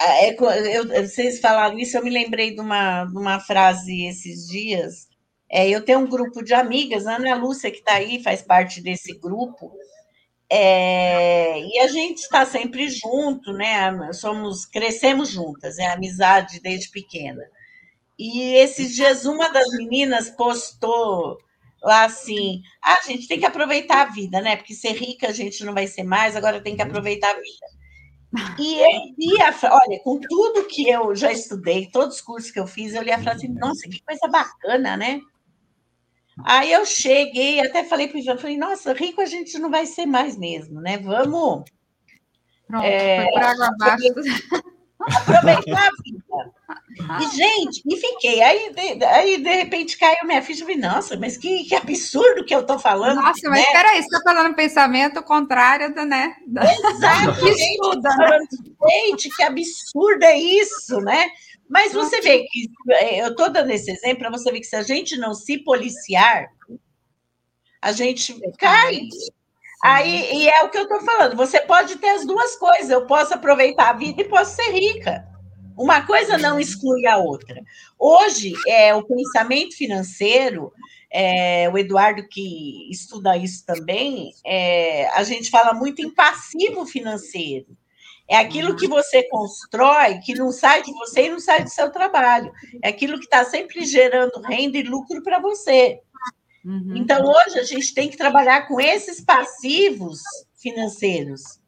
É, 0.00 0.30
eu, 0.30 0.86
vocês 1.08 1.40
falaram 1.40 1.78
isso, 1.78 1.96
eu 1.96 2.04
me 2.04 2.10
lembrei 2.10 2.54
de 2.54 2.60
uma, 2.60 3.04
de 3.06 3.16
uma 3.16 3.40
frase 3.40 4.04
esses 4.06 4.46
dias. 4.46 5.07
É, 5.50 5.68
eu 5.68 5.84
tenho 5.84 6.00
um 6.00 6.08
grupo 6.08 6.42
de 6.42 6.54
amigas, 6.54 7.06
a 7.06 7.16
Ana 7.16 7.34
Lúcia, 7.34 7.70
que 7.70 7.78
está 7.78 7.94
aí, 7.94 8.22
faz 8.22 8.42
parte 8.42 8.80
desse 8.82 9.14
grupo, 9.18 9.72
é, 10.50 11.60
e 11.60 11.78
a 11.80 11.88
gente 11.88 12.18
está 12.18 12.46
sempre 12.46 12.88
junto, 12.88 13.52
né? 13.52 14.12
Somos, 14.12 14.64
crescemos 14.64 15.28
juntas, 15.30 15.78
é 15.78 15.86
amizade 15.86 16.60
desde 16.60 16.90
pequena. 16.90 17.42
E 18.18 18.54
esses 18.54 18.94
dias 18.94 19.26
uma 19.26 19.48
das 19.50 19.68
meninas 19.72 20.30
postou 20.30 21.38
lá 21.82 22.04
assim: 22.04 22.62
ah, 22.82 22.98
a 23.02 23.06
gente 23.06 23.28
tem 23.28 23.38
que 23.38 23.46
aproveitar 23.46 24.02
a 24.02 24.10
vida, 24.10 24.40
né? 24.40 24.56
Porque 24.56 24.74
ser 24.74 24.92
rica 24.92 25.28
a 25.28 25.32
gente 25.32 25.64
não 25.64 25.74
vai 25.74 25.86
ser 25.86 26.02
mais, 26.04 26.34
agora 26.36 26.62
tem 26.62 26.76
que 26.76 26.82
aproveitar 26.82 27.30
a 27.30 27.34
vida. 27.34 27.66
E, 28.58 29.36
e 29.36 29.42
a, 29.42 29.54
olha, 29.70 30.00
com 30.02 30.18
tudo 30.20 30.66
que 30.66 30.88
eu 30.88 31.14
já 31.14 31.32
estudei, 31.32 31.86
todos 31.90 32.16
os 32.16 32.20
cursos 32.22 32.50
que 32.50 32.60
eu 32.60 32.66
fiz, 32.66 32.94
eu 32.94 33.02
li 33.02 33.12
a 33.12 33.22
frase 33.22 33.46
assim: 33.46 33.54
nossa, 33.54 33.88
que 33.88 34.02
coisa 34.02 34.28
bacana, 34.28 34.96
né? 34.96 35.20
Aí 36.44 36.72
eu 36.72 36.84
cheguei, 36.86 37.60
até 37.60 37.84
falei 37.84 38.08
para 38.08 38.18
o 38.18 38.22
João, 38.22 38.38
falei, 38.38 38.56
nossa, 38.56 38.92
rico 38.92 39.20
a 39.20 39.26
gente 39.26 39.58
não 39.58 39.70
vai 39.70 39.86
ser 39.86 40.06
mais 40.06 40.36
mesmo, 40.36 40.80
né? 40.80 40.98
Vamos. 40.98 41.64
Pronto, 42.66 42.84
é, 42.84 43.22
foi 43.22 43.32
por 43.32 43.42
água 43.42 43.66
abaixo. 43.66 44.04
Aproveitar 45.00 45.88
a 45.88 45.90
vida. 46.02 46.58
E, 47.20 47.36
gente, 47.36 47.82
e 47.86 47.96
fiquei. 47.96 48.42
Aí 48.42 48.72
de, 48.74 49.04
aí, 49.04 49.42
de 49.42 49.50
repente, 49.50 49.96
caiu 49.96 50.26
minha 50.26 50.42
ficha 50.42 50.60
e 50.60 50.66
falei, 50.66 50.76
nossa, 50.76 51.16
mas 51.16 51.36
que, 51.36 51.64
que 51.64 51.74
absurdo 51.74 52.44
que 52.44 52.54
eu 52.54 52.60
estou 52.60 52.78
falando. 52.78 53.16
Nossa, 53.16 53.48
mas 53.48 53.60
né? 53.60 53.72
peraí, 53.72 54.02
você 54.02 54.16
está 54.16 54.20
falando 54.20 54.54
pensamento 54.54 55.22
contrário 55.22 55.94
do, 55.94 56.04
né? 56.04 56.36
Exatamente. 56.46 57.38
né? 58.04 58.38
Gente, 58.90 59.30
que 59.30 59.42
absurdo 59.42 60.24
é 60.24 60.38
isso, 60.38 61.00
né? 61.00 61.28
Mas 61.68 61.92
você 61.92 62.20
vê 62.20 62.44
que 62.44 62.70
é, 62.90 63.22
eu 63.22 63.28
estou 63.28 63.50
dando 63.50 63.70
esse 63.70 63.90
exemplo 63.90 64.20
para 64.20 64.30
você 64.30 64.50
ver 64.50 64.60
que 64.60 64.66
se 64.66 64.76
a 64.76 64.82
gente 64.82 65.16
não 65.16 65.34
se 65.34 65.58
policiar, 65.58 66.48
a 67.80 67.92
gente 67.92 68.38
cai. 68.58 69.00
Aí, 69.84 70.36
e 70.36 70.48
é 70.48 70.64
o 70.64 70.70
que 70.70 70.78
eu 70.78 70.82
estou 70.82 71.00
falando. 71.02 71.36
Você 71.36 71.60
pode 71.60 71.96
ter 71.96 72.08
as 72.08 72.26
duas 72.26 72.56
coisas. 72.56 72.90
Eu 72.90 73.06
posso 73.06 73.34
aproveitar 73.34 73.90
a 73.90 73.92
vida 73.92 74.22
e 74.22 74.28
posso 74.28 74.56
ser 74.56 74.70
rica. 74.72 75.24
Uma 75.76 76.04
coisa 76.04 76.36
não 76.36 76.58
exclui 76.58 77.06
a 77.06 77.18
outra. 77.18 77.62
Hoje, 77.96 78.52
é, 78.66 78.92
o 78.92 79.04
pensamento 79.04 79.76
financeiro, 79.76 80.72
é, 81.08 81.70
o 81.70 81.78
Eduardo 81.78 82.26
que 82.28 82.90
estuda 82.90 83.36
isso 83.36 83.64
também, 83.64 84.32
é, 84.44 85.08
a 85.10 85.22
gente 85.22 85.48
fala 85.48 85.72
muito 85.72 86.02
em 86.02 86.12
passivo 86.12 86.84
financeiro. 86.84 87.76
É 88.28 88.36
aquilo 88.36 88.76
que 88.76 88.86
você 88.86 89.22
constrói, 89.24 90.18
que 90.18 90.34
não 90.34 90.52
sai 90.52 90.82
de 90.82 90.92
você 90.92 91.26
e 91.26 91.30
não 91.30 91.40
sai 91.40 91.64
do 91.64 91.70
seu 91.70 91.90
trabalho. 91.90 92.52
É 92.82 92.90
aquilo 92.90 93.18
que 93.18 93.24
está 93.24 93.42
sempre 93.44 93.86
gerando 93.86 94.42
renda 94.42 94.76
e 94.76 94.82
lucro 94.82 95.22
para 95.22 95.38
você. 95.38 96.00
Uhum. 96.62 96.94
Então, 96.96 97.24
hoje, 97.24 97.58
a 97.58 97.62
gente 97.62 97.94
tem 97.94 98.10
que 98.10 98.18
trabalhar 98.18 98.68
com 98.68 98.78
esses 98.78 99.22
passivos 99.22 100.20
financeiros, 100.54 101.58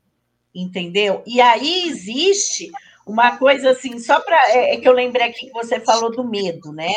entendeu? 0.54 1.22
E 1.26 1.40
aí 1.40 1.88
existe 1.88 2.70
uma 3.06 3.38
coisa 3.38 3.70
assim, 3.70 3.98
só 3.98 4.20
para. 4.20 4.50
É, 4.50 4.74
é, 4.74 4.76
que 4.76 4.86
eu 4.86 4.92
lembrei 4.92 5.28
aqui 5.28 5.46
que 5.46 5.52
você 5.52 5.80
falou 5.80 6.10
do 6.10 6.22
medo, 6.22 6.72
né? 6.72 6.92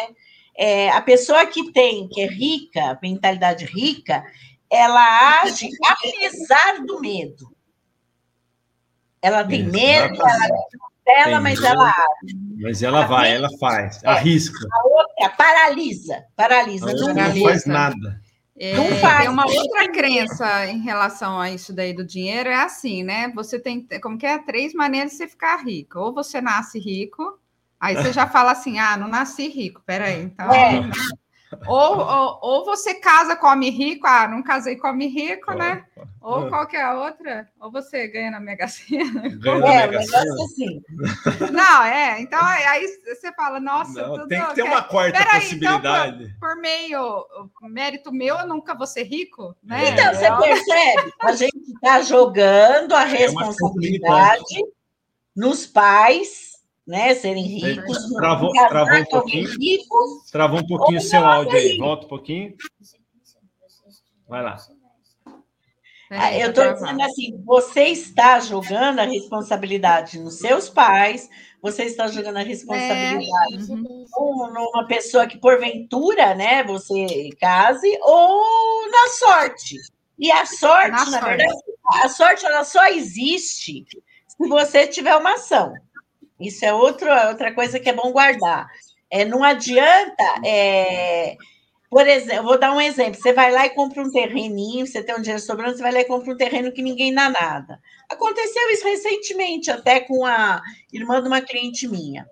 É, 0.57 0.89
a 0.89 1.01
pessoa 1.01 1.45
que 1.45 1.72
tem, 1.72 2.09
que 2.09 2.22
é 2.22 2.28
rica, 2.28 2.99
mentalidade 3.01 3.64
rica, 3.64 4.24
ela 4.70 5.41
age 5.41 5.70
apesar 5.88 6.84
do 6.86 6.99
medo. 6.99 7.53
Ela 9.24 9.46
tem 9.46 9.64
medo, 9.64 10.22
ela, 10.22 10.66
dela, 11.06 11.40
mas 11.40 11.64
ela. 11.64 11.96
Mas 12.60 12.84
ela 12.84 13.06
vai, 13.06 13.34
ela 13.34 13.50
faz, 13.58 14.04
é. 14.04 14.10
arrisca. 14.10 14.68
A 14.70 14.88
outra 14.88 15.30
paralisa, 15.30 16.26
paralisa, 16.36 16.90
a 16.90 16.94
não, 16.94 17.14
não 17.14 17.42
faz 17.42 17.66
nada. 17.66 18.22
É, 18.60 18.76
não 18.76 18.86
faz. 18.98 19.22
Tem 19.22 19.30
uma 19.30 19.46
outra 19.48 19.90
crença 19.90 20.68
em 20.68 20.82
relação 20.82 21.40
a 21.40 21.50
isso 21.50 21.74
daí 21.74 21.94
do 21.94 22.06
dinheiro, 22.06 22.50
é 22.50 22.56
assim, 22.56 23.02
né? 23.02 23.32
Você 23.34 23.58
tem, 23.58 23.88
como 24.02 24.18
que 24.18 24.26
é, 24.26 24.38
três 24.40 24.74
maneiras 24.74 25.12
de 25.12 25.18
você 25.20 25.28
ficar 25.30 25.64
rico. 25.64 26.00
Ou 26.00 26.14
você 26.14 26.42
nasce 26.42 26.78
rico, 26.78 27.40
aí 27.80 27.96
você 27.96 28.12
já 28.12 28.28
fala 28.28 28.52
assim, 28.52 28.78
ah, 28.78 28.98
não 28.98 29.08
nasci 29.08 29.48
rico, 29.48 29.82
peraí, 29.86 30.24
então... 30.24 30.52
É. 30.52 30.82
Ou, 31.68 31.99
ou, 31.99 32.39
ou, 32.41 32.66
você 32.66 32.95
casa, 32.95 33.36
come 33.36 33.70
rico, 33.70 34.08
ah, 34.08 34.28
não 34.28 34.41
casei, 34.43 34.76
come 34.76 35.08
rico, 35.08 35.54
né? 35.54 35.86
Ou 36.22 36.47
qualquer 36.47 36.89
outra, 36.91 37.49
ou 37.60 37.72
você 37.72 38.08
ganha 38.08 38.32
na 38.32 38.39
Mega 38.39 38.68
Sena. 38.68 39.30
Ganha 39.39 39.60
na 39.60 39.74
é, 39.74 39.88
Mega 39.88 40.04
Sena. 40.04 40.34
Assim. 40.43 40.82
Não, 41.51 41.84
é, 41.84 42.22
então 42.22 42.39
aí 42.43 42.88
você 43.06 43.32
fala, 43.34 43.60
nossa, 43.60 44.01
não, 44.01 44.16
tudo, 44.16 44.28
tem 44.28 44.45
que 44.45 44.56
ter 44.56 44.64
uma 44.64 44.84
quarta 44.84 45.18
Pera 45.18 45.39
possibilidade. 45.39 46.24
Aí, 46.24 46.26
então, 46.26 46.39
por, 46.39 46.49
por, 46.49 46.62
meio, 46.62 47.28
mérito 47.64 48.12
meu, 48.12 48.38
eu 48.38 48.47
nunca 48.47 48.74
vou 48.74 48.88
ser 48.88 49.04
rico, 49.04 49.56
né? 49.62 49.89
Então, 49.89 50.14
você 50.14 50.32
percebe? 50.32 51.14
A 51.22 51.34
gente 51.34 51.72
está 51.74 52.01
jogando 52.01 52.93
a 52.93 53.04
é 53.04 53.06
responsabilidade 53.06 54.64
nos 55.36 55.66
pais 55.66 56.53
né, 56.86 57.16
serem 57.16 57.46
ricos. 57.46 58.10
Travou, 58.14 58.52
travou 58.52 58.98
um 58.98 59.06
pouquinho. 59.06 59.50
Ricos, 59.60 60.32
travou 60.32 60.60
um 60.60 60.68
pouquinho 60.68 61.00
o 61.00 61.02
seu 61.02 61.26
áudio 61.26 61.58
aí. 61.58 61.78
Volta 61.78 62.06
um 62.06 62.10
pouquinho. 62.10 62.56
Vai 64.28 64.44
lá. 64.44 64.58
Ah, 66.10 66.38
eu 66.38 66.50
estou 66.50 66.74
dizendo 66.74 67.02
assim: 67.02 67.42
você 67.44 67.86
está 67.86 68.40
jogando 68.40 69.00
a 69.00 69.04
responsabilidade 69.04 70.20
nos 70.20 70.40
seus 70.40 70.70
pais, 70.70 71.30
você 71.62 71.86
está 71.86 72.08
jogando 72.08 72.38
a 72.38 72.44
responsabilidade 72.44 73.72
é. 73.72 73.74
uhum. 73.74 74.54
numa 74.54 74.86
pessoa 74.86 75.26
que, 75.26 75.40
porventura, 75.40 76.36
né, 76.36 76.64
você 76.64 77.30
case, 77.40 77.98
ou 78.02 78.92
na 78.92 79.10
sorte. 79.10 79.78
E 80.20 80.32
a 80.32 80.46
sorte, 80.46 80.92
na, 80.92 81.06
na 81.06 81.06
sorte. 81.06 81.26
verdade, 81.26 81.54
a 82.04 82.10
sorte 82.10 82.46
ela 82.46 82.64
só 82.64 82.86
existe 82.88 83.86
se 84.28 84.48
você 84.48 84.86
tiver 84.86 85.16
uma 85.16 85.34
ação. 85.34 85.74
Isso 86.44 86.66
é 86.66 86.74
outro, 86.74 87.10
outra 87.30 87.54
coisa 87.54 87.80
que 87.80 87.89
é 87.89 87.94
bom 87.94 88.12
guardar. 88.12 88.68
É, 89.10 89.26
não 89.26 89.44
adianta. 89.44 90.24
É, 90.46 91.36
por 91.89 92.08
exemplo, 92.08 92.44
vou 92.46 92.60
dar 92.60 92.74
um 92.74 92.82
exemplo: 92.82 93.22
você 93.22 93.32
vai 93.34 93.52
lá 93.52 93.66
e 93.68 93.70
compra 93.72 94.02
um 94.02 94.12
terreninho, 94.12 94.88
você 94.88 95.04
tem 95.04 95.16
um 95.16 95.22
dinheiro 95.22 95.41
sobrando, 95.41 95.78
você 95.78 95.84
vai 95.84 95.91
lá 95.91 96.00
e 96.02 96.06
compra 96.06 96.34
um 96.34 96.38
terreno 96.38 96.72
que 96.72 96.82
ninguém 96.82 97.14
dá 97.14 97.30
nada. 97.30 97.80
Aconteceu 98.10 98.70
isso 98.72 98.84
recentemente, 98.84 99.70
até 99.70 100.00
com 100.00 100.26
a 100.26 100.62
irmã 100.91 101.22
de 101.22 101.28
uma 101.28 101.41
cliente 101.41 101.88
minha. 101.88 102.26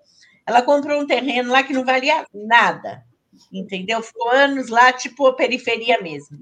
Ela 0.46 0.62
comprou 0.62 1.00
um 1.00 1.06
terreno 1.06 1.52
lá 1.52 1.62
que 1.62 1.72
não 1.72 1.84
valia 1.84 2.26
nada, 2.34 3.04
entendeu? 3.52 4.02
Ficou 4.02 4.30
anos 4.30 4.68
lá, 4.68 4.92
tipo 4.92 5.26
a 5.28 5.36
periferia 5.36 6.00
mesmo. 6.00 6.38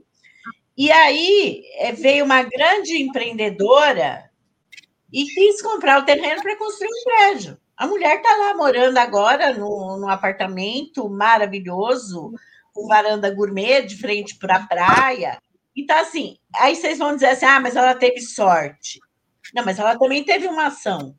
E 0.76 0.90
aí 0.90 1.62
é, 1.76 1.92
veio 1.92 2.24
uma 2.24 2.42
grande 2.42 3.02
empreendedora 3.02 4.29
e 5.12 5.24
quis 5.24 5.60
comprar 5.62 6.00
o 6.00 6.04
terreno 6.04 6.42
para 6.42 6.56
construir 6.56 6.88
um 6.88 7.04
prédio. 7.04 7.58
A 7.76 7.86
mulher 7.86 8.16
está 8.16 8.36
lá 8.36 8.54
morando 8.54 8.98
agora 8.98 9.54
no, 9.54 9.96
num 9.96 10.08
apartamento 10.08 11.08
maravilhoso, 11.08 12.32
com 12.72 12.86
varanda 12.86 13.34
gourmet 13.34 13.82
de 13.82 13.96
frente 13.96 14.36
para 14.36 14.56
a 14.56 14.66
praia. 14.66 15.38
Então, 15.74 15.98
assim, 15.98 16.36
aí 16.56 16.76
vocês 16.76 16.98
vão 16.98 17.14
dizer 17.14 17.28
assim: 17.28 17.46
ah, 17.46 17.58
mas 17.58 17.76
ela 17.76 17.94
teve 17.94 18.20
sorte. 18.20 19.00
Não, 19.54 19.64
mas 19.64 19.78
ela 19.78 19.98
também 19.98 20.22
teve 20.24 20.46
uma 20.46 20.66
ação 20.66 21.16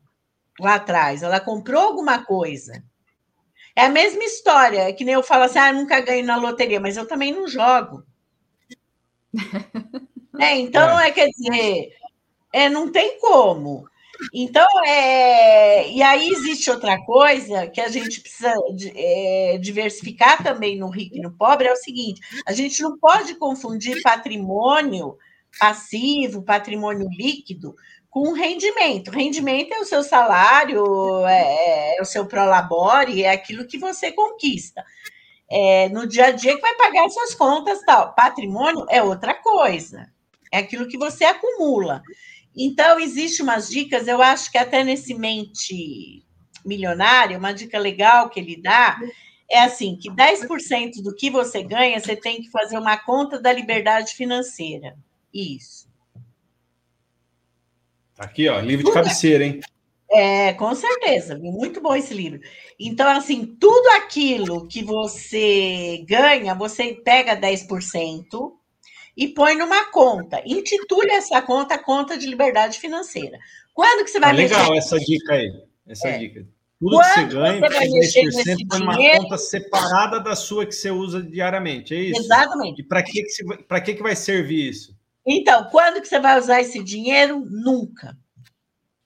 lá 0.60 0.76
atrás, 0.76 1.22
ela 1.22 1.40
comprou 1.40 1.82
alguma 1.82 2.24
coisa. 2.24 2.82
É 3.74 3.86
a 3.86 3.88
mesma 3.88 4.22
história, 4.22 4.88
é 4.88 4.92
que 4.92 5.04
nem 5.04 5.14
eu 5.14 5.22
falo 5.22 5.44
assim: 5.44 5.58
ah, 5.58 5.72
nunca 5.72 6.00
ganho 6.00 6.24
na 6.24 6.36
loteria, 6.36 6.80
mas 6.80 6.96
eu 6.96 7.06
também 7.06 7.32
não 7.32 7.48
jogo. 7.48 8.04
é, 10.38 10.56
então, 10.58 11.00
é. 11.00 11.08
é 11.08 11.10
quer 11.10 11.28
dizer, 11.28 11.92
é, 12.52 12.68
não 12.68 12.90
tem 12.90 13.18
como. 13.18 13.88
Então, 14.32 14.66
é, 14.86 15.90
e 15.90 16.02
aí 16.02 16.28
existe 16.28 16.70
outra 16.70 17.02
coisa 17.04 17.66
que 17.66 17.80
a 17.80 17.88
gente 17.88 18.20
precisa 18.20 18.54
é, 18.94 19.58
diversificar 19.60 20.42
também 20.42 20.78
no 20.78 20.88
rico 20.88 21.16
e 21.16 21.20
no 21.20 21.32
pobre, 21.32 21.66
é 21.66 21.72
o 21.72 21.76
seguinte: 21.76 22.20
a 22.46 22.52
gente 22.52 22.82
não 22.82 22.98
pode 22.98 23.34
confundir 23.34 24.02
patrimônio 24.02 25.16
passivo, 25.58 26.42
patrimônio 26.42 27.08
líquido, 27.10 27.74
com 28.10 28.32
rendimento. 28.32 29.10
Rendimento 29.10 29.72
é 29.72 29.80
o 29.80 29.84
seu 29.84 30.02
salário, 30.02 31.26
é, 31.26 31.98
é 31.98 32.02
o 32.02 32.04
seu 32.04 32.26
prolabore, 32.26 33.24
é 33.24 33.30
aquilo 33.30 33.66
que 33.66 33.78
você 33.78 34.12
conquista. 34.12 34.84
É, 35.50 35.88
no 35.90 36.06
dia 36.06 36.26
a 36.26 36.30
dia 36.30 36.54
que 36.54 36.62
vai 36.62 36.74
pagar 36.76 37.08
suas 37.10 37.34
contas 37.34 37.80
tal. 37.84 38.14
Patrimônio 38.14 38.86
é 38.88 39.02
outra 39.02 39.34
coisa. 39.34 40.10
É 40.50 40.58
aquilo 40.58 40.88
que 40.88 40.98
você 40.98 41.24
acumula. 41.24 42.02
Então, 42.56 43.00
existe 43.00 43.42
umas 43.42 43.68
dicas, 43.68 44.06
eu 44.06 44.20
acho 44.20 44.50
que 44.50 44.58
até 44.58 44.84
nesse 44.84 45.14
mente 45.14 46.24
milionário, 46.64 47.38
uma 47.38 47.52
dica 47.52 47.78
legal 47.78 48.28
que 48.28 48.38
ele 48.38 48.60
dá 48.60 48.98
é 49.50 49.60
assim, 49.60 49.96
que 49.96 50.10
10% 50.10 51.02
do 51.02 51.14
que 51.14 51.30
você 51.30 51.62
ganha, 51.62 52.00
você 52.00 52.16
tem 52.16 52.40
que 52.40 52.50
fazer 52.50 52.78
uma 52.78 52.96
conta 52.96 53.38
da 53.38 53.52
liberdade 53.52 54.14
financeira. 54.14 54.96
Isso. 55.32 55.86
Aqui, 58.18 58.48
ó, 58.48 58.60
livro 58.60 58.86
de 58.86 58.92
cabeceira, 58.92 59.44
hein? 59.44 59.60
É, 60.10 60.52
com 60.54 60.74
certeza, 60.74 61.38
muito 61.38 61.80
bom 61.80 61.94
esse 61.94 62.12
livro. 62.12 62.40
Então, 62.78 63.08
assim, 63.10 63.44
tudo 63.44 63.88
aquilo 63.96 64.66
que 64.68 64.82
você 64.82 66.04
ganha, 66.06 66.54
você 66.54 66.94
pega 66.94 67.36
10%, 67.36 68.52
e 69.16 69.28
põe 69.28 69.56
numa 69.56 69.90
conta. 69.90 70.42
Intitule 70.46 71.10
essa 71.10 71.40
conta 71.42 71.78
conta 71.78 72.16
de 72.16 72.26
liberdade 72.26 72.78
financeira. 72.78 73.38
Quando 73.74 74.04
que 74.04 74.10
você 74.10 74.20
vai 74.20 74.30
é 74.30 74.34
legal 74.34 74.70
mexer? 74.70 74.78
essa 74.78 74.98
dica 74.98 75.34
aí. 75.34 75.52
Essa 75.86 76.08
é. 76.08 76.18
dica. 76.18 76.46
Tudo 76.80 76.96
Quando 76.96 77.06
que 77.06 77.14
você 77.14 77.24
ganha, 77.26 77.60
você 77.60 77.68
vai 77.68 77.88
mexer 77.88 78.22
nesse 78.24 78.66
põe 78.66 78.80
numa 78.80 78.94
dinheiro... 78.94 79.22
conta 79.22 79.38
separada 79.38 80.20
da 80.20 80.34
sua 80.34 80.66
que 80.66 80.74
você 80.74 80.90
usa 80.90 81.22
diariamente. 81.22 81.94
É 81.94 82.00
isso? 82.00 82.20
Exatamente. 82.20 82.80
E 82.80 82.84
para 82.84 83.02
que, 83.02 83.22
que, 83.22 83.80
que, 83.80 83.94
que 83.94 84.02
vai 84.02 84.16
servir 84.16 84.70
isso? 84.70 84.96
Então, 85.24 85.64
quando 85.70 86.00
que 86.00 86.08
você 86.08 86.18
vai 86.18 86.38
usar 86.38 86.60
esse 86.60 86.82
dinheiro? 86.82 87.44
Nunca. 87.48 88.16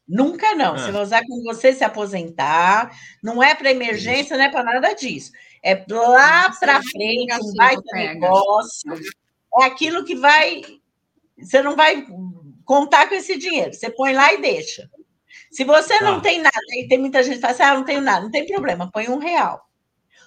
Nunca 0.08 0.54
não. 0.54 0.74
Ah. 0.74 0.78
Você 0.78 0.92
vai 0.92 1.02
usar 1.02 1.22
quando 1.26 1.42
você 1.42 1.72
se 1.74 1.84
aposentar. 1.84 2.96
Não 3.22 3.42
é 3.42 3.54
para 3.54 3.70
emergência, 3.70 4.36
não 4.36 4.44
é 4.44 4.50
para 4.50 4.64
nada 4.64 4.94
disso. 4.94 5.32
É 5.62 5.84
lá 5.90 6.50
para 6.58 6.80
frente, 6.80 7.34
um 7.34 7.54
baita 7.56 7.82
negócio 7.92 8.92
é 9.60 9.64
aquilo 9.64 10.04
que 10.04 10.14
vai. 10.14 10.62
Você 11.38 11.62
não 11.62 11.76
vai 11.76 12.06
contar 12.64 13.08
com 13.08 13.14
esse 13.14 13.38
dinheiro. 13.38 13.72
Você 13.72 13.90
põe 13.90 14.12
lá 14.12 14.32
e 14.32 14.40
deixa. 14.40 14.90
Se 15.50 15.64
você 15.64 16.00
não 16.00 16.16
ah. 16.16 16.20
tem 16.20 16.40
nada, 16.40 16.60
e 16.74 16.88
tem 16.88 16.98
muita 16.98 17.22
gente 17.22 17.36
que 17.36 17.40
fala 17.40 17.52
assim, 17.52 17.62
ah, 17.62 17.74
não 17.74 17.84
tenho 17.84 18.00
nada, 18.00 18.22
não 18.22 18.30
tem 18.30 18.46
problema, 18.46 18.90
põe 18.90 19.08
um 19.08 19.18
real. 19.18 19.66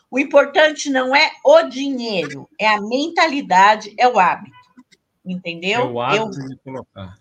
O 0.09 0.17
importante 0.17 0.89
não 0.89 1.15
é 1.15 1.32
o 1.45 1.63
dinheiro, 1.63 2.49
é 2.59 2.67
a 2.67 2.82
mentalidade, 2.82 3.93
é 3.97 4.07
o 4.07 4.17
hábito. 4.17 4.57
Entendeu? 5.23 5.82
É 5.82 5.86
o 5.86 6.01
hábito 6.01 6.39
Eu... 6.39 6.47
de 6.47 6.55
colocar. 6.63 7.19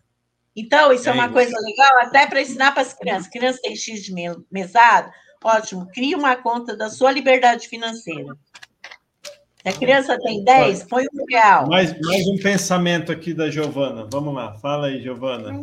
Então, 0.56 0.92
isso 0.92 1.08
é, 1.08 1.12
é 1.12 1.14
uma 1.14 1.24
isso. 1.24 1.34
coisa 1.34 1.56
legal, 1.60 1.98
até 2.00 2.26
para 2.26 2.40
ensinar 2.40 2.72
para 2.72 2.82
as 2.82 2.94
crianças. 2.94 3.30
Criança 3.30 3.60
tem 3.62 3.76
X 3.76 4.02
de 4.02 4.12
mesada, 4.50 5.12
ótimo, 5.44 5.86
cria 5.92 6.16
uma 6.16 6.34
conta 6.34 6.76
da 6.76 6.90
sua 6.90 7.12
liberdade 7.12 7.68
financeira. 7.68 8.34
Se 9.68 9.76
a 9.76 9.78
criança 9.78 10.18
tem 10.18 10.42
10, 10.42 10.84
põe 10.84 11.04
um 11.12 11.24
real. 11.28 11.68
Mais, 11.68 11.94
mais 12.00 12.26
um 12.26 12.38
pensamento 12.38 13.12
aqui 13.12 13.34
da 13.34 13.50
Giovana. 13.50 14.08
Vamos 14.10 14.34
lá, 14.34 14.54
fala 14.54 14.86
aí, 14.86 15.02
Giovana. 15.02 15.62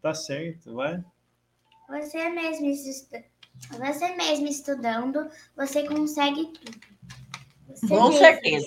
Tá 0.00 0.14
certo, 0.14 0.74
vai. 0.74 1.02
Você 1.88 2.28
mesmo, 2.28 2.66
estuda... 2.66 3.24
você 3.78 4.14
mesmo 4.14 4.46
estudando, 4.46 5.28
você 5.56 5.82
consegue 5.82 6.52
tudo. 6.52 6.78
Você 7.68 7.88
Com 7.88 8.04
mesmo. 8.04 8.18
certeza. 8.18 8.66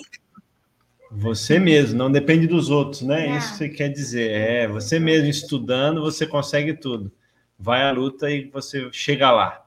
Você 1.10 1.58
mesmo, 1.58 1.96
não 1.96 2.12
depende 2.12 2.46
dos 2.46 2.68
outros, 2.68 3.00
né? 3.00 3.26
Não. 3.26 3.38
Isso 3.38 3.52
que 3.52 3.56
você 3.56 3.68
quer 3.70 3.88
dizer. 3.88 4.30
É, 4.30 4.68
você 4.68 4.98
mesmo 4.98 5.28
estudando, 5.30 6.02
você 6.02 6.26
consegue 6.26 6.74
tudo. 6.74 7.10
Vai 7.58 7.82
à 7.82 7.92
luta 7.92 8.30
e 8.30 8.50
você 8.50 8.90
chega 8.92 9.30
lá. 9.30 9.64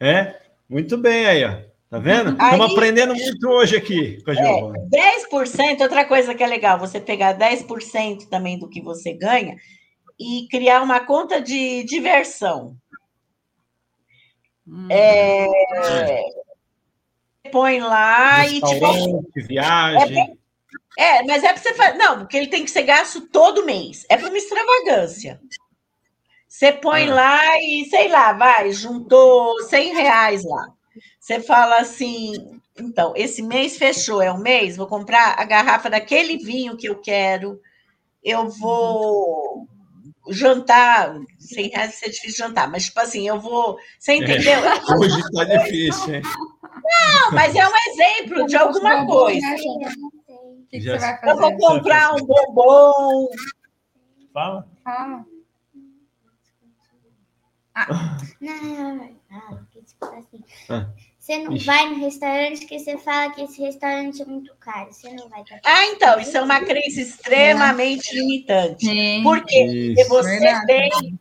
É? 0.00 0.40
Muito 0.68 0.98
bem 0.98 1.26
aí, 1.26 1.44
ó. 1.44 1.73
Tá 1.94 2.00
vendo? 2.00 2.32
Estamos 2.32 2.72
aprendendo 2.72 3.14
muito 3.14 3.48
hoje 3.48 3.76
aqui 3.76 4.20
com 4.24 4.32
a 4.32 4.34
Giovana. 4.34 4.78
É, 4.92 5.16
10%, 5.30 5.80
outra 5.80 6.04
coisa 6.04 6.34
que 6.34 6.42
é 6.42 6.46
legal, 6.48 6.76
você 6.76 7.00
pegar 7.00 7.38
10% 7.38 8.28
também 8.28 8.58
do 8.58 8.68
que 8.68 8.82
você 8.82 9.12
ganha 9.12 9.54
e 10.18 10.48
criar 10.50 10.82
uma 10.82 10.98
conta 10.98 11.40
de 11.40 11.84
diversão. 11.84 12.76
Hum. 14.66 14.88
É, 14.90 15.46
põe 17.52 17.78
lá 17.78 18.44
e 18.48 18.60
tipo. 18.60 19.30
Viagem. 19.46 20.36
É, 20.98 21.18
é, 21.18 21.22
mas 21.22 21.44
é 21.44 21.52
para 21.52 21.62
você 21.62 21.74
fazer. 21.74 21.96
Não, 21.96 22.18
porque 22.18 22.36
ele 22.36 22.48
tem 22.48 22.64
que 22.64 22.72
ser 22.72 22.82
gasto 22.82 23.20
todo 23.28 23.64
mês. 23.64 24.04
É 24.08 24.16
para 24.16 24.30
uma 24.30 24.36
extravagância. 24.36 25.40
Você 26.48 26.72
põe 26.72 27.08
ah. 27.08 27.14
lá 27.14 27.60
e, 27.60 27.84
sei 27.88 28.08
lá, 28.08 28.32
vai, 28.32 28.72
juntou 28.72 29.62
100 29.62 29.94
reais 29.94 30.44
lá. 30.44 30.73
Você 31.24 31.40
fala 31.40 31.78
assim, 31.78 32.60
então, 32.78 33.14
esse 33.16 33.42
mês 33.42 33.78
fechou, 33.78 34.20
é 34.20 34.30
o 34.30 34.36
mês, 34.36 34.76
vou 34.76 34.86
comprar 34.86 35.40
a 35.40 35.44
garrafa 35.44 35.88
daquele 35.88 36.36
vinho 36.36 36.76
que 36.76 36.86
eu 36.86 37.00
quero, 37.00 37.58
eu 38.22 38.50
vou 38.50 39.66
jantar, 40.28 41.18
100 41.38 41.68
reais 41.70 42.02
é 42.02 42.10
difícil 42.10 42.46
jantar, 42.46 42.70
mas 42.70 42.84
tipo 42.84 43.00
assim, 43.00 43.26
eu 43.26 43.40
vou, 43.40 43.78
você 43.98 44.12
é, 44.12 44.16
entendeu? 44.16 44.60
É, 44.66 44.96
hoje 44.98 45.18
está 45.18 45.44
difícil, 45.44 46.14
hein? 46.16 46.22
Não, 46.22 47.32
mas 47.32 47.56
é 47.56 47.66
um 47.66 47.72
exemplo 47.88 48.46
de 48.46 48.56
alguma 48.58 49.06
coisa. 49.06 49.46
O 49.46 50.66
que, 50.68 50.78
que 50.78 50.82
você 50.82 50.98
vai 50.98 51.20
fazer? 51.20 51.32
Eu 51.32 51.36
vou 51.38 51.56
comprar 51.56 52.14
um 52.16 52.18
bombom. 52.18 53.28
Fala. 54.30 54.68
Fala. 54.84 55.24
Ah, 57.74 57.88
não, 58.42 58.62
não, 58.62 58.94
não. 59.30 59.66
Assim. 60.18 60.44
Ah. 60.68 60.86
Você 61.24 61.38
não 61.38 61.54
Ixi. 61.54 61.64
vai 61.64 61.88
no 61.88 61.96
restaurante 62.00 62.66
que 62.66 62.78
você 62.78 62.98
fala 62.98 63.32
que 63.32 63.40
esse 63.40 63.58
restaurante 63.58 64.20
é 64.20 64.26
muito 64.26 64.54
caro. 64.60 64.92
Você 64.92 65.08
não 65.08 65.26
vai. 65.30 65.42
Ah, 65.64 65.86
então, 65.86 66.20
isso 66.20 66.36
é 66.36 66.42
uma 66.42 66.60
crença 66.60 67.00
extremamente 67.00 68.10
é. 68.10 68.20
limitante. 68.20 68.84
Sim. 68.84 69.22
Porque 69.22 69.64
isso. 69.64 70.06
você 70.10 70.38
Verdade. 70.38 70.66
tem. 70.66 71.18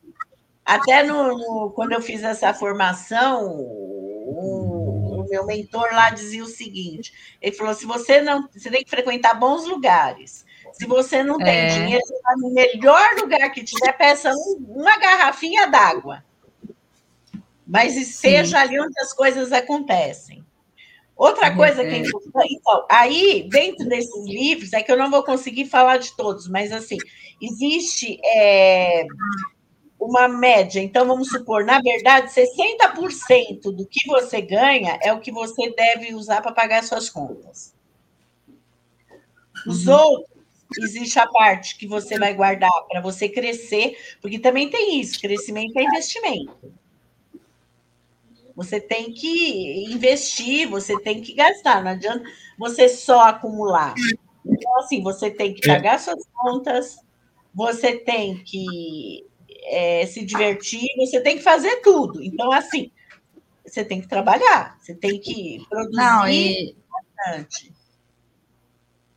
Até 0.65 1.03
no, 1.03 1.37
no, 1.37 1.71
quando 1.71 1.93
eu 1.93 2.01
fiz 2.01 2.21
essa 2.21 2.53
formação, 2.53 3.45
o, 3.47 5.21
o, 5.21 5.25
meu 5.29 5.45
mentor 5.45 5.87
lá 5.93 6.09
dizia 6.09 6.43
o 6.43 6.47
seguinte: 6.47 7.13
ele 7.41 7.55
falou: 7.55 7.73
se 7.73 7.85
você 7.85 8.21
não. 8.21 8.49
Você 8.51 8.69
tem 8.69 8.83
que 8.83 8.89
frequentar 8.89 9.39
bons 9.39 9.65
lugares. 9.65 10.45
Se 10.73 10.85
você 10.85 11.23
não 11.23 11.37
tem 11.37 11.47
é. 11.47 11.67
dinheiro, 11.67 12.05
você 12.05 12.21
vai 12.23 12.35
no 12.35 12.53
melhor 12.53 13.15
lugar 13.21 13.49
que 13.51 13.63
tiver, 13.63 13.93
peça 13.93 14.33
um, 14.33 14.65
uma 14.67 14.97
garrafinha 14.97 15.65
d'água 15.67 16.25
mas 17.73 17.97
esteja 17.97 18.59
ali 18.59 18.79
onde 18.79 18.93
as 19.01 19.11
coisas 19.11 19.51
acontecem. 19.51 20.45
Outra 21.15 21.49
uhum. 21.49 21.55
coisa 21.55 21.83
que 21.83 21.89
é 21.89 21.97
importante, 21.97 22.53
então, 22.53 22.85
aí, 22.87 23.47
dentro 23.49 23.89
desses 23.89 24.27
livros, 24.27 24.73
é 24.73 24.83
que 24.83 24.91
eu 24.91 24.97
não 24.97 25.09
vou 25.09 25.23
conseguir 25.23 25.65
falar 25.65 25.97
de 25.97 26.15
todos, 26.15 26.47
mas 26.47 26.71
assim, 26.71 26.97
existe 27.41 28.19
é, 28.23 29.07
uma 29.99 30.27
média, 30.27 30.79
então 30.79 31.07
vamos 31.07 31.29
supor, 31.29 31.65
na 31.65 31.81
verdade, 31.81 32.31
60% 32.31 33.75
do 33.75 33.87
que 33.87 34.07
você 34.07 34.39
ganha 34.39 34.99
é 35.01 35.11
o 35.11 35.19
que 35.19 35.31
você 35.31 35.73
deve 35.73 36.13
usar 36.13 36.41
para 36.43 36.51
pagar 36.51 36.83
suas 36.83 37.09
contas. 37.09 37.73
Os 39.65 39.87
uhum. 39.87 39.95
outros, 39.95 40.29
existe 40.77 41.17
a 41.17 41.25
parte 41.25 41.75
que 41.75 41.87
você 41.87 42.19
vai 42.19 42.35
guardar 42.35 42.69
para 42.87 43.01
você 43.01 43.27
crescer, 43.27 43.97
porque 44.21 44.37
também 44.37 44.69
tem 44.69 44.99
isso, 44.99 45.19
crescimento 45.19 45.75
é 45.75 45.83
investimento. 45.83 46.82
Você 48.55 48.79
tem 48.79 49.11
que 49.11 49.91
investir, 49.91 50.69
você 50.69 50.99
tem 51.01 51.21
que 51.21 51.33
gastar, 51.33 51.83
não 51.83 51.91
adianta 51.91 52.23
você 52.57 52.87
só 52.87 53.29
acumular. 53.29 53.95
Então, 54.45 54.79
assim, 54.79 55.01
você 55.01 55.31
tem 55.31 55.53
que 55.53 55.69
é. 55.69 55.73
pagar 55.73 55.99
suas 55.99 56.23
contas, 56.33 56.97
você 57.53 57.97
tem 57.97 58.43
que 58.43 59.25
é, 59.65 60.05
se 60.05 60.23
divertir, 60.23 60.87
você 60.97 61.21
tem 61.21 61.37
que 61.37 61.43
fazer 61.43 61.77
tudo. 61.77 62.21
Então, 62.21 62.51
assim, 62.51 62.91
você 63.65 63.83
tem 63.83 64.01
que 64.01 64.07
trabalhar, 64.07 64.77
você 64.79 64.93
tem 64.93 65.19
que 65.19 65.65
produzir 65.69 65.95
não, 65.95 66.27
e... 66.27 66.75
bastante. 66.91 67.73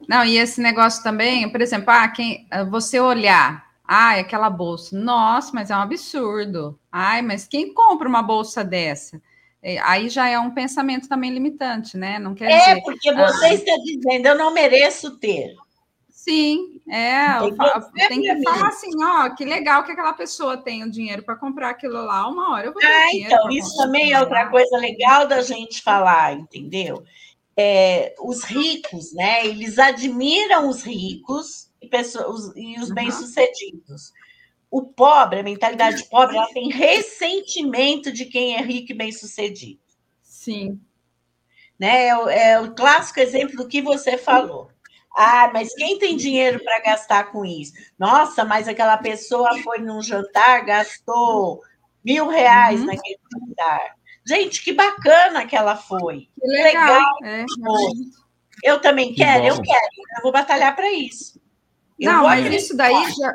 Não, 0.09 0.25
e 0.25 0.39
esse 0.39 0.61
negócio 0.61 1.03
também, 1.03 1.51
por 1.51 1.61
exemplo, 1.61 1.91
ah, 1.91 2.09
quem, 2.09 2.47
você 2.71 3.01
olhar, 3.01 3.66
ah, 3.87 4.19
aquela 4.19 4.51
bolsa, 4.51 4.99
nossa, 4.99 5.53
mas 5.55 5.71
é 5.71 5.77
um 5.77 5.81
absurdo. 5.81 6.79
Ai, 6.91 7.23
mas 7.23 7.47
quem 7.47 7.73
compra 7.73 8.09
uma 8.09 8.23
bolsa 8.23 8.65
dessa? 8.65 9.21
É, 9.63 9.79
aí 9.79 10.09
já 10.09 10.29
é 10.29 10.39
um 10.39 10.51
pensamento 10.51 11.09
também 11.09 11.33
limitante, 11.33 11.97
né? 11.97 12.19
Não 12.19 12.35
quer 12.35 12.51
é, 12.51 12.59
dizer, 12.59 12.83
porque 12.83 13.13
você 13.13 13.47
ah, 13.47 13.55
está 13.55 13.77
dizendo, 13.85 14.27
eu 14.27 14.37
não 14.37 14.53
mereço 14.53 15.19
ter. 15.19 15.55
Sim, 16.09 16.81
é. 16.89 17.39
Tem 18.09 18.21
que 18.21 18.43
falar 18.43 18.69
assim, 18.69 18.91
ó, 19.01 19.31
que 19.31 19.45
legal 19.45 19.85
que 19.85 19.93
aquela 19.93 20.13
pessoa 20.13 20.57
tem 20.57 20.83
o 20.83 20.91
dinheiro 20.91 21.23
para 21.23 21.37
comprar 21.37 21.71
aquilo 21.71 22.05
lá, 22.05 22.29
uma 22.29 22.53
hora 22.53 22.67
eu 22.67 22.73
vou 22.73 22.81
ter 22.81 22.87
Ah, 22.89 23.15
então, 23.15 23.51
isso 23.51 23.77
também 23.77 24.13
é 24.13 24.19
outra 24.19 24.49
coisa 24.49 24.77
legal 24.77 25.29
da 25.29 25.41
gente 25.43 25.81
falar, 25.83 26.33
entendeu? 26.33 27.05
É, 27.57 28.13
os 28.21 28.43
ricos, 28.43 29.15
né? 29.15 29.47
Eles 29.47 29.79
admiram 29.79 30.69
os 30.69 30.83
ricos 30.83 31.71
e, 31.87 31.89
pessoas, 31.89 32.53
e 32.57 32.79
os 32.79 32.89
uhum. 32.89 32.95
bem-sucedidos. 32.95 34.13
O 34.71 34.83
pobre, 34.83 35.41
a 35.41 35.45
mentalidade 35.45 36.05
pobre, 36.09 36.37
ela 36.37 36.49
tem 36.49 36.71
ressentimento 36.71 38.13
de 38.13 38.27
quem 38.27 38.57
é 38.57 38.63
rico 38.63 38.93
e 38.93 38.97
bem-sucedido. 38.97 39.81
Sim. 40.23 40.81
Né? 41.79 42.09
É, 42.09 42.17
o, 42.17 42.29
é 42.29 42.61
o 42.61 42.75
clássico 42.75 43.21
exemplo 43.21 43.57
do 43.57 43.69
que 43.69 43.81
você 43.81 44.19
falou. 44.19 44.71
Ah, 45.17 45.51
mas 45.53 45.75
quem 45.75 45.99
tem 45.99 46.17
dinheiro 46.17 46.63
para 46.63 46.81
gastar 46.81 47.33
com 47.33 47.45
isso? 47.45 47.73
Nossa, 47.99 48.45
mas 48.45 48.69
aquela 48.69 48.99
pessoa 48.99 49.59
foi 49.63 49.79
num 49.79 50.03
jantar, 50.03 50.65
gastou 50.67 51.63
mil 52.05 52.29
reais 52.29 52.81
uhum. 52.81 52.87
naquele 52.87 53.19
jantar. 53.33 53.97
Gente, 54.27 54.63
que 54.63 54.73
bacana 54.73 55.47
que 55.47 55.57
ela 55.57 55.77
foi. 55.77 56.29
Que 56.39 56.47
legal. 56.47 56.85
legal 56.85 57.25
é, 57.25 57.45
eu 58.63 58.81
também 58.81 59.11
que 59.11 59.17
quero, 59.17 59.43
bom. 59.43 59.49
eu 59.49 59.63
quero. 59.63 59.87
Eu 60.17 60.23
vou 60.23 60.33
batalhar 60.33 60.75
para 60.75 60.93
isso. 60.93 61.41
Eu 61.99 62.13
Não, 62.13 62.25
mas 62.25 62.53
isso 62.55 62.77
daí 62.77 63.11
já, 63.13 63.35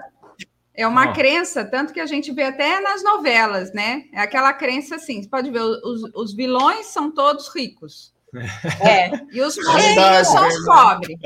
é 0.74 0.88
uma 0.88 1.10
oh. 1.10 1.14
crença, 1.14 1.66
tanto 1.66 1.94
que 1.94 2.00
a 2.00 2.06
gente 2.06 2.32
vê 2.32 2.44
até 2.44 2.80
nas 2.82 3.04
novelas, 3.04 3.74
né? 3.74 4.06
É 4.14 4.22
aquela 4.22 4.54
crença 4.54 4.96
assim: 4.96 5.22
você 5.22 5.30
pode 5.30 5.50
ver, 5.52 5.62
os, 5.62 6.02
os 6.16 6.34
vilões 6.34 6.88
são 6.88 7.12
todos 7.12 7.54
ricos. 7.54 8.12
É. 8.80 9.12
E 9.34 9.42
os 9.42 9.58
mocinhos 9.58 10.28
são 10.28 10.48
os 10.48 10.66
pobres. 10.66 11.18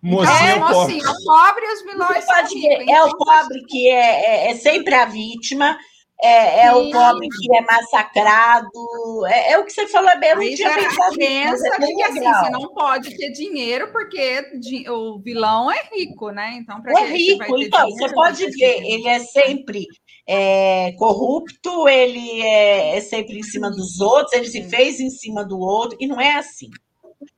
Mocinho, 0.00 0.36
é, 0.36 0.58
mocinho, 0.58 1.04
pobre. 1.04 1.24
pobre 1.24 1.64
e 1.66 1.72
os 1.74 1.82
vilões 1.82 2.24
são 2.24 2.44
ricos. 2.46 2.88
É 2.88 3.02
o 3.04 3.16
pobre 3.16 3.62
que 3.68 3.90
é, 3.90 4.46
é, 4.46 4.50
é 4.50 4.54
sempre 4.54 4.94
a 4.94 5.04
vítima, 5.04 5.76
é, 6.22 6.66
é 6.66 6.74
o 6.74 6.90
pobre 6.90 7.28
que 7.28 7.56
é 7.56 7.60
massacrado. 7.60 9.26
É, 9.26 9.52
é, 9.52 9.58
o 9.58 9.64
que 9.64 9.72
você 9.72 9.86
falou, 9.86 10.10
é 10.10 10.18
bem 10.18 10.30
Aí 10.30 10.56
já 10.56 10.74
pensa 10.74 11.66
é 11.66 11.78
que 11.78 12.02
assim, 12.02 12.20
você 12.20 12.50
não 12.50 12.72
pode 12.72 13.16
ter 13.16 13.30
dinheiro 13.30 13.92
porque 13.92 14.44
o 14.88 15.18
vilão 15.18 15.70
é 15.70 15.82
rico, 15.92 16.30
né? 16.30 16.56
Então, 16.56 16.80
para 16.80 17.00
é 17.00 17.06
rico, 17.06 17.44
você 17.46 17.64
então 17.66 17.84
dinheiro, 17.84 18.08
você 18.08 18.14
pode 18.14 18.50
ver, 18.50 18.82
ele 18.84 19.08
é 19.08 19.18
sempre 19.20 19.86
é, 20.26 20.92
corrupto, 20.92 21.88
ele 21.88 22.42
é, 22.42 22.96
é, 22.96 23.00
sempre 23.00 23.38
em 23.38 23.42
cima 23.42 23.70
dos 23.70 24.00
outros, 24.00 24.32
ele 24.32 24.48
se 24.48 24.62
fez 24.64 24.98
em 24.98 25.10
cima 25.10 25.44
do 25.44 25.58
outro, 25.58 25.96
e 26.00 26.06
não 26.06 26.20
é 26.20 26.36
assim. 26.36 26.70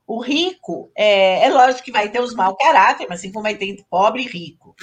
O 0.06 0.20
rico, 0.20 0.90
é, 0.96 1.44
é 1.44 1.50
lógico 1.50 1.84
que 1.84 1.92
vai 1.92 2.08
ter 2.08 2.20
os 2.20 2.34
mau 2.34 2.56
caráter, 2.56 3.06
mas 3.08 3.20
assim 3.20 3.30
como 3.30 3.42
vai 3.42 3.56
ter 3.56 3.76
pobre 3.90 4.22
e 4.22 4.26
rico. 4.26 4.74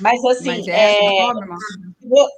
Mas 0.00 0.24
assim, 0.24 0.48
mas 0.48 0.68
é, 0.68 1.20
é 1.20 1.28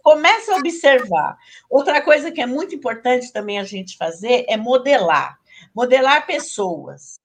começa 0.02 0.54
a 0.54 0.58
observar. 0.58 1.38
Outra 1.70 2.02
coisa 2.02 2.30
que 2.30 2.40
é 2.40 2.46
muito 2.46 2.74
importante 2.74 3.32
também 3.32 3.58
a 3.58 3.64
gente 3.64 3.96
fazer 3.96 4.44
é 4.48 4.56
modelar. 4.56 5.38
Modelar 5.74 6.26
pessoas. 6.26 7.18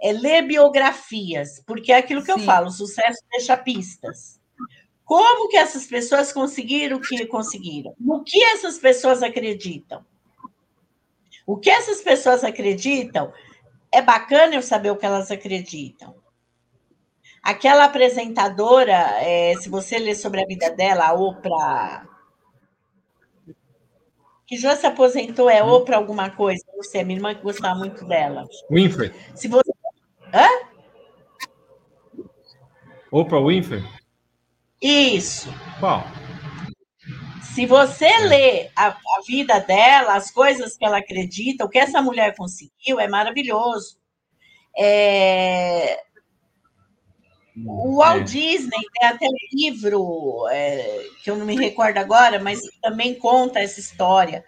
É 0.00 0.12
ler 0.12 0.42
biografias, 0.42 1.62
porque 1.66 1.92
é 1.92 1.96
aquilo 1.96 2.22
que 2.22 2.32
Sim. 2.32 2.40
eu 2.40 2.46
falo, 2.46 2.68
o 2.68 2.72
sucesso 2.72 3.20
deixa 3.30 3.56
pistas. 3.56 4.40
Como 5.04 5.48
que 5.48 5.56
essas 5.56 5.86
pessoas 5.86 6.32
conseguiram 6.32 6.96
o 6.96 7.00
que 7.00 7.26
conseguiram? 7.26 7.94
No 8.00 8.24
que 8.24 8.42
essas 8.44 8.78
pessoas 8.78 9.22
acreditam? 9.22 10.04
O 11.46 11.58
que 11.58 11.68
essas 11.68 12.00
pessoas 12.00 12.42
acreditam 12.44 13.32
é 13.90 14.00
bacana 14.00 14.54
eu 14.54 14.62
saber 14.62 14.90
o 14.90 14.96
que 14.96 15.04
elas 15.04 15.30
acreditam. 15.30 16.21
Aquela 17.42 17.84
apresentadora, 17.84 19.20
é, 19.20 19.54
se 19.56 19.68
você 19.68 19.98
ler 19.98 20.14
sobre 20.14 20.40
a 20.40 20.46
vida 20.46 20.70
dela, 20.70 21.08
a 21.08 21.12
Oprah. 21.12 22.06
Que 24.46 24.56
já 24.56 24.76
se 24.76 24.86
aposentou, 24.86 25.50
é 25.50 25.62
hum. 25.62 25.70
Oprah 25.70 25.96
alguma 25.96 26.30
coisa, 26.30 26.62
não 26.72 26.84
sei, 26.84 27.02
minha 27.02 27.18
irmã 27.18 27.34
que 27.34 27.42
gostava 27.42 27.74
muito 27.74 28.04
dela. 28.04 28.46
Winfrey. 28.70 29.12
Se 29.34 29.48
você. 29.48 29.72
Hã? 30.32 30.46
Oprah 33.10 33.40
Winfrey? 33.40 33.82
Isso. 34.80 35.48
Bom. 35.80 36.02
Se 37.54 37.66
você 37.66 38.06
é. 38.06 38.18
lê 38.20 38.70
a, 38.76 38.88
a, 38.88 39.22
vida 39.26 39.58
dela, 39.58 40.14
as 40.14 40.30
coisas 40.30 40.76
que 40.76 40.84
ela 40.84 40.98
acredita, 40.98 41.64
o 41.64 41.68
que 41.68 41.78
essa 41.78 42.00
mulher 42.00 42.34
conseguiu 42.36 43.00
é 43.00 43.08
maravilhoso. 43.08 43.98
É... 44.78 46.02
O 47.56 47.96
Walt 47.96 48.22
é. 48.22 48.24
Disney 48.24 48.80
tem 48.98 49.08
até 49.08 49.26
um 49.26 49.36
livro, 49.52 50.46
é, 50.50 51.06
que 51.22 51.30
eu 51.30 51.36
não 51.36 51.44
me 51.44 51.56
recordo 51.56 51.98
agora, 51.98 52.40
mas 52.40 52.60
também 52.80 53.14
conta 53.14 53.60
essa 53.60 53.78
história. 53.78 54.44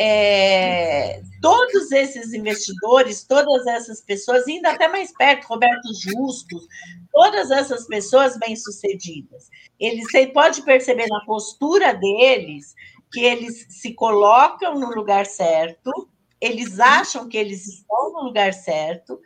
É, 0.00 1.20
todos 1.40 1.90
esses 1.90 2.32
investidores, 2.32 3.24
todas 3.24 3.66
essas 3.66 4.00
pessoas, 4.00 4.46
indo 4.46 4.66
até 4.66 4.86
mais 4.86 5.12
perto, 5.12 5.46
Roberto 5.46 5.88
Justus, 5.94 6.66
todas 7.12 7.50
essas 7.50 7.86
pessoas 7.86 8.38
bem-sucedidas, 8.38 9.48
eles, 9.78 10.04
você 10.10 10.26
pode 10.26 10.62
perceber 10.62 11.06
na 11.08 11.24
postura 11.24 11.92
deles 11.94 12.74
que 13.12 13.20
eles 13.20 13.66
se 13.70 13.92
colocam 13.94 14.78
no 14.78 14.90
lugar 14.94 15.26
certo, 15.26 16.08
eles 16.40 16.78
acham 16.78 17.28
que 17.28 17.36
eles 17.36 17.66
estão 17.66 18.12
no 18.12 18.22
lugar 18.22 18.54
certo, 18.54 19.20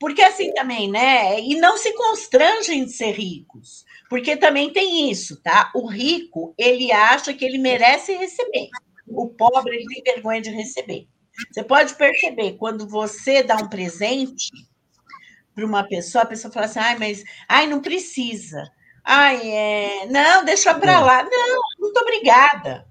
porque 0.00 0.22
assim 0.22 0.52
também, 0.52 0.90
né? 0.90 1.40
E 1.40 1.56
não 1.56 1.76
se 1.76 1.92
constrangem 1.94 2.84
de 2.84 2.92
ser 2.92 3.12
ricos, 3.12 3.84
porque 4.08 4.36
também 4.36 4.72
tem 4.72 5.10
isso, 5.10 5.40
tá? 5.42 5.70
O 5.74 5.86
rico, 5.86 6.54
ele 6.56 6.92
acha 6.92 7.34
que 7.34 7.44
ele 7.44 7.58
merece 7.58 8.14
receber. 8.16 8.68
O 9.06 9.28
pobre, 9.28 9.76
ele 9.76 9.86
tem 9.86 10.14
vergonha 10.14 10.40
de 10.40 10.50
receber. 10.50 11.08
Você 11.50 11.62
pode 11.62 11.94
perceber, 11.94 12.56
quando 12.56 12.88
você 12.88 13.42
dá 13.42 13.56
um 13.56 13.68
presente 13.68 14.50
para 15.54 15.64
uma 15.64 15.82
pessoa, 15.84 16.24
a 16.24 16.26
pessoa 16.26 16.52
fala 16.52 16.66
assim, 16.66 16.78
ai, 16.78 16.98
mas 16.98 17.24
ai, 17.48 17.66
não 17.66 17.80
precisa. 17.80 18.62
Ai, 19.04 19.40
é... 19.50 20.06
não, 20.06 20.44
deixa 20.44 20.74
para 20.74 20.92
é. 20.92 20.98
lá. 20.98 21.22
Não, 21.22 21.60
muito 21.80 21.98
obrigada. 22.00 22.86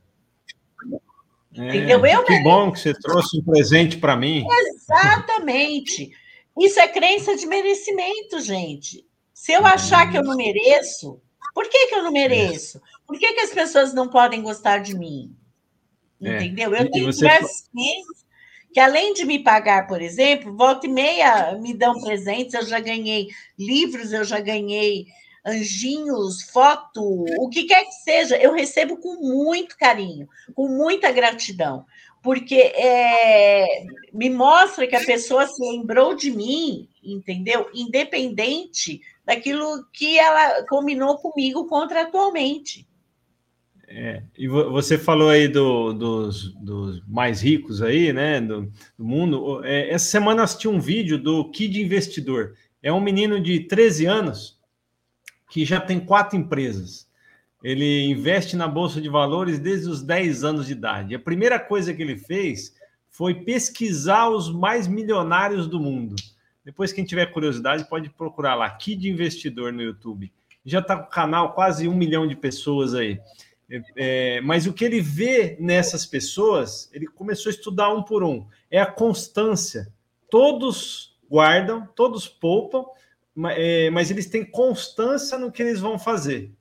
É, 1.55 1.67
Entendeu? 1.67 2.05
Eu 2.05 2.23
que 2.23 2.39
bom 2.41 2.71
que 2.71 2.79
você 2.79 2.93
trouxe 2.93 3.39
um 3.39 3.43
presente 3.43 3.97
para 3.97 4.15
mim. 4.15 4.45
Exatamente. 4.49 6.11
Isso 6.59 6.79
é 6.79 6.87
crença 6.87 7.35
de 7.35 7.45
merecimento, 7.45 8.39
gente. 8.39 9.05
Se 9.33 9.51
eu 9.51 9.65
achar 9.65 10.09
que 10.09 10.17
eu 10.17 10.23
não 10.23 10.35
mereço, 10.35 11.21
por 11.53 11.69
que, 11.69 11.87
que 11.87 11.95
eu 11.95 12.03
não 12.03 12.11
mereço? 12.11 12.81
Por 13.05 13.17
que, 13.17 13.33
que 13.33 13.41
as 13.41 13.51
pessoas 13.51 13.93
não 13.93 14.09
podem 14.09 14.41
gostar 14.41 14.79
de 14.79 14.97
mim? 14.97 15.35
É. 16.21 16.37
Entendeu? 16.37 16.73
Eu 16.73 16.89
tenho 16.91 17.11
diversos 17.11 17.67
clientes 17.69 18.25
que, 18.73 18.79
além 18.79 19.13
de 19.13 19.25
me 19.25 19.43
pagar, 19.43 19.87
por 19.87 20.01
exemplo, 20.01 20.55
volta 20.55 20.85
e 20.85 20.89
meia 20.89 21.57
me 21.59 21.73
dão 21.73 22.01
presentes, 22.01 22.53
eu 22.53 22.65
já 22.65 22.79
ganhei 22.79 23.27
livros, 23.57 24.11
eu 24.13 24.23
já 24.23 24.39
ganhei 24.39 25.05
anjinhos, 25.45 26.43
foto, 26.43 27.01
o 27.39 27.49
que 27.49 27.63
quer 27.63 27.85
que 27.85 27.93
seja, 28.03 28.35
eu 28.37 28.51
recebo 28.51 28.97
com 28.97 29.15
muito 29.15 29.77
carinho, 29.77 30.27
com 30.53 30.67
muita 30.67 31.09
gratidão, 31.11 31.85
porque 32.27 32.55
é, 32.55 33.85
me 34.11 34.29
mostra 34.29 34.85
que 34.85 34.97
a 34.97 35.05
pessoa 35.05 35.47
se 35.47 35.63
lembrou 35.63 36.13
de 36.13 36.29
mim, 36.29 36.89
entendeu? 37.01 37.69
Independente 37.73 38.99
daquilo 39.23 39.85
que 39.93 40.19
ela 40.19 40.65
combinou 40.65 41.17
comigo 41.19 41.65
contratualmente. 41.67 42.85
É, 43.87 44.23
e 44.37 44.45
você 44.45 44.97
falou 44.97 45.29
aí 45.29 45.47
do, 45.47 45.93
dos, 45.93 46.53
dos, 46.55 47.01
mais 47.07 47.39
ricos 47.39 47.81
aí, 47.81 48.11
né, 48.11 48.41
do, 48.41 48.69
do 48.97 49.05
mundo. 49.05 49.63
É, 49.63 49.89
essa 49.89 50.11
semana 50.11 50.43
assisti 50.43 50.67
um 50.67 50.81
vídeo 50.81 51.17
do 51.17 51.49
Kid 51.49 51.81
Investidor. 51.81 52.55
É 52.83 52.91
um 52.91 52.99
menino 52.99 53.39
de 53.39 53.61
13 53.61 54.05
anos 54.05 54.59
que 55.49 55.63
já 55.63 55.79
tem 55.79 55.97
quatro 55.97 56.37
empresas. 56.37 57.06
Ele 57.63 58.05
investe 58.05 58.55
na 58.55 58.67
Bolsa 58.67 59.01
de 59.01 59.09
Valores 59.09 59.59
desde 59.59 59.89
os 59.89 60.01
10 60.01 60.43
anos 60.43 60.67
de 60.67 60.73
idade. 60.73 61.15
A 61.15 61.19
primeira 61.19 61.59
coisa 61.59 61.93
que 61.93 62.01
ele 62.01 62.17
fez 62.17 62.75
foi 63.09 63.33
pesquisar 63.33 64.29
os 64.29 64.51
mais 64.51 64.87
milionários 64.87 65.67
do 65.67 65.79
mundo. 65.79 66.15
Depois, 66.63 66.91
quem 66.91 67.03
tiver 67.03 67.27
curiosidade, 67.27 67.87
pode 67.89 68.09
procurar 68.09 68.53
lá, 68.53 68.69
Kid 68.69 69.09
Investidor 69.09 69.71
no 69.71 69.81
YouTube. 69.81 70.31
Já 70.65 70.79
está 70.79 70.97
com 70.97 71.07
o 71.07 71.09
canal 71.09 71.53
quase 71.53 71.87
um 71.87 71.95
milhão 71.95 72.27
de 72.27 72.35
pessoas 72.35 72.93
aí. 72.93 73.19
É, 73.69 73.81
é, 73.95 74.41
mas 74.41 74.67
o 74.67 74.73
que 74.73 74.85
ele 74.85 75.01
vê 75.01 75.57
nessas 75.59 76.05
pessoas, 76.05 76.89
ele 76.93 77.07
começou 77.07 77.49
a 77.49 77.53
estudar 77.53 77.93
um 77.93 78.03
por 78.03 78.23
um. 78.23 78.45
É 78.69 78.79
a 78.79 78.85
constância. 78.85 79.91
Todos 80.29 81.17
guardam, 81.29 81.87
todos 81.95 82.27
poupam, 82.27 82.85
é, 83.55 83.89
mas 83.89 84.11
eles 84.11 84.27
têm 84.27 84.45
constância 84.45 85.37
no 85.37 85.51
que 85.51 85.61
eles 85.61 85.79
vão 85.79 85.97
fazer. 85.97 86.51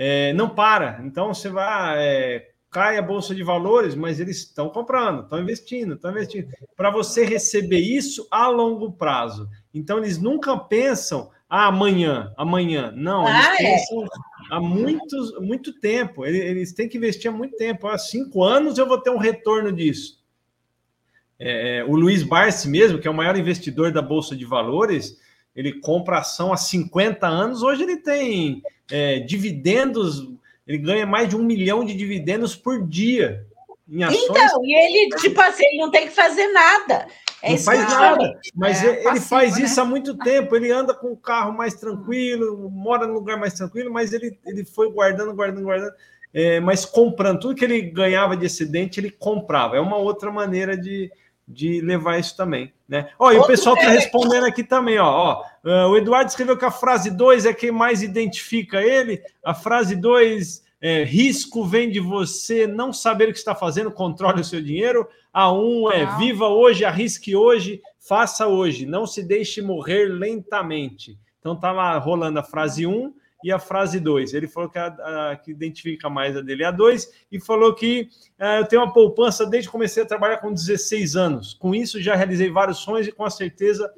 É, 0.00 0.32
não 0.32 0.48
para. 0.48 1.00
Então 1.04 1.34
você 1.34 1.48
vai, 1.48 1.98
é, 1.98 2.50
cai 2.70 2.96
a 2.96 3.02
bolsa 3.02 3.34
de 3.34 3.42
valores, 3.42 3.96
mas 3.96 4.20
eles 4.20 4.38
estão 4.38 4.70
comprando, 4.70 5.24
estão 5.24 5.40
investindo, 5.40 5.94
estão 5.94 6.12
investindo. 6.12 6.48
Para 6.76 6.88
você 6.88 7.24
receber 7.24 7.80
isso 7.80 8.28
a 8.30 8.46
longo 8.46 8.92
prazo. 8.92 9.48
Então 9.74 9.98
eles 9.98 10.16
nunca 10.16 10.56
pensam 10.56 11.30
ah, 11.50 11.66
amanhã, 11.66 12.32
amanhã. 12.36 12.92
Não, 12.94 13.26
eles 13.26 13.46
ah, 13.46 13.54
é? 13.54 13.56
pensam 13.56 14.06
há 14.52 14.60
muitos, 14.60 15.36
muito 15.40 15.72
tempo. 15.80 16.24
Eles, 16.24 16.42
eles, 16.42 16.72
têm 16.72 16.88
que 16.88 16.96
investir 16.96 17.28
há 17.28 17.34
muito 17.34 17.56
tempo. 17.56 17.88
Há 17.88 17.98
cinco 17.98 18.44
anos 18.44 18.78
eu 18.78 18.86
vou 18.86 19.00
ter 19.00 19.10
um 19.10 19.18
retorno 19.18 19.72
disso. 19.72 20.22
É, 21.40 21.84
o 21.88 21.96
Luiz 21.96 22.22
Barsi 22.22 22.68
mesmo, 22.68 23.00
que 23.00 23.08
é 23.08 23.10
o 23.10 23.14
maior 23.14 23.36
investidor 23.36 23.90
da 23.90 24.02
Bolsa 24.02 24.36
de 24.36 24.44
Valores, 24.44 25.18
ele 25.58 25.72
compra 25.72 26.18
ação 26.18 26.52
há 26.52 26.56
50 26.56 27.26
anos, 27.26 27.64
hoje 27.64 27.82
ele 27.82 27.96
tem 27.96 28.62
é, 28.88 29.18
dividendos, 29.18 30.30
ele 30.64 30.78
ganha 30.78 31.04
mais 31.04 31.28
de 31.28 31.34
um 31.34 31.42
milhão 31.42 31.84
de 31.84 31.94
dividendos 31.94 32.54
por 32.54 32.86
dia. 32.86 33.44
Em 33.88 34.04
ações. 34.04 34.22
Então, 34.22 34.64
e 34.64 34.72
ele, 34.72 35.16
tipo 35.16 35.40
assim, 35.40 35.64
ele 35.64 35.78
não 35.78 35.90
tem 35.90 36.06
que 36.06 36.14
fazer 36.14 36.46
nada. 36.52 37.08
É 37.42 37.50
não 37.50 37.58
faz 37.58 37.80
nada, 37.80 38.40
mas 38.54 38.84
é, 38.84 38.98
ele 38.98 39.02
passivo, 39.02 39.26
faz 39.26 39.56
né? 39.56 39.64
isso 39.64 39.80
há 39.80 39.84
muito 39.84 40.16
tempo. 40.16 40.54
Ele 40.54 40.70
anda 40.70 40.94
com 40.94 41.08
o 41.08 41.16
carro 41.16 41.52
mais 41.52 41.74
tranquilo, 41.74 42.70
mora 42.70 43.04
num 43.04 43.14
lugar 43.14 43.36
mais 43.36 43.54
tranquilo, 43.54 43.92
mas 43.92 44.12
ele, 44.12 44.38
ele 44.46 44.64
foi 44.64 44.88
guardando, 44.92 45.34
guardando, 45.34 45.64
guardando, 45.64 45.92
é, 46.32 46.60
mas 46.60 46.84
comprando 46.84 47.40
tudo 47.40 47.56
que 47.56 47.64
ele 47.64 47.80
ganhava 47.80 48.36
de 48.36 48.46
excedente, 48.46 49.00
ele 49.00 49.10
comprava. 49.10 49.76
É 49.76 49.80
uma 49.80 49.96
outra 49.96 50.30
maneira 50.30 50.76
de, 50.76 51.10
de 51.48 51.80
levar 51.80 52.18
isso 52.18 52.36
também, 52.36 52.70
né? 52.86 53.08
Ó, 53.18 53.32
e 53.32 53.38
o 53.38 53.46
pessoal 53.46 53.74
está 53.74 53.88
respondendo 53.88 54.44
aqui 54.44 54.62
também, 54.62 54.98
ó, 54.98 55.06
ó. 55.06 55.44
Uh, 55.64 55.88
o 55.90 55.96
Eduardo 55.96 56.28
escreveu 56.28 56.58
que 56.58 56.64
a 56.64 56.70
frase 56.70 57.10
2 57.10 57.46
é 57.46 57.54
quem 57.54 57.72
mais 57.72 58.02
identifica 58.02 58.82
ele. 58.82 59.22
A 59.42 59.54
frase 59.54 59.96
2 59.96 60.62
é 60.80 61.04
risco 61.04 61.64
vem 61.64 61.90
de 61.90 62.00
você 62.00 62.66
não 62.66 62.92
saber 62.92 63.28
o 63.28 63.32
que 63.32 63.38
está 63.38 63.54
fazendo, 63.54 63.90
controle 63.90 64.42
o 64.42 64.44
seu 64.44 64.60
dinheiro. 64.60 65.08
A 65.32 65.50
1 65.50 65.56
um 65.56 65.90
é 65.90 66.18
viva 66.18 66.48
hoje, 66.48 66.84
arrisque 66.84 67.34
hoje, 67.34 67.80
faça 67.98 68.46
hoje, 68.46 68.84
não 68.84 69.06
se 69.06 69.22
deixe 69.22 69.62
morrer 69.62 70.06
lentamente. 70.06 71.18
Então 71.40 71.56
tá 71.56 71.72
lá 71.72 71.96
rolando 71.96 72.38
a 72.38 72.44
frase 72.44 72.86
1 72.86 72.90
um, 72.90 73.14
e 73.42 73.52
a 73.52 73.58
frase 73.58 74.00
2. 74.00 74.34
Ele 74.34 74.48
falou 74.48 74.68
que, 74.68 74.78
a, 74.78 74.86
a, 74.86 75.36
que 75.36 75.50
identifica 75.50 76.08
mais 76.08 76.36
a 76.36 76.40
dele 76.40 76.64
é 76.64 76.66
a 76.66 76.70
2 76.70 77.26
e 77.30 77.40
falou 77.40 77.74
que 77.74 78.08
uh, 78.40 78.60
eu 78.60 78.66
tenho 78.66 78.82
uma 78.82 78.92
poupança 78.92 79.46
desde 79.46 79.68
que 79.68 79.72
comecei 79.72 80.02
a 80.02 80.06
trabalhar 80.06 80.38
com 80.38 80.52
16 80.52 81.16
anos. 81.16 81.54
Com 81.54 81.74
isso, 81.74 82.00
já 82.00 82.14
realizei 82.14 82.50
vários 82.50 82.78
sonhos 82.78 83.06
e 83.06 83.12
com 83.12 83.28
certeza 83.30 83.92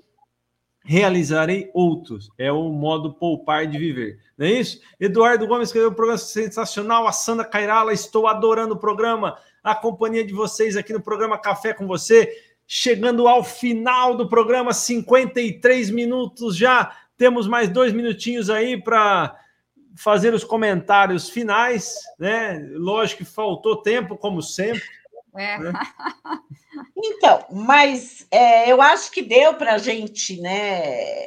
realizarei 0.85 1.71
outros. 1.75 2.31
É 2.39 2.51
o 2.51 2.69
modo 2.71 3.15
poupar 3.15 3.67
de 3.67 3.79
viver. 3.79 4.19
Não 4.37 4.47
é 4.47 4.53
isso? 4.53 4.81
Eduardo 4.99 5.47
Gomes 5.47 5.69
escreveu 5.69 5.91
um 5.91 5.95
programa 5.95 6.19
sensacional. 6.19 7.07
A 7.07 7.13
Sandra 7.13 7.45
Cairala, 7.45 7.93
estou 7.93 8.27
adorando 8.27 8.75
o 8.75 8.79
programa. 8.79 9.39
A 9.63 9.75
companhia 9.75 10.25
de 10.25 10.33
vocês 10.33 10.77
aqui 10.77 10.93
no 10.93 11.01
programa 11.01 11.39
Café 11.39 11.73
com 11.73 11.87
você. 11.87 12.31
Chegando 12.67 13.27
ao 13.27 13.43
final 13.43 14.17
do 14.17 14.29
programa, 14.29 14.73
53 14.73 15.91
minutos 15.91 16.57
já. 16.57 16.97
Temos 17.21 17.47
mais 17.47 17.69
dois 17.69 17.93
minutinhos 17.93 18.49
aí 18.49 18.83
para 18.83 19.39
fazer 19.95 20.33
os 20.33 20.43
comentários 20.43 21.29
finais, 21.29 21.93
né? 22.19 22.67
Lógico 22.73 23.23
que 23.23 23.31
faltou 23.31 23.83
tempo, 23.83 24.17
como 24.17 24.41
sempre. 24.41 24.83
É. 25.37 25.59
Né? 25.59 25.73
Então, 26.97 27.45
mas 27.51 28.27
é, 28.31 28.71
eu 28.71 28.81
acho 28.81 29.11
que 29.11 29.23
deu 29.23 29.55
para 29.55 29.75
a 29.75 29.79
gente, 29.79 30.41
né? 30.41 31.27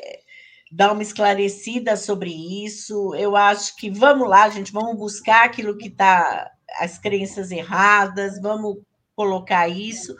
Dar 0.71 0.91
uma 0.91 1.03
esclarecida 1.03 1.95
sobre 1.95 2.31
isso. 2.63 3.13
Eu 3.15 3.35
acho 3.35 3.75
que 3.75 3.89
vamos 3.89 4.27
lá, 4.27 4.49
gente, 4.49 4.71
vamos 4.71 4.97
buscar 4.97 5.45
aquilo 5.45 5.77
que 5.77 5.89
está 5.89 6.51
as 6.79 6.97
crenças 6.97 7.51
erradas, 7.51 8.41
vamos 8.41 8.77
colocar 9.15 9.67
isso. 9.67 10.15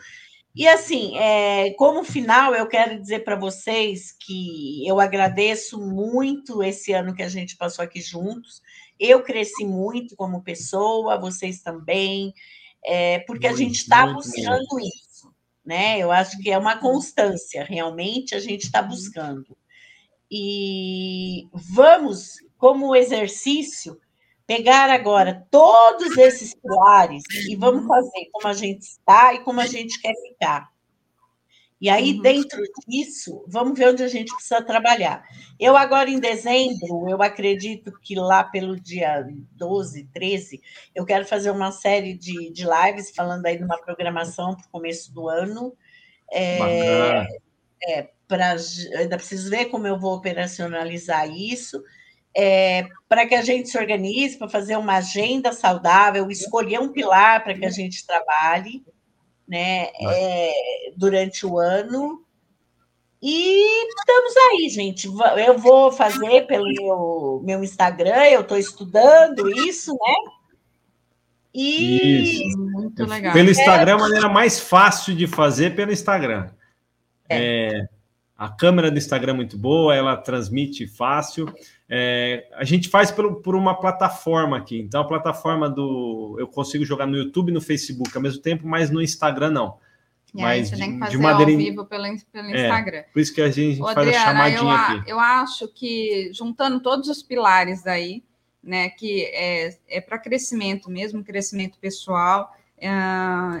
E 0.54 0.68
assim, 0.68 1.18
é, 1.18 1.70
como 1.72 2.04
final, 2.04 2.54
eu 2.54 2.68
quero 2.68 3.00
dizer 3.00 3.24
para 3.24 3.34
vocês 3.34 4.12
que 4.12 4.86
eu 4.86 5.00
agradeço 5.00 5.80
muito 5.80 6.62
esse 6.62 6.92
ano 6.92 7.12
que 7.12 7.24
a 7.24 7.28
gente 7.28 7.56
passou 7.56 7.84
aqui 7.84 8.00
juntos. 8.00 8.62
Eu 8.98 9.24
cresci 9.24 9.64
muito 9.64 10.14
como 10.14 10.44
pessoa, 10.44 11.18
vocês 11.18 11.60
também, 11.60 12.32
é, 12.84 13.18
porque 13.20 13.48
muito, 13.48 13.60
a 13.60 13.64
gente 13.64 13.76
está 13.78 14.06
buscando 14.06 14.64
muito. 14.70 14.86
isso, 14.86 15.34
né? 15.64 15.98
Eu 15.98 16.12
acho 16.12 16.38
que 16.38 16.52
é 16.52 16.56
uma 16.56 16.78
constância, 16.78 17.64
realmente 17.64 18.36
a 18.36 18.38
gente 18.38 18.62
está 18.62 18.80
buscando. 18.80 19.56
E 20.30 21.48
vamos, 21.52 22.36
como 22.56 22.94
exercício, 22.94 24.00
pegar 24.46 24.90
agora 24.90 25.46
todos 25.50 26.16
esses 26.18 26.54
pilares 26.54 27.22
e 27.48 27.56
vamos 27.56 27.82
uhum. 27.82 27.88
fazer 27.88 28.28
como 28.32 28.48
a 28.48 28.54
gente 28.54 28.82
está 28.82 29.34
e 29.34 29.40
como 29.40 29.60
a 29.60 29.66
gente 29.66 30.00
quer 30.00 30.14
ficar. 30.28 30.72
E 31.80 31.90
aí, 31.90 32.14
uhum. 32.14 32.22
dentro 32.22 32.62
disso, 32.86 33.44
vamos 33.46 33.78
ver 33.78 33.88
onde 33.88 34.02
a 34.02 34.08
gente 34.08 34.32
precisa 34.32 34.62
trabalhar. 34.62 35.22
Eu, 35.58 35.76
agora 35.76 36.08
em 36.08 36.18
dezembro, 36.18 37.08
eu 37.08 37.22
acredito 37.22 37.92
que 38.00 38.14
lá 38.14 38.44
pelo 38.44 38.78
dia 38.78 39.26
12, 39.52 40.08
13, 40.12 40.62
eu 40.94 41.04
quero 41.04 41.26
fazer 41.26 41.50
uma 41.50 41.72
série 41.72 42.14
de, 42.14 42.50
de 42.50 42.64
lives 42.64 43.10
falando 43.14 43.44
aí 43.44 43.58
de 43.58 43.64
uma 43.64 43.78
programação 43.78 44.54
para 44.54 44.66
o 44.66 44.70
começo 44.70 45.12
do 45.12 45.28
ano. 45.28 45.76
É, 46.32 47.26
é, 47.86 48.10
pra, 48.26 48.56
ainda 48.96 49.16
preciso 49.16 49.50
ver 49.50 49.66
como 49.66 49.86
eu 49.86 49.98
vou 49.98 50.14
operacionalizar 50.14 51.28
isso 51.30 51.82
é, 52.36 52.86
para 53.08 53.26
que 53.26 53.34
a 53.34 53.42
gente 53.42 53.68
se 53.68 53.78
organize, 53.78 54.36
para 54.36 54.48
fazer 54.48 54.76
uma 54.76 54.96
agenda 54.96 55.52
saudável, 55.52 56.30
escolher 56.30 56.80
um 56.80 56.88
pilar 56.88 57.44
para 57.44 57.54
que 57.54 57.64
a 57.64 57.70
gente 57.70 58.06
trabalhe 58.06 58.84
né, 59.46 59.88
é, 60.00 60.52
durante 60.96 61.46
o 61.46 61.58
ano. 61.58 62.24
E 63.22 63.88
estamos 63.88 64.34
aí, 64.36 64.68
gente. 64.68 65.08
Eu 65.46 65.58
vou 65.58 65.90
fazer 65.92 66.46
pelo 66.46 66.66
meu, 66.66 67.40
meu 67.44 67.64
Instagram, 67.64 68.24
eu 68.24 68.42
estou 68.42 68.58
estudando 68.58 69.48
isso, 69.50 69.92
né? 69.92 70.14
E 71.54 72.48
isso. 72.48 72.58
muito 72.58 73.06
legal. 73.06 73.32
Pelo 73.32 73.50
Instagram, 73.50 73.92
é 73.92 73.94
a 73.94 73.98
maneira 73.98 74.28
mais 74.28 74.58
fácil 74.58 75.14
de 75.14 75.26
fazer 75.26 75.74
pelo 75.76 75.92
Instagram. 75.92 76.50
É. 77.28 77.78
é. 77.78 77.93
A 78.36 78.48
câmera 78.48 78.90
do 78.90 78.98
Instagram 78.98 79.32
é 79.32 79.36
muito 79.36 79.56
boa, 79.56 79.94
ela 79.94 80.16
transmite 80.16 80.86
fácil. 80.88 81.52
É, 81.88 82.48
a 82.54 82.64
gente 82.64 82.88
faz 82.88 83.10
por, 83.10 83.40
por, 83.42 83.54
uma 83.54 83.78
plataforma 83.78 84.56
aqui. 84.56 84.80
Então, 84.80 85.00
a 85.00 85.06
plataforma 85.06 85.70
do. 85.70 86.36
Eu 86.38 86.48
consigo 86.48 86.84
jogar 86.84 87.06
no 87.06 87.16
YouTube 87.16 87.50
e 87.50 87.52
no 87.52 87.60
Facebook 87.60 88.10
ao 88.14 88.22
mesmo 88.22 88.42
tempo, 88.42 88.66
mas 88.66 88.90
no 88.90 89.00
Instagram 89.00 89.50
não. 89.50 89.78
E 90.34 90.42
mas 90.42 90.68
você 90.68 90.74
de, 90.74 90.82
tem 90.82 90.92
que 90.94 90.98
fazer 90.98 91.16
madeira... 91.18 91.52
ao 91.52 91.58
vivo 91.58 91.84
pelo, 91.84 92.04
pelo 92.32 92.46
é, 92.48 92.64
Instagram. 92.64 93.04
Por 93.12 93.20
isso 93.20 93.32
que 93.32 93.40
a 93.40 93.50
gente 93.50 93.80
Ô, 93.80 93.84
faz 93.84 93.98
Adriana, 93.98 94.18
a 94.18 94.24
chamadinha 94.24 94.60
eu, 94.60 94.70
aqui. 94.70 95.10
Eu 95.12 95.20
acho 95.20 95.68
que, 95.68 96.30
juntando 96.32 96.80
todos 96.80 97.08
os 97.08 97.22
pilares 97.22 97.86
aí, 97.86 98.24
né, 98.60 98.88
que 98.88 99.26
é, 99.26 99.78
é 99.88 100.00
para 100.00 100.18
crescimento 100.18 100.90
mesmo, 100.90 101.22
crescimento 101.22 101.78
pessoal, 101.78 102.52
é, 102.76 102.90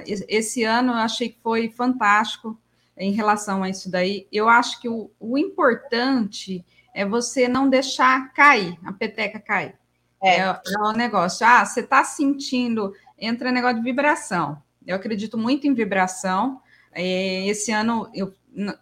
esse 0.06 0.64
ano 0.64 0.92
eu 0.92 0.96
achei 0.96 1.28
que 1.28 1.38
foi 1.40 1.68
fantástico 1.68 2.58
em 2.96 3.12
relação 3.12 3.62
a 3.62 3.68
isso 3.68 3.90
daí. 3.90 4.26
Eu 4.30 4.48
acho 4.48 4.80
que 4.80 4.88
o, 4.88 5.10
o 5.18 5.36
importante 5.36 6.64
é 6.94 7.04
você 7.04 7.48
não 7.48 7.68
deixar 7.68 8.32
cair, 8.32 8.78
a 8.84 8.92
peteca 8.92 9.40
cair. 9.40 9.74
É, 10.22 10.36
é, 10.36 10.42
é 10.42 10.78
o 10.80 10.92
negócio. 10.92 11.46
Ah, 11.46 11.64
você 11.64 11.80
está 11.80 12.04
sentindo, 12.04 12.94
entra 13.18 13.52
negócio 13.52 13.76
de 13.76 13.82
vibração. 13.82 14.62
Eu 14.86 14.96
acredito 14.96 15.36
muito 15.36 15.66
em 15.66 15.74
vibração. 15.74 16.60
É, 16.92 17.46
esse 17.46 17.72
ano 17.72 18.08
eu, 18.14 18.32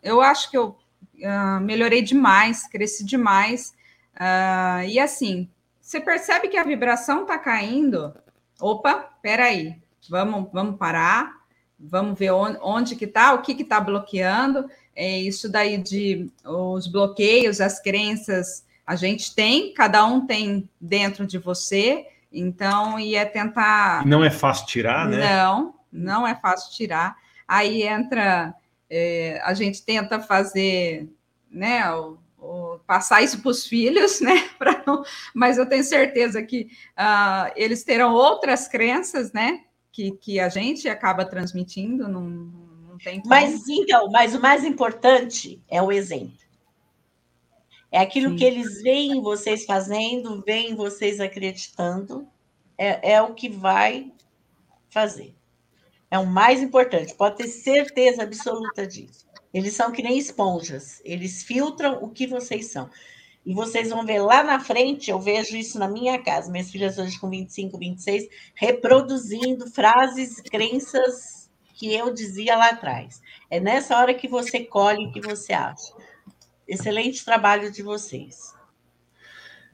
eu 0.03 0.21
acho 0.21 0.51
que 0.51 0.57
eu 0.57 0.77
uh, 1.23 1.61
melhorei 1.61 2.03
demais, 2.03 2.69
cresci 2.69 3.05
demais. 3.05 3.75
Uh, 4.15 4.87
e 4.87 5.01
assim, 5.01 5.49
você 5.81 6.01
percebe 6.01 6.49
que 6.49 6.57
a 6.57 6.65
vibração 6.65 7.23
está 7.23 7.39
caindo. 7.39 8.15
Opa, 8.61 9.11
peraí, 9.21 9.77
vamos, 10.09 10.51
vamos 10.53 10.79
parar, 10.79 11.42
vamos 11.83 12.19
ver 12.19 12.31
onde, 12.31 12.59
onde 12.63 12.97
que 12.97 13.05
está, 13.05 13.35
o 13.35 13.43
que 13.43 13.61
está 13.61 13.81
bloqueando. 13.81 14.69
É 14.95 15.19
isso 15.19 15.51
daí 15.51 15.79
de 15.79 16.31
os 16.45 16.87
bloqueios, 16.87 17.61
as 17.61 17.81
crenças, 17.81 18.65
a 18.87 18.95
gente 18.95 19.35
tem, 19.35 19.73
cada 19.73 20.05
um 20.05 20.27
tem 20.27 20.69
dentro 20.81 21.27
de 21.27 21.39
você. 21.39 22.07
Então, 22.33 22.99
e 22.99 23.15
é 23.15 23.25
tentar. 23.25 24.07
Não 24.07 24.25
é 24.25 24.31
fácil 24.31 24.67
tirar, 24.67 25.09
né? 25.09 25.19
Não, 25.19 25.75
não 25.93 26.27
é 26.27 26.35
fácil 26.35 26.73
tirar. 26.73 27.17
Aí 27.47 27.83
entra, 27.83 28.55
é, 28.89 29.41
a 29.45 29.53
gente 29.53 29.85
tenta 29.85 30.19
fazer, 30.21 31.09
né, 31.51 31.93
o, 31.93 32.17
o, 32.39 32.79
passar 32.87 33.23
isso 33.23 33.41
para 33.43 33.51
os 33.51 33.67
filhos, 33.67 34.21
né, 34.23 34.49
não, 34.87 35.05
mas 35.35 35.59
eu 35.59 35.67
tenho 35.67 35.85
certeza 35.85 36.43
que 36.43 36.69
uh, 36.99 37.53
eles 37.55 37.85
terão 37.85 38.15
outras 38.15 38.69
crenças, 38.69 39.33
né, 39.33 39.61
que, 39.93 40.13
que 40.13 40.41
a 40.41 40.49
gente 40.49 40.89
acaba 40.89 41.25
transmitindo, 41.25 42.09
não, 42.09 42.23
não 42.23 42.99
tem 42.99 43.21
como. 43.21 43.29
Mas 43.29 43.69
então, 43.69 44.11
mas 44.11 44.35
o 44.35 44.41
mais 44.41 44.65
importante 44.65 45.63
é 45.69 45.81
o 45.83 45.93
exemplo. 45.93 46.43
É 47.91 47.99
aquilo 48.01 48.31
Sim. 48.31 48.37
que 48.37 48.45
eles 48.45 48.83
veem 48.83 49.21
vocês 49.21 49.67
fazendo, 49.67 50.43
veem 50.47 50.75
vocês 50.75 51.21
acreditando, 51.21 52.27
é, 52.79 53.13
é 53.13 53.23
o 53.23 53.35
que 53.35 53.51
vai 53.51 54.11
fazer. 54.89 55.35
É 56.11 56.19
o 56.19 56.27
mais 56.27 56.63
importante, 56.63 57.15
pode 57.15 57.37
ter 57.37 57.49
certeza 57.49 58.23
absoluta 58.23 58.87
disso. 58.87 59.27
Eles 59.53 59.75
são 59.75 59.93
que 59.93 60.03
nem 60.03 60.17
esponjas, 60.17 61.03
eles 61.05 61.43
filtram 61.43 62.03
o 62.03 62.09
que 62.09 62.27
vocês 62.27 62.67
são. 62.67 62.89
E 63.45 63.55
vocês 63.55 63.91
vão 63.91 64.07
ver 64.07 64.21
lá 64.21 64.45
na 64.45 64.61
frente, 64.61 65.11
eu 65.11 65.19
vejo 65.19 65.57
isso 65.57 65.79
na 65.79 65.89
minha 65.89 66.23
casa, 66.23 66.51
minhas 66.51 66.71
filhas 66.71 66.97
hoje 66.97 67.19
com 67.19 67.29
25, 67.29 67.77
26, 67.77 68.29
reproduzindo 68.55 69.69
frases, 69.69 70.41
crenças 70.41 71.51
que 71.75 71.93
eu 71.93 72.15
dizia 72.15 72.57
lá 72.57 72.71
atrás. 72.71 73.21
É 73.51 73.59
nessa 73.59 73.99
hora 73.99 74.15
que 74.15 74.29
você 74.29 74.61
colhe 74.61 75.07
o 75.07 75.13
que 75.13 75.21
você 75.21 75.53
acha. 75.53 75.93
Excelente 76.69 77.25
trabalho 77.25 77.73
de 77.73 77.83
vocês. 77.83 78.55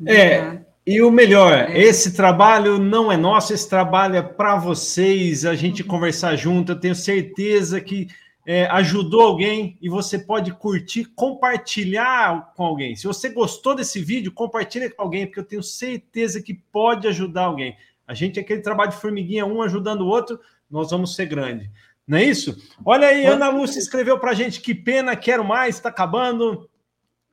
É, 0.07 0.61
e 0.87 1.03
o 1.03 1.11
melhor, 1.11 1.71
esse 1.77 2.13
trabalho 2.15 2.79
não 2.79 3.13
é 3.13 3.17
nosso, 3.17 3.53
esse 3.53 3.69
trabalho 3.69 4.17
é 4.17 4.23
para 4.23 4.57
vocês, 4.57 5.45
a 5.45 5.55
gente 5.55 5.83
uhum. 5.83 5.89
conversar 5.89 6.35
junto. 6.37 6.73
Eu 6.73 6.81
tenho 6.81 6.95
certeza 6.95 7.79
que 7.79 8.09
é, 8.49 8.65
ajudou 8.69 9.21
alguém 9.21 9.77
e 9.79 9.91
você 9.91 10.19
pode 10.19 10.53
curtir, 10.55 11.05
compartilhar 11.15 12.55
com 12.57 12.65
alguém. 12.65 12.97
Se 12.97 13.07
você 13.07 13.29
gostou 13.29 13.75
desse 13.75 14.01
vídeo, 14.01 14.33
compartilha 14.33 14.91
com 14.91 15.03
alguém, 15.03 15.27
porque 15.27 15.41
eu 15.41 15.45
tenho 15.45 15.63
certeza 15.63 16.41
que 16.41 16.55
pode 16.55 17.07
ajudar 17.07 17.43
alguém. 17.43 17.77
A 18.07 18.15
gente 18.15 18.39
é 18.39 18.43
aquele 18.43 18.63
trabalho 18.63 18.91
de 18.91 18.97
formiguinha, 18.97 19.45
um 19.45 19.61
ajudando 19.61 20.01
o 20.01 20.07
outro, 20.07 20.41
nós 20.71 20.91
vamos 20.91 21.15
ser 21.15 21.27
grande. 21.27 21.71
Não 22.07 22.17
é 22.17 22.25
isso? 22.25 22.57
Olha 22.83 23.09
aí, 23.09 23.27
Ana 23.27 23.51
Lúcia 23.51 23.79
escreveu 23.79 24.19
para 24.19 24.31
a 24.31 24.35
gente: 24.35 24.63
que 24.63 24.75
pena, 24.75 25.15
quero 25.15 25.45
mais, 25.45 25.75
está 25.75 25.91
acabando. 25.91 26.71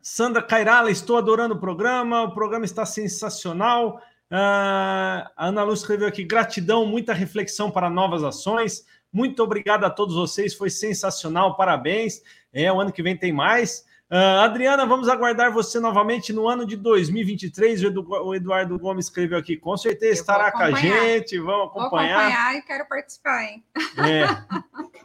Sandra 0.02 0.44
Cairala, 0.44 0.92
estou 0.92 1.16
adorando 1.16 1.56
o 1.56 1.60
programa, 1.60 2.24
o 2.24 2.34
programa 2.34 2.66
está 2.66 2.86
sensacional. 2.86 4.02
Uh, 4.30 5.32
a 5.38 5.48
Ana 5.48 5.64
Luz 5.64 5.80
escreveu 5.80 6.10
aqui: 6.10 6.26
gratidão, 6.26 6.86
muita 6.86 7.14
reflexão 7.14 7.72
para 7.72 7.90
novas 7.90 8.22
ações. 8.22 8.86
Muito 9.16 9.42
obrigado 9.42 9.86
a 9.86 9.90
todos 9.90 10.14
vocês, 10.14 10.54
foi 10.54 10.70
sensacional, 10.70 11.56
parabéns. 11.56 12.22
É, 12.52 12.70
o 12.70 12.82
ano 12.82 12.92
que 12.92 13.02
vem 13.02 13.16
tem 13.16 13.32
mais. 13.32 13.86
Uh, 14.12 14.42
Adriana, 14.44 14.86
vamos 14.86 15.08
aguardar 15.08 15.54
você 15.54 15.80
novamente 15.80 16.34
no 16.34 16.50
ano 16.50 16.66
de 16.66 16.76
2023. 16.76 17.82
O, 17.84 17.88
Edu, 17.88 18.06
o 18.10 18.36
Eduardo 18.36 18.78
Gomes 18.78 19.06
escreveu 19.06 19.38
aqui, 19.38 19.56
com 19.56 19.78
certeza 19.78 20.18
Eu 20.18 20.20
estará 20.20 20.52
com 20.52 20.64
a 20.64 20.72
gente. 20.72 21.40
Vamos 21.40 21.68
acompanhar. 21.68 22.16
Vou 22.18 22.26
acompanhar 22.26 22.56
e 22.58 22.62
quero 22.64 22.86
participar, 22.90 23.44
hein? 23.46 23.64
É. 23.98 24.26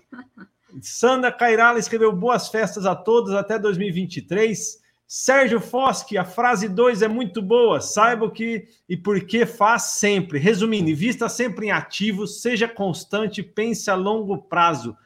Sandra 0.83 1.31
Cairala 1.31 1.79
escreveu 1.79 2.13
boas 2.13 2.49
festas 2.49 2.87
a 2.87 2.97
todos 2.97 3.33
até 3.33 3.61
2023. 3.61 4.81
Sérgio 5.13 5.61
Foschi, 5.61 6.17
a 6.17 6.25
frase 6.25 6.69
2 6.69 7.03
é 7.03 7.09
muito 7.09 7.43
boa. 7.43 7.81
Saiba 7.81 8.27
o 8.27 8.31
que 8.31 8.69
e 8.89 8.97
por 8.97 9.21
que 9.27 9.45
faz 9.45 9.95
sempre. 9.95 10.39
Resumindo, 10.39 10.89
invista 10.89 11.29
sempre 11.29 11.67
em 11.67 11.73
ativos, 11.73 12.41
seja 12.41 12.69
constante, 12.69 13.43
pense 13.43 13.91
a 13.91 13.97
longo 13.97 14.39
prazo. 14.39 14.97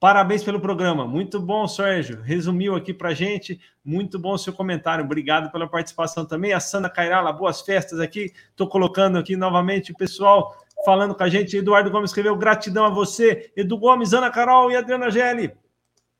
Parabéns 0.00 0.42
pelo 0.42 0.58
programa. 0.58 1.06
Muito 1.06 1.38
bom, 1.38 1.68
Sérgio. 1.68 2.22
Resumiu 2.22 2.74
aqui 2.74 2.94
para 2.94 3.12
gente. 3.12 3.60
Muito 3.84 4.18
bom 4.18 4.32
o 4.32 4.38
seu 4.38 4.54
comentário. 4.54 5.04
Obrigado 5.04 5.52
pela 5.52 5.68
participação 5.68 6.24
também. 6.24 6.54
A 6.54 6.58
Sandra 6.58 6.88
Cairala, 6.88 7.30
boas 7.30 7.60
festas 7.60 8.00
aqui. 8.00 8.32
Estou 8.48 8.66
colocando 8.66 9.18
aqui 9.18 9.36
novamente 9.36 9.92
o 9.92 9.94
pessoal 9.94 10.56
falando 10.82 11.14
com 11.14 11.24
a 11.24 11.28
gente. 11.28 11.58
Eduardo 11.58 11.90
Gomes 11.90 12.08
escreveu 12.08 12.34
gratidão 12.36 12.86
a 12.86 12.88
você. 12.88 13.52
Edu 13.54 13.76
Gomes, 13.76 14.14
Ana 14.14 14.30
Carol 14.30 14.70
e 14.70 14.76
Adriana 14.76 15.10
Gelli. 15.10 15.52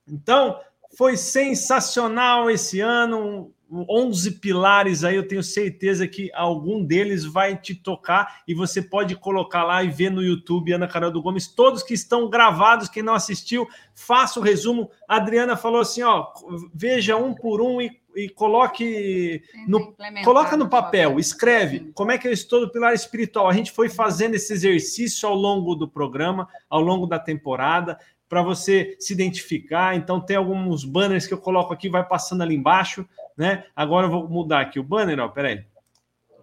Então, 0.06 0.60
foi 0.96 1.16
sensacional 1.16 2.50
esse 2.50 2.80
ano. 2.80 3.52
11 3.74 4.32
pilares 4.32 5.02
aí, 5.02 5.16
eu 5.16 5.26
tenho 5.26 5.42
certeza 5.42 6.06
que 6.06 6.30
algum 6.34 6.84
deles 6.84 7.24
vai 7.24 7.56
te 7.56 7.74
tocar 7.74 8.42
e 8.46 8.52
você 8.52 8.82
pode 8.82 9.16
colocar 9.16 9.64
lá 9.64 9.82
e 9.82 9.88
ver 9.88 10.10
no 10.10 10.22
YouTube, 10.22 10.72
Ana 10.72 10.86
Carol 10.86 11.10
do 11.10 11.22
Gomes, 11.22 11.48
todos 11.48 11.82
que 11.82 11.94
estão 11.94 12.28
gravados, 12.28 12.90
quem 12.90 13.02
não 13.02 13.14
assistiu, 13.14 13.66
faça 13.94 14.38
o 14.38 14.42
resumo. 14.42 14.90
A 15.08 15.16
Adriana 15.16 15.56
falou 15.56 15.80
assim, 15.80 16.02
ó, 16.02 16.26
veja 16.74 17.16
um 17.16 17.34
por 17.34 17.62
um 17.62 17.80
e, 17.80 17.98
e 18.14 18.28
coloque 18.28 19.42
no, 19.66 19.96
coloca 20.22 20.54
no 20.54 20.68
papel, 20.68 21.18
escreve 21.18 21.90
como 21.94 22.12
é 22.12 22.18
que 22.18 22.28
eu 22.28 22.32
estou 22.32 22.60
no 22.60 22.70
pilar 22.70 22.92
espiritual. 22.92 23.48
A 23.48 23.54
gente 23.54 23.72
foi 23.72 23.88
fazendo 23.88 24.34
esse 24.34 24.52
exercício 24.52 25.26
ao 25.26 25.34
longo 25.34 25.74
do 25.74 25.88
programa, 25.88 26.46
ao 26.68 26.82
longo 26.82 27.06
da 27.06 27.18
temporada 27.18 27.98
para 28.32 28.40
você 28.40 28.96
se 28.98 29.12
identificar. 29.12 29.94
Então, 29.94 30.18
tem 30.18 30.36
alguns 30.36 30.86
banners 30.86 31.26
que 31.26 31.34
eu 31.34 31.38
coloco 31.38 31.70
aqui, 31.70 31.90
vai 31.90 32.02
passando 32.02 32.40
ali 32.40 32.54
embaixo, 32.54 33.06
né? 33.36 33.64
Agora 33.76 34.06
eu 34.06 34.10
vou 34.10 34.26
mudar 34.26 34.62
aqui 34.62 34.80
o 34.80 34.82
banner, 34.82 35.20
ó, 35.20 35.28
peraí. 35.28 35.66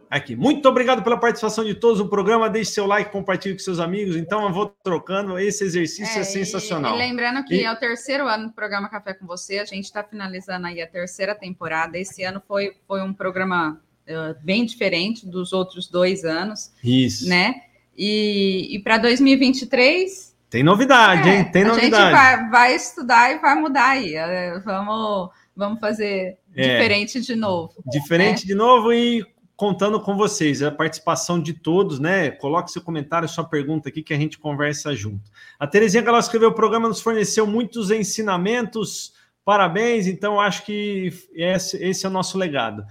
Aqui. 0.07 0.35
Muito 0.35 0.69
obrigado 0.69 1.01
pela 1.01 1.17
participação 1.17 1.65
de 1.65 1.73
todos 1.73 1.97
no 1.97 2.07
programa. 2.07 2.47
Deixe 2.47 2.73
seu 2.73 2.85
like, 2.85 3.11
compartilhe 3.11 3.55
com 3.55 3.59
seus 3.61 3.79
amigos. 3.79 4.15
Então, 4.15 4.43
eu 4.43 4.53
vou 4.53 4.67
trocando. 4.83 5.39
Esse 5.39 5.63
exercício 5.63 6.19
é, 6.19 6.21
é 6.21 6.23
sensacional. 6.23 6.93
E, 6.93 6.95
e, 6.95 6.99
lembrando 6.99 7.43
que 7.43 7.55
e... 7.55 7.63
é 7.63 7.71
o 7.71 7.75
terceiro 7.75 8.27
ano 8.27 8.49
do 8.49 8.53
programa 8.53 8.87
Café 8.87 9.15
com 9.15 9.25
Você. 9.25 9.57
A 9.57 9.65
gente 9.65 9.85
está 9.85 10.03
finalizando 10.03 10.67
aí 10.67 10.83
a 10.83 10.87
terceira 10.87 11.33
temporada. 11.33 11.97
Esse 11.97 12.23
ano 12.23 12.39
foi, 12.47 12.75
foi 12.87 13.01
um 13.01 13.11
programa 13.11 13.81
uh, 14.07 14.35
bem 14.43 14.63
diferente 14.63 15.25
dos 15.25 15.53
outros 15.53 15.87
dois 15.87 16.23
anos. 16.23 16.71
Isso. 16.83 17.27
Né? 17.27 17.63
E, 17.97 18.75
e 18.75 18.79
para 18.79 18.99
2023 18.99 20.28
tem 20.49 20.63
novidade, 20.63 21.29
é, 21.29 21.37
hein? 21.37 21.51
Tem 21.51 21.63
novidade. 21.63 21.95
A 21.95 22.05
gente 22.05 22.11
vai, 22.11 22.49
vai, 22.49 22.75
estudar 22.75 23.31
e 23.31 23.39
vai 23.39 23.55
mudar 23.55 23.89
aí. 23.89 24.15
É, 24.15 24.59
vamos, 24.59 25.29
vamos 25.55 25.79
fazer 25.79 26.37
é, 26.55 26.61
diferente 26.61 27.21
de 27.21 27.35
novo. 27.35 27.73
Diferente 27.85 28.41
né? 28.41 28.47
de 28.47 28.55
novo 28.55 28.91
e 28.91 29.23
contando 29.55 29.99
com 29.99 30.15
vocês, 30.15 30.63
a 30.63 30.71
participação 30.71 31.39
de 31.39 31.53
todos, 31.53 31.99
né? 31.99 32.31
Coloque 32.31 32.71
seu 32.71 32.81
comentário, 32.81 33.27
sua 33.27 33.43
pergunta 33.43 33.89
aqui 33.89 34.01
que 34.01 34.13
a 34.13 34.17
gente 34.17 34.39
conversa 34.39 34.95
junto. 34.95 35.29
A 35.59 35.67
Terezinha 35.67 36.01
que 36.01 36.07
ela 36.07 36.19
escreveu 36.19 36.49
o 36.49 36.55
programa 36.55 36.87
nos 36.87 37.01
forneceu 37.01 37.45
muitos 37.45 37.91
ensinamentos. 37.91 39.13
Parabéns, 39.43 40.07
então 40.07 40.39
acho 40.39 40.65
que 40.65 41.11
esse, 41.33 41.75
esse 41.83 42.05
é 42.05 42.09
o 42.09 42.11
nosso 42.11 42.37
legado. 42.37 42.85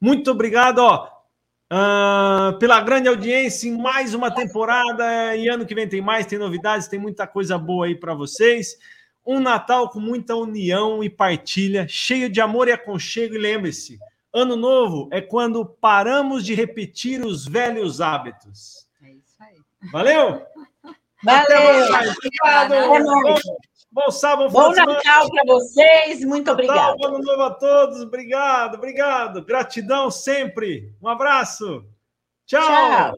Muito 0.00 0.30
obrigado, 0.30 0.78
ó. 0.78 1.08
Uh, 1.72 2.58
pela 2.58 2.82
grande 2.82 3.08
audiência 3.08 3.66
em 3.66 3.78
mais 3.78 4.12
uma 4.12 4.30
temporada. 4.30 5.34
E 5.34 5.48
ano 5.48 5.64
que 5.64 5.74
vem 5.74 5.88
tem 5.88 6.02
mais, 6.02 6.26
tem 6.26 6.38
novidades, 6.38 6.86
tem 6.86 6.98
muita 6.98 7.26
coisa 7.26 7.56
boa 7.56 7.86
aí 7.86 7.94
para 7.94 8.12
vocês. 8.12 8.76
Um 9.24 9.40
Natal 9.40 9.88
com 9.88 9.98
muita 9.98 10.36
união 10.36 11.02
e 11.02 11.08
partilha, 11.08 11.86
cheio 11.88 12.28
de 12.28 12.42
amor 12.42 12.68
e 12.68 12.72
aconchego. 12.72 13.36
E 13.36 13.38
lembre-se, 13.38 13.98
ano 14.34 14.54
novo 14.54 15.08
é 15.10 15.22
quando 15.22 15.64
paramos 15.64 16.44
de 16.44 16.52
repetir 16.52 17.24
os 17.24 17.46
velhos 17.46 18.02
hábitos. 18.02 18.86
É 19.02 19.10
isso 19.10 19.36
aí. 19.40 19.56
Valeu? 19.90 20.42
Valeu! 21.24 21.86
Obrigado! 22.18 23.62
Bom, 23.92 24.10
sábado, 24.10 24.50
bom 24.50 24.70
Natal 24.70 25.28
para 25.30 25.42
vocês, 25.46 26.24
muito 26.24 26.50
obrigado. 26.50 26.96
Bom 26.96 27.08
ano 27.08 27.18
novo 27.18 27.42
a 27.42 27.50
todos, 27.50 28.00
obrigado, 28.00 28.76
obrigado. 28.76 29.44
Gratidão 29.44 30.10
sempre. 30.10 30.94
Um 31.02 31.08
abraço. 31.08 31.84
Tchau. 32.46 32.62
Tchau. 32.62 33.16